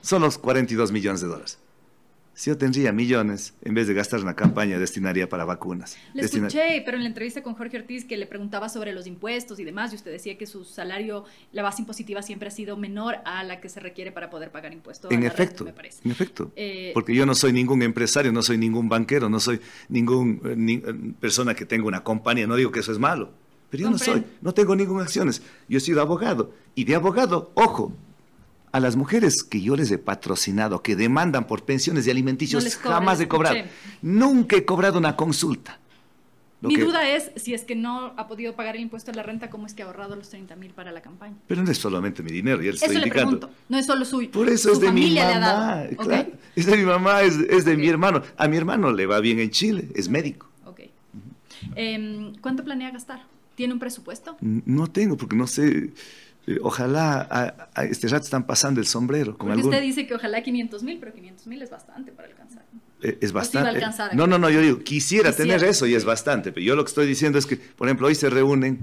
Son 0.00 0.20
los 0.20 0.36
42 0.36 0.90
millones 0.90 1.20
de 1.20 1.28
dólares. 1.28 1.58
Si 2.34 2.48
yo 2.48 2.56
tendría 2.56 2.92
millones, 2.92 3.54
en 3.62 3.74
vez 3.74 3.86
de 3.86 3.94
gastar 3.94 4.20
una 4.20 4.34
campaña, 4.34 4.78
destinaría 4.78 5.28
para 5.28 5.44
vacunas. 5.44 5.98
Le 6.14 6.22
escuché, 6.22 6.82
pero 6.84 6.96
en 6.96 7.02
la 7.02 7.08
entrevista 7.08 7.42
con 7.42 7.54
Jorge 7.54 7.76
Ortiz 7.76 8.06
que 8.06 8.16
le 8.16 8.26
preguntaba 8.26 8.70
sobre 8.70 8.92
los 8.92 9.06
impuestos 9.06 9.58
y 9.60 9.64
demás, 9.64 9.92
y 9.92 9.96
usted 9.96 10.10
decía 10.10 10.38
que 10.38 10.46
su 10.46 10.64
salario, 10.64 11.24
la 11.52 11.62
base 11.62 11.82
impositiva 11.82 12.22
siempre 12.22 12.48
ha 12.48 12.50
sido 12.50 12.76
menor 12.78 13.16
a 13.26 13.44
la 13.44 13.60
que 13.60 13.68
se 13.68 13.80
requiere 13.80 14.12
para 14.12 14.30
poder 14.30 14.50
pagar 14.50 14.72
impuestos. 14.72 15.10
En 15.10 15.24
efecto, 15.24 15.64
me 15.64 15.74
parece. 15.74 16.00
en 16.04 16.10
efecto. 16.10 16.52
Eh, 16.56 16.92
Porque 16.94 17.14
yo 17.14 17.26
no 17.26 17.34
soy 17.34 17.52
ningún 17.52 17.82
empresario, 17.82 18.32
no 18.32 18.42
soy 18.42 18.56
ningún 18.56 18.88
banquero, 18.88 19.28
no 19.28 19.38
soy 19.38 19.60
ninguna 19.90 20.40
eh, 20.48 20.56
eh, 20.56 20.94
persona 21.20 21.54
que 21.54 21.66
tenga 21.66 21.86
una 21.86 22.02
compañía, 22.02 22.46
no 22.46 22.56
digo 22.56 22.72
que 22.72 22.80
eso 22.80 22.92
es 22.92 22.98
malo. 22.98 23.30
Pero 23.68 23.84
yo 23.84 23.90
no 23.90 23.98
soy, 23.98 24.24
no 24.42 24.52
tengo 24.52 24.76
ninguna 24.76 25.04
acciones. 25.04 25.42
Yo 25.66 25.78
he 25.78 25.80
sido 25.80 26.02
abogado. 26.02 26.52
Y 26.74 26.84
de 26.84 26.94
abogado, 26.94 27.52
ojo, 27.54 27.96
a 28.72 28.80
las 28.80 28.96
mujeres 28.96 29.44
que 29.44 29.60
yo 29.60 29.76
les 29.76 29.90
he 29.90 29.98
patrocinado, 29.98 30.82
que 30.82 30.96
demandan 30.96 31.46
por 31.46 31.64
pensiones 31.64 32.06
y 32.06 32.10
alimenticios, 32.10 32.76
jamás 32.76 33.20
he 33.20 33.28
cobrado. 33.28 33.56
Nunca 34.00 34.56
he 34.56 34.64
cobrado 34.64 34.98
una 34.98 35.14
consulta. 35.14 35.78
Mi 36.62 36.76
duda 36.76 37.08
es 37.08 37.32
si 37.36 37.54
es 37.54 37.64
que 37.64 37.74
no 37.74 38.14
ha 38.16 38.28
podido 38.28 38.54
pagar 38.54 38.76
el 38.76 38.82
impuesto 38.82 39.10
a 39.10 39.14
la 39.14 39.24
renta, 39.24 39.50
¿cómo 39.50 39.66
es 39.66 39.74
que 39.74 39.82
ha 39.82 39.86
ahorrado 39.86 40.14
los 40.14 40.28
30 40.30 40.54
mil 40.56 40.72
para 40.72 40.92
la 40.92 41.02
campaña? 41.02 41.34
Pero 41.48 41.62
no 41.62 41.70
es 41.70 41.78
solamente 41.78 42.22
mi 42.22 42.30
dinero, 42.30 42.58
ya 42.62 42.70
le 42.70 42.76
estoy 42.76 42.96
indicando. 42.96 43.50
no 43.68 43.78
es 43.78 43.86
solo 43.86 44.04
suyo. 44.04 44.30
Por 44.30 44.48
eso 44.48 44.72
es 44.72 44.80
de 44.80 44.92
mi 44.92 45.14
mamá. 45.14 45.84
Es 46.54 46.66
de 46.66 46.76
mi 46.76 46.84
mamá, 46.84 47.22
es, 47.22 47.64
de 47.64 47.76
mi 47.76 47.88
hermano. 47.88 48.22
A 48.36 48.46
mi 48.48 48.56
hermano 48.56 48.92
le 48.92 49.06
va 49.06 49.20
bien 49.20 49.40
en 49.40 49.50
Chile, 49.50 49.88
es 49.94 50.08
médico. 50.08 50.48
Ok. 50.64 50.80
Em, 51.74 52.34
¿Cuánto 52.36 52.64
planea 52.64 52.90
gastar? 52.90 53.24
¿Tiene 53.54 53.74
un 53.74 53.80
presupuesto? 53.80 54.36
No 54.40 54.86
tengo, 54.86 55.16
porque 55.16 55.36
no 55.36 55.46
sé. 55.46 55.90
Eh, 56.46 56.58
ojalá 56.62 57.28
a, 57.74 57.84
este 57.84 58.08
rato 58.08 58.24
están 58.24 58.46
pasando 58.46 58.80
el 58.80 58.86
sombrero. 58.86 59.38
Con 59.38 59.48
Porque 59.48 59.64
usted 59.64 59.80
dice 59.80 60.06
que 60.06 60.14
ojalá 60.14 60.42
500 60.42 60.82
mil, 60.82 60.98
pero 60.98 61.12
500 61.12 61.46
mil 61.46 61.62
es 61.62 61.70
bastante 61.70 62.12
para 62.12 62.28
alcanzar. 62.28 62.64
Eh, 63.00 63.18
es 63.20 63.32
bastante. 63.32 63.80
no, 64.14 64.26
no, 64.26 64.38
no, 64.38 64.50
yo 64.50 64.60
digo, 64.60 64.78
quisiera, 64.80 65.32
tener 65.32 65.62
eso 65.64 65.86
y 65.86 65.94
es 65.94 66.04
bastante, 66.04 66.52
pero 66.52 66.64
yo 66.64 66.76
lo 66.76 66.84
que 66.84 66.88
estoy 66.88 67.06
diciendo 67.06 67.38
es 67.38 67.46
que, 67.46 67.56
por 67.56 67.88
ejemplo, 67.88 68.06
hoy 68.06 68.14
se 68.14 68.30
reúnen 68.30 68.80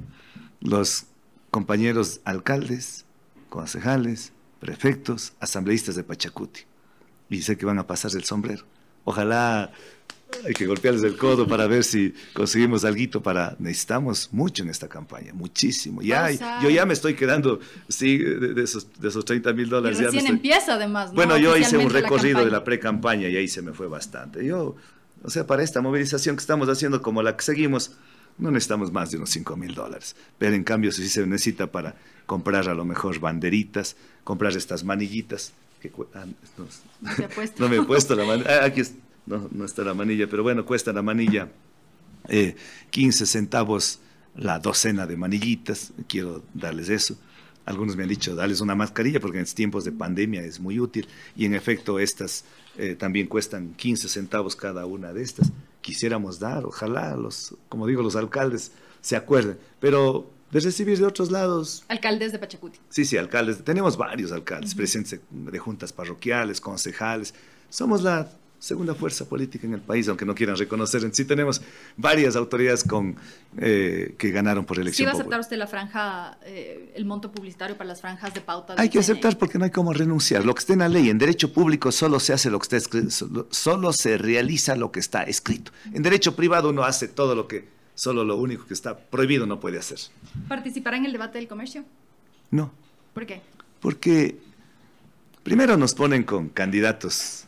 los 0.62 1.05
compañeros 1.51 2.22
alcaldes, 2.26 3.05
concejales, 3.49 4.34
prefectos, 4.60 5.34
asambleístas 5.39 5.95
de 5.95 6.03
Pachacuti. 6.03 6.62
Y 7.30 7.41
sé 7.41 7.57
que 7.57 7.66
van 7.66 7.80
a 7.80 7.88
pasar 7.88 8.12
el 8.16 8.24
sombrero. 8.24 8.66
Ojalá 9.03 9.72
hay 10.46 10.54
que 10.54 10.66
golpearles 10.66 11.04
el 11.04 11.18
codo 11.18 11.48
para 11.48 11.68
ver 11.68 11.84
si 11.84 12.14
conseguimos 12.34 12.86
algo 12.86 13.22
para... 13.22 13.56
Necesitamos 13.60 14.30
mucho 14.32 14.64
en 14.64 14.70
esta 14.70 14.88
campaña, 14.88 15.34
muchísimo. 15.34 16.02
Ya, 16.02 16.32
yo 16.62 16.70
ya 16.70 16.86
me 16.86 16.94
estoy 16.94 17.16
quedando, 17.16 17.60
sí, 17.88 18.18
de, 18.18 18.62
esos, 18.64 18.88
de 19.00 19.08
esos 19.08 19.26
30 19.26 19.54
mil 19.54 19.70
dólares. 19.70 20.00
Y 20.00 20.04
recién 20.04 20.28
empieza 20.28 20.76
además, 20.76 21.14
Bueno, 21.14 21.38
yo 21.38 21.58
hice 21.58 21.78
un 21.78 21.90
recorrido 21.90 22.44
de 22.44 22.52
la 22.52 22.64
pre-campaña 22.64 23.28
y 23.28 23.38
ahí 23.38 23.48
se 23.48 23.62
me 23.62 23.74
fue 23.74 23.88
bastante. 23.88 24.46
Yo, 24.46 24.76
o 25.24 25.30
sea, 25.30 25.46
para 25.46 25.64
esta 25.64 25.82
movilización 25.82 26.36
que 26.36 26.42
estamos 26.42 26.70
haciendo 26.70 27.02
como 27.02 27.22
la 27.22 27.36
que 27.36 27.44
seguimos, 27.44 27.92
no 28.38 28.52
necesitamos 28.52 28.92
más 28.92 29.12
de 29.12 29.18
unos 29.18 29.30
5 29.32 29.56
mil 29.58 29.74
dólares. 29.74 30.16
Pero 30.38 30.56
en 30.56 30.64
cambio, 30.64 30.92
si 30.92 31.10
se 31.10 31.26
necesita 31.26 31.68
para 31.68 31.96
comprar 32.26 32.70
a 32.70 32.74
lo 32.74 32.86
mejor 32.86 33.20
banderitas, 33.20 33.96
comprar 34.24 34.56
estas 34.56 34.84
manillitas. 34.84 35.54
Que, 35.82 35.92
ah, 36.14 36.26
no, 37.58 37.70
me 37.70 37.78
he 37.78 37.82
puesto 37.84 38.16
la 38.16 38.26
manilla. 38.26 38.64
Ah, 38.64 38.66
aquí 38.66 38.82
está 39.36 39.48
no, 39.52 39.66
está 39.66 39.84
la 39.84 39.94
manilla, 39.94 40.28
pero 40.28 40.44
bueno, 40.44 40.66
cuesta 40.66 40.92
la 40.92 41.02
manilla 41.02 41.50
15 42.28 43.24
eh, 43.24 43.28
centavos 43.28 44.00
la 44.36 44.60
docena 44.60 45.06
de 45.06 45.18
manillitas, 45.18 45.92
quiero 46.08 46.44
darles 46.54 46.90
eso. 46.90 47.18
Algunos 47.66 47.96
me 47.96 48.04
han 48.04 48.10
dicho, 48.10 48.36
darles 48.36 48.62
una 48.62 48.74
mascarilla 48.74 49.20
porque 49.20 49.40
en 49.40 49.46
tiempos 49.46 49.84
de 49.84 49.92
pandemia 49.92 50.42
es 50.42 50.60
muy 50.60 50.80
útil 50.80 51.08
y 51.36 51.46
en 51.46 51.54
efecto 51.54 52.00
estas 52.00 52.46
eh, 52.78 52.96
también 52.96 53.28
cuestan 53.28 53.74
15 53.74 54.08
centavos 54.08 54.56
cada 54.56 54.86
una 54.86 55.14
de 55.14 55.22
estas. 55.22 55.52
Quisiéramos 55.82 56.40
dar, 56.40 56.66
ojalá 56.66 57.16
los, 57.16 57.56
como 57.68 57.86
digo, 57.86 58.02
los 58.02 58.16
alcaldes 58.16 58.72
se 59.02 59.16
acuerden, 59.16 59.58
pero 59.80 60.32
de 60.52 60.60
recibir 60.62 60.98
de 60.98 61.06
otros 61.06 61.32
lados. 61.32 61.84
Alcaldes 61.90 62.32
de 62.32 62.40
Pachacuti. 62.40 62.80
Sí, 62.90 63.06
sí, 63.06 63.18
alcaldes. 63.18 63.64
Tenemos 63.64 63.98
varios 63.98 64.32
alcaldes, 64.32 64.74
presidentes 64.74 65.20
de 65.30 65.60
juntas 65.60 65.94
parroquiales, 65.94 66.60
concejales. 66.60 67.36
Somos 67.70 68.02
la 68.02 68.32
segunda 68.60 68.93
fuerza 68.93 69.26
política 69.26 69.66
en 69.66 69.74
el 69.74 69.82
país, 69.82 70.07
aunque 70.10 70.26
no 70.26 70.36
quieran 70.36 70.57
reconocer. 70.57 71.10
Sí 71.14 71.26
tenemos 71.26 71.62
varias 71.95 72.36
autoridades 72.36 72.84
con, 72.84 73.16
eh, 73.57 74.16
que 74.18 74.32
ganaron 74.32 74.66
por 74.66 74.78
elección. 74.78 74.97
¿Sí 74.97 75.05
va 75.05 75.12
a 75.12 75.14
aceptar 75.14 75.39
usted 75.39 75.57
la 75.57 75.68
franja, 75.68 76.38
eh, 76.43 76.91
el 76.95 77.05
monto 77.05 77.32
publicitario 77.32 77.78
para 77.78 77.88
las 77.88 78.01
franjas 78.01 78.34
de 78.34 78.41
pauta? 78.41 78.76
Hay 78.78 78.89
que 78.89 78.99
aceptar 78.99 79.38
porque 79.38 79.57
no 79.57 79.66
hay 79.66 79.72
cómo 79.72 79.93
renunciar. 79.93 80.45
Lo 80.45 80.53
que 80.53 80.60
está 80.60 80.74
en 80.74 80.80
la 80.80 80.89
ley, 80.89 81.10
en 81.10 81.18
derecho 81.18 81.53
público 81.53 81.91
solo 81.91 82.20
se 82.20 82.34
hace 82.34 82.49
lo 82.49 82.60
que 82.60 82.64
está 82.64 82.78
escrito, 82.78 83.47
solo 83.49 83.93
se 83.93 84.18
realiza 84.18 84.76
lo 84.76 84.91
que 84.91 84.99
está 84.99 85.24
escrito. 85.24 85.72
En 85.93 86.03
derecho 86.03 86.36
privado 86.36 86.70
uno 86.70 86.84
hace 86.84 87.07
todo 87.07 87.36
lo 87.36 87.47
que, 87.47 87.66
solo 87.95 88.26
lo 88.26 88.36
único 88.36 88.68
que 88.68 88.74
está 88.74 88.97
prohibido 88.97 89.45
no 89.45 89.60
puede 89.62 89.80
hacer. 89.80 89.99
¿Participará 90.49 90.97
en 90.97 91.05
el 91.05 91.14
debate 91.14 91.38
del 91.38 91.47
comercio? 91.47 91.86
No. 92.51 92.72
¿Por 93.14 93.26
qué? 93.26 93.41
Porque 93.80 94.38
primero 95.43 95.78
nos 95.78 95.93
ponen 95.93 96.24
con 96.24 96.49
candidatos 96.49 97.45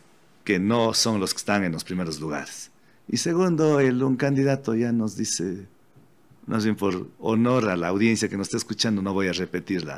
que 0.52 0.58
no 0.58 0.92
son 0.92 1.18
los 1.18 1.32
que 1.32 1.38
están 1.38 1.64
en 1.64 1.72
los 1.72 1.82
primeros 1.82 2.20
lugares. 2.20 2.70
Y 3.08 3.16
segundo, 3.16 3.80
el, 3.80 4.02
un 4.02 4.16
candidato 4.16 4.74
ya 4.74 4.92
nos 4.92 5.16
dice, 5.16 5.66
más 6.46 6.62
bien 6.64 6.76
por 6.76 7.08
honor 7.20 7.70
a 7.70 7.76
la 7.76 7.88
audiencia 7.88 8.28
que 8.28 8.36
nos 8.36 8.48
está 8.48 8.58
escuchando, 8.58 9.00
no 9.00 9.14
voy 9.14 9.28
a 9.28 9.32
repetir 9.32 9.88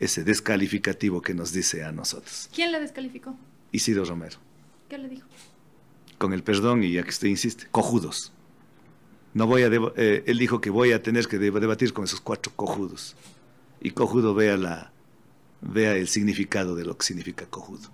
ese 0.00 0.24
descalificativo 0.24 1.22
que 1.22 1.34
nos 1.34 1.52
dice 1.52 1.84
a 1.84 1.92
nosotros. 1.92 2.50
¿Quién 2.52 2.72
le 2.72 2.80
descalificó? 2.80 3.36
Isidro 3.70 4.04
Romero. 4.04 4.38
¿Qué 4.88 4.98
le 4.98 5.08
dijo? 5.08 5.28
Con 6.18 6.32
el 6.32 6.42
perdón, 6.42 6.82
y 6.82 6.90
ya 6.90 7.04
que 7.04 7.10
usted 7.10 7.28
insiste, 7.28 7.68
cojudos. 7.70 8.32
No 9.34 9.46
voy 9.46 9.62
a 9.62 9.68
eh, 9.68 10.24
él 10.26 10.38
dijo 10.38 10.60
que 10.60 10.70
voy 10.70 10.90
a 10.90 11.00
tener 11.00 11.28
que 11.28 11.38
debatir 11.38 11.92
con 11.92 12.06
esos 12.06 12.20
cuatro 12.20 12.50
cojudos. 12.56 13.14
Y 13.80 13.92
cojudo 13.92 14.34
vea, 14.34 14.56
la, 14.56 14.90
vea 15.60 15.94
el 15.94 16.08
significado 16.08 16.74
de 16.74 16.84
lo 16.84 16.98
que 16.98 17.06
significa 17.06 17.46
cojudo. 17.46 17.88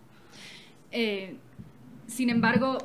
Eh, 0.90 1.36
sin 2.12 2.30
embargo, 2.30 2.78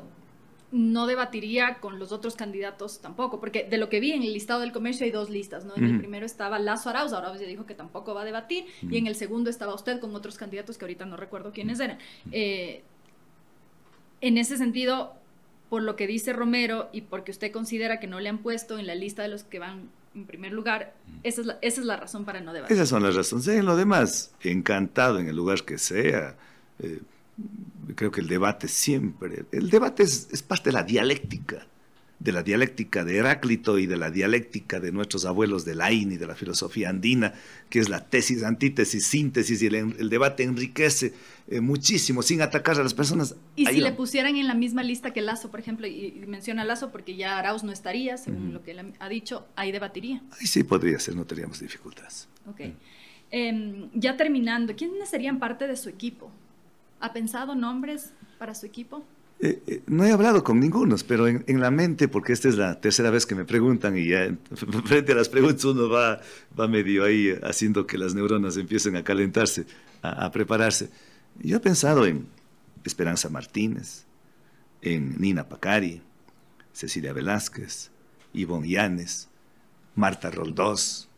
no 0.72 1.08
debatiría 1.08 1.76
con 1.76 1.98
los 1.98 2.12
otros 2.12 2.36
candidatos 2.36 3.00
tampoco, 3.00 3.40
porque 3.40 3.68
de 3.70 3.78
lo 3.78 3.88
que 3.88 4.00
vi 4.00 4.12
en 4.12 4.24
el 4.24 4.34
listado 4.34 4.60
del 4.60 4.74
comercio 4.74 5.06
hay 5.06 5.12
dos 5.12 5.30
listas, 5.30 5.64
¿no? 5.64 5.76
En 5.76 5.86
el 5.86 5.98
primero 5.98 6.26
estaba 6.26 6.60
Lazo 6.60 6.90
Arauz, 6.90 7.14
Arauz 7.14 7.40
ya 7.40 7.48
dijo 7.48 7.66
que 7.66 7.74
tampoco 7.74 8.14
va 8.14 8.24
a 8.24 8.26
debatir, 8.26 8.66
y 8.82 8.98
en 8.98 9.08
el 9.08 9.16
segundo 9.16 9.50
estaba 9.50 9.74
usted 9.74 10.00
con 10.00 10.14
otros 10.16 10.38
candidatos 10.38 10.78
que 10.78 10.86
ahorita 10.86 11.06
no 11.06 11.16
recuerdo 11.16 11.52
quiénes 11.54 11.80
eran. 11.80 12.00
Eh, 12.32 12.84
en 14.20 14.38
ese 14.38 14.58
sentido, 14.58 15.14
por 15.70 15.84
lo 15.84 15.96
que 15.96 16.06
dice 16.06 16.34
Romero 16.34 16.90
y 16.92 17.02
porque 17.02 17.32
usted 17.32 17.52
considera 17.52 18.00
que 18.00 18.08
no 18.08 18.20
le 18.20 18.30
han 18.30 18.40
puesto 18.40 18.78
en 18.78 18.88
la 18.88 18.96
lista 18.96 19.22
de 19.22 19.30
los 19.30 19.44
que 19.44 19.60
van 19.60 19.90
en 20.16 20.26
primer 20.26 20.52
lugar, 20.52 20.96
esa 21.24 21.42
es 21.42 21.48
la, 21.48 21.60
esa 21.62 21.82
es 21.82 21.88
la 21.88 21.96
razón 21.96 22.26
para 22.26 22.42
no 22.42 22.52
debatir. 22.52 22.76
Esas 22.76 22.90
son 22.90 23.04
las 23.04 23.16
razones. 23.16 23.48
En 23.48 23.66
lo 23.66 23.76
demás, 23.76 24.34
encantado 24.42 25.20
en 25.20 25.28
el 25.28 25.36
lugar 25.36 25.64
que 25.64 25.78
sea. 25.78 26.36
Eh, 26.80 27.00
creo 27.96 28.12
que 28.12 28.22
el 28.22 28.28
debate 28.28 28.68
siempre, 28.68 29.46
el 29.52 29.70
debate 29.70 30.04
es, 30.04 30.44
parte 30.48 30.70
de 30.70 30.74
la 30.74 30.84
dialéctica. 30.84 31.68
de 32.20 32.32
la 32.32 32.42
dialéctica 32.42 33.06
de 33.06 33.18
Heráclito 33.18 33.78
y 33.78 33.86
de 33.86 33.96
la 33.96 34.10
dialéctica 34.10 34.80
de 34.80 34.92
nuestros 34.92 35.26
abuelos 35.26 35.66
de 35.66 35.76
Lain 35.76 36.12
y 36.12 36.18
de 36.18 36.26
la 36.26 36.34
filosofía 36.34 36.90
andina, 36.90 37.36
que 37.70 37.78
es 37.78 37.90
la 37.90 38.06
tesis, 38.06 38.42
antítesis, 38.42 39.06
síntesis, 39.06 39.62
y 39.62 39.68
el, 39.68 40.10
debate 40.10 40.42
enriquece 40.42 41.14
eh, 41.48 41.62
muchísimo 41.62 42.24
sin 42.24 42.42
atacar 42.42 42.80
a 42.80 42.84
las 42.84 42.96
personas. 42.96 43.36
Y 43.56 43.68
si 43.68 43.82
le 43.82 43.92
pusieran 43.92 44.36
en 44.36 44.48
la 44.48 44.56
misma 44.56 44.82
lista 44.82 45.14
que 45.14 45.22
Lazo, 45.22 45.52
por 45.52 45.60
ejemplo, 45.60 45.86
y, 45.86 46.24
menciona 46.28 46.66
Lazo 46.66 46.92
porque 46.92 47.16
ya 47.16 47.38
Arauz 47.38 47.64
no 47.64 47.72
estaría, 47.72 48.18
según 48.18 48.52
lo 48.52 48.64
que 48.64 48.72
él 48.72 48.94
ha 48.98 49.10
dicho, 49.10 49.46
ahí 49.56 49.72
debatiría. 49.72 50.24
Ahí 50.40 50.48
sí 50.48 50.64
podría 50.64 51.00
ser, 51.00 51.16
no 51.16 51.26
tendríamos 51.26 51.60
dificultades. 51.60 52.28
Ok. 52.48 52.62
Em, 53.30 53.90
ya 53.94 54.18
terminando, 54.18 54.76
¿quiénes 54.76 55.10
serían 55.10 55.38
parte 55.38 55.68
de 55.68 55.76
su 55.76 55.90
equipo? 55.90 56.32
¿Ha 57.00 57.14
pensado 57.14 57.56
nombres 57.56 58.14
para 58.38 58.56
su 58.56 58.66
equipo? 58.66 59.06
Eh, 59.40 59.62
eh, 59.68 59.84
no 59.86 60.04
he 60.04 60.12
hablado 60.12 60.44
con 60.44 60.60
ninguno, 60.60 60.96
pero 61.08 61.28
en, 61.28 61.60
la 61.60 61.70
mente, 61.70 62.08
porque 62.08 62.34
esta 62.34 62.50
es 62.50 62.56
la 62.56 62.82
tercera 62.82 63.12
vez 63.12 63.28
que 63.28 63.36
me 63.36 63.46
preguntan 63.46 63.96
y 63.96 64.08
ya 64.08 64.36
frente 64.86 65.12
a 65.12 65.16
las 65.16 65.30
preguntas 65.30 65.64
uno 65.66 65.90
va, 65.90 66.22
va 66.60 66.68
medio 66.68 67.04
ahí 67.04 67.38
haciendo 67.44 67.86
que 67.86 68.00
las 68.00 68.16
neuronas 68.16 68.58
empiecen 68.58 68.96
a 68.96 69.04
calentarse, 69.04 69.68
a, 70.02 70.32
prepararse. 70.32 70.90
Yo 71.40 71.58
he 71.58 71.60
pensado 71.60 72.08
en 72.08 72.28
Esperanza 72.84 73.30
Martínez, 73.30 74.06
en 74.82 75.20
Nina 75.20 75.48
Pacari, 75.48 76.02
Cecilia 76.74 77.14
Velázquez, 77.14 77.92
Ivonne 78.34 78.68
Llanes, 78.68 79.30
Marta 79.96 80.32
Roldós, 80.32 81.10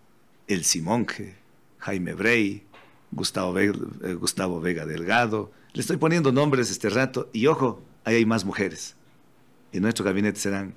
El 0.48 0.66
Simonje, 0.66 1.36
Jaime 1.78 2.14
Brey, 2.16 2.64
Gustavo 3.12 3.58
eh, 3.60 3.72
Gustavo 4.20 4.60
Vega 4.60 4.86
Delgado. 4.86 5.52
Le 5.74 5.82
estoy 5.82 5.98
poniendo 5.98 6.32
nombres 6.32 6.72
este 6.72 6.90
rato 6.90 7.30
y 7.32 7.46
ojo, 7.48 7.82
ahí 8.04 8.16
hay 8.16 8.26
más 8.26 8.44
mujeres. 8.44 8.96
Y 9.72 9.80
nuestro 9.80 10.04
gabinete 10.04 10.40
serán, 10.40 10.74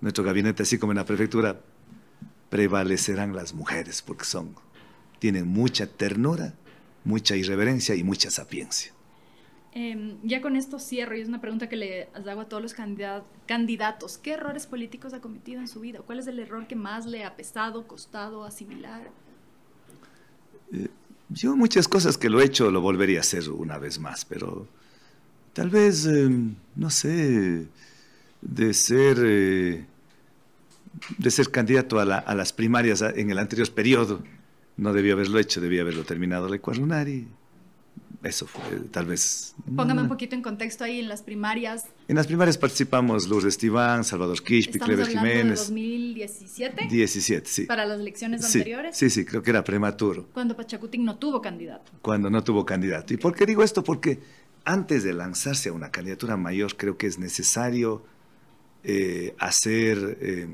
nuestro 0.00 0.24
gabinete, 0.24 0.64
así 0.64 0.78
como 0.78 0.92
en 0.92 0.96
la 0.98 1.04
prefectura, 1.04 1.60
prevalecerán 2.50 3.36
las 3.36 3.54
mujeres, 3.54 4.02
porque 4.02 4.24
son, 4.24 4.54
tienen 5.20 5.46
mucha 5.46 5.86
ternura, 5.86 6.54
mucha 7.04 7.36
irreverencia 7.36 7.94
y 7.94 8.02
mucha 8.02 8.30
sapiencia. 8.30 8.92
Em, 9.72 10.16
ya 10.22 10.40
con 10.40 10.56
esto 10.56 10.78
cierro 10.78 11.16
y 11.16 11.20
es 11.20 11.28
una 11.28 11.40
pregunta 11.40 11.68
que 11.68 11.76
le 11.76 12.08
hago 12.14 12.40
a 12.40 12.48
todos 12.48 12.62
los 12.62 12.74
candidatos. 13.46 14.18
¿Qué 14.18 14.32
errores 14.32 14.66
políticos 14.66 15.12
ha 15.12 15.20
cometido 15.20 15.60
en 15.60 15.68
su 15.68 15.80
vida? 15.80 16.00
¿Cuál 16.00 16.18
es 16.18 16.26
el 16.26 16.38
error 16.38 16.66
que 16.66 16.76
más 16.76 17.04
le 17.04 17.24
ha 17.24 17.36
pesado, 17.36 17.86
costado, 17.86 18.44
asimilar? 18.44 19.10
Eh, 20.72 20.88
yo 21.28 21.56
muchas 21.56 21.88
cosas 21.88 22.18
que 22.18 22.30
lo 22.30 22.40
he 22.40 22.44
hecho 22.44 22.70
lo 22.70 22.80
volvería 22.80 23.18
a 23.18 23.20
hacer 23.22 23.48
una 23.50 23.78
vez 23.78 23.98
más, 23.98 24.24
pero 24.24 24.68
Tal 25.56 25.70
vez, 25.70 26.04
em, 26.04 26.54
no 26.74 26.90
sé, 26.90 27.66
de 28.42 28.74
ser, 28.74 29.16
eh, 29.24 29.86
de 31.16 31.30
ser 31.30 31.50
candidato 31.50 31.98
a, 31.98 32.04
las 32.34 32.52
primarias 32.52 33.00
en 33.00 33.30
el 33.30 33.38
anterior 33.38 33.70
periodo. 33.70 34.22
No 34.76 34.92
debía 34.92 35.14
haberlo 35.14 35.38
hecho, 35.38 35.62
debía 35.62 35.80
haberlo 35.80 36.04
terminado 36.04 36.46
la 36.50 36.56
y 36.56 37.26
Eso 38.22 38.46
fue, 38.46 38.62
tal 38.90 39.06
vez. 39.06 39.54
Póngame 39.74 40.02
un 40.02 40.08
poquito 40.08 40.34
en 40.34 40.42
contexto 40.42 40.84
ahí 40.84 41.00
en 41.00 41.08
las 41.08 41.22
primarias. 41.22 41.84
En 42.08 42.16
las 42.16 42.26
primarias 42.26 42.58
participamos 42.58 43.28
Lourdes 43.28 43.54
Estiván, 43.54 44.04
Salvador 44.04 44.42
Quispe, 44.42 44.78
Cleber 44.78 45.06
Jiménez. 45.06 45.44
De 45.44 45.54
2017? 45.54 46.88
17, 46.90 47.48
sí. 47.48 47.62
¿Para 47.66 47.84
las 47.84 48.00
elecciones 48.00 48.44
anteriores? 48.44 48.96
Sí, 48.96 49.10
sí, 49.10 49.24
creo 49.24 49.42
que 49.42 49.50
era 49.50 49.62
prematuro. 49.62 50.28
Cuando 50.32 50.56
Pachacutic 50.56 51.00
no 51.00 51.16
tuvo 51.18 51.40
candidato. 51.40 51.92
Cuando 52.02 52.30
no 52.30 52.42
tuvo 52.42 52.64
candidato. 52.64 53.14
¿Y 53.14 53.16
por 53.16 53.34
qué 53.34 53.46
digo 53.46 53.62
esto? 53.62 53.84
Porque 53.84 54.20
antes 54.64 55.04
de 55.04 55.12
lanzarse 55.12 55.68
a 55.68 55.72
una 55.72 55.90
candidatura 55.90 56.36
mayor, 56.36 56.76
creo 56.76 56.96
que 56.96 57.06
es 57.06 57.18
necesario 57.18 58.02
eh, 58.82 59.34
hacer, 59.38 60.18
eh, 60.20 60.48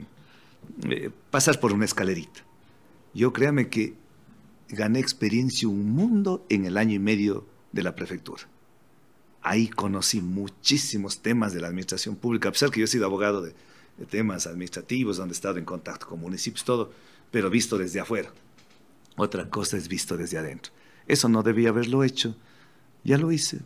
eh, 0.88 1.10
pasar 1.30 1.60
por 1.60 1.72
una 1.72 1.84
escalerita. 1.84 2.44
Yo 3.14 3.32
créame 3.32 3.68
que 3.68 3.94
gané 4.68 5.00
experiencia 5.00 5.68
un 5.68 5.90
mundo 5.90 6.46
en 6.48 6.64
el 6.64 6.76
año 6.76 6.94
y 6.94 6.98
medio 6.98 7.51
de 7.72 7.82
la 7.82 7.94
prefectura. 7.94 8.42
Ahí 9.42 9.68
conocí 9.68 10.20
muchísimos 10.20 11.20
temas 11.20 11.52
de 11.52 11.60
la 11.60 11.68
administración 11.68 12.14
pública, 12.16 12.48
a 12.48 12.52
pesar 12.52 12.70
que 12.70 12.80
yo 12.80 12.84
he 12.84 12.88
sido 12.88 13.06
abogado 13.06 13.42
de, 13.42 13.54
temas 14.10 14.46
administrativos, 14.46 15.16
donde 15.16 15.32
he 15.32 15.36
estado 15.36 15.58
en 15.58 15.64
contacto 15.64 16.08
con 16.08 16.20
municipios, 16.20 16.64
todo, 16.64 16.92
pero 17.30 17.50
visto 17.50 17.78
desde 17.78 18.00
afuera. 18.00 18.32
Otra 19.16 19.48
cosa 19.48 19.76
es 19.76 19.86
visto 19.86 20.16
desde 20.16 20.38
adentro. 20.38 20.72
Eso 21.06 21.28
no 21.28 21.42
debía 21.42 21.68
haberlo 21.68 22.02
hecho. 22.02 22.34
Ya 23.04 23.18
lo 23.18 23.30
hice, 23.30 23.60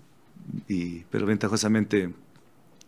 pero 1.11 1.27
ventajosamente 1.27 2.13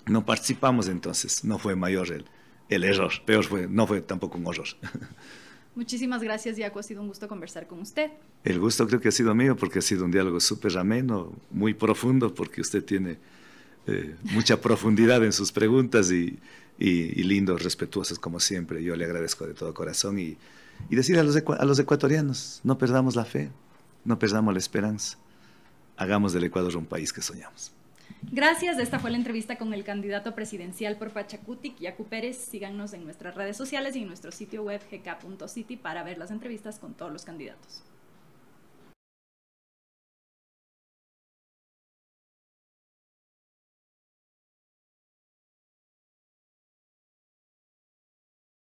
no 0.06 0.26
participamos 0.26 0.88
entonces, 0.88 1.44
no 1.44 1.58
fue 1.58 1.76
mayor 1.76 2.10
el, 2.12 2.24
el 2.68 2.84
error, 2.84 3.12
peor 3.24 3.44
fue, 3.44 3.66
no 3.68 3.86
fue 3.86 4.00
tampoco 4.00 4.38
un 4.38 4.46
horror. 4.46 4.68
Muchísimas 5.78 6.24
gracias, 6.24 6.56
Yaco. 6.56 6.80
Ha 6.80 6.82
sido 6.82 7.02
un 7.02 7.06
gusto 7.06 7.28
conversar 7.28 7.68
con 7.68 7.78
usted. 7.78 8.10
El 8.42 8.58
gusto 8.58 8.84
creo 8.88 9.00
que 9.00 9.10
ha 9.10 9.12
sido 9.12 9.32
mío 9.32 9.54
porque 9.56 9.78
ha 9.78 9.82
sido 9.82 10.04
un 10.04 10.10
diálogo 10.10 10.40
súper 10.40 10.76
ameno, 10.76 11.32
muy 11.52 11.72
profundo, 11.72 12.34
porque 12.34 12.62
usted 12.62 12.84
tiene 12.84 13.16
eh, 13.86 14.16
mucha 14.32 14.60
profundidad 14.60 15.24
en 15.24 15.32
sus 15.32 15.52
preguntas 15.52 16.10
y, 16.10 16.36
lindos, 16.78 17.62
respetuosos 17.62 18.18
como 18.18 18.40
siempre. 18.40 18.82
Yo 18.82 18.96
le 18.96 19.04
agradezco 19.04 19.46
de 19.46 19.54
todo 19.54 19.72
corazón 19.72 20.18
y, 20.18 20.36
y 20.90 20.96
decir 20.96 21.16
a 21.16 21.22
los, 21.22 21.36
a 21.36 21.64
los 21.64 21.78
ecuatorianos, 21.78 22.60
no 22.64 22.76
perdamos 22.76 23.14
la 23.14 23.24
fe, 23.24 23.52
no 24.04 24.18
perdamos 24.18 24.52
la 24.54 24.58
esperanza 24.58 25.16
hagamos 25.98 26.32
del 26.32 26.44
Ecuador 26.44 26.76
un 26.76 26.86
país 26.86 27.12
que 27.12 27.20
soñamos. 27.20 27.72
Gracias, 28.30 28.78
esta 28.78 28.98
fue 28.98 29.10
la 29.10 29.16
entrevista 29.16 29.56
con 29.56 29.72
el 29.72 29.84
candidato 29.84 30.34
presidencial 30.34 30.96
por 30.96 31.12
Pachacutic, 31.12 31.78
Yacu 31.78 32.04
Pérez. 32.04 32.36
Síganos 32.36 32.92
en 32.92 33.04
nuestras 33.04 33.34
redes 33.34 33.56
sociales 33.56 33.96
y 33.96 34.02
en 34.02 34.08
nuestro 34.08 34.32
sitio 34.32 34.62
web 34.62 34.82
gk.city 34.90 35.76
para 35.76 36.02
ver 36.02 36.18
las 36.18 36.30
entrevistas 36.30 36.78
con 36.78 36.94
todos 36.94 37.12
los 37.12 37.24
candidatos. 37.24 37.82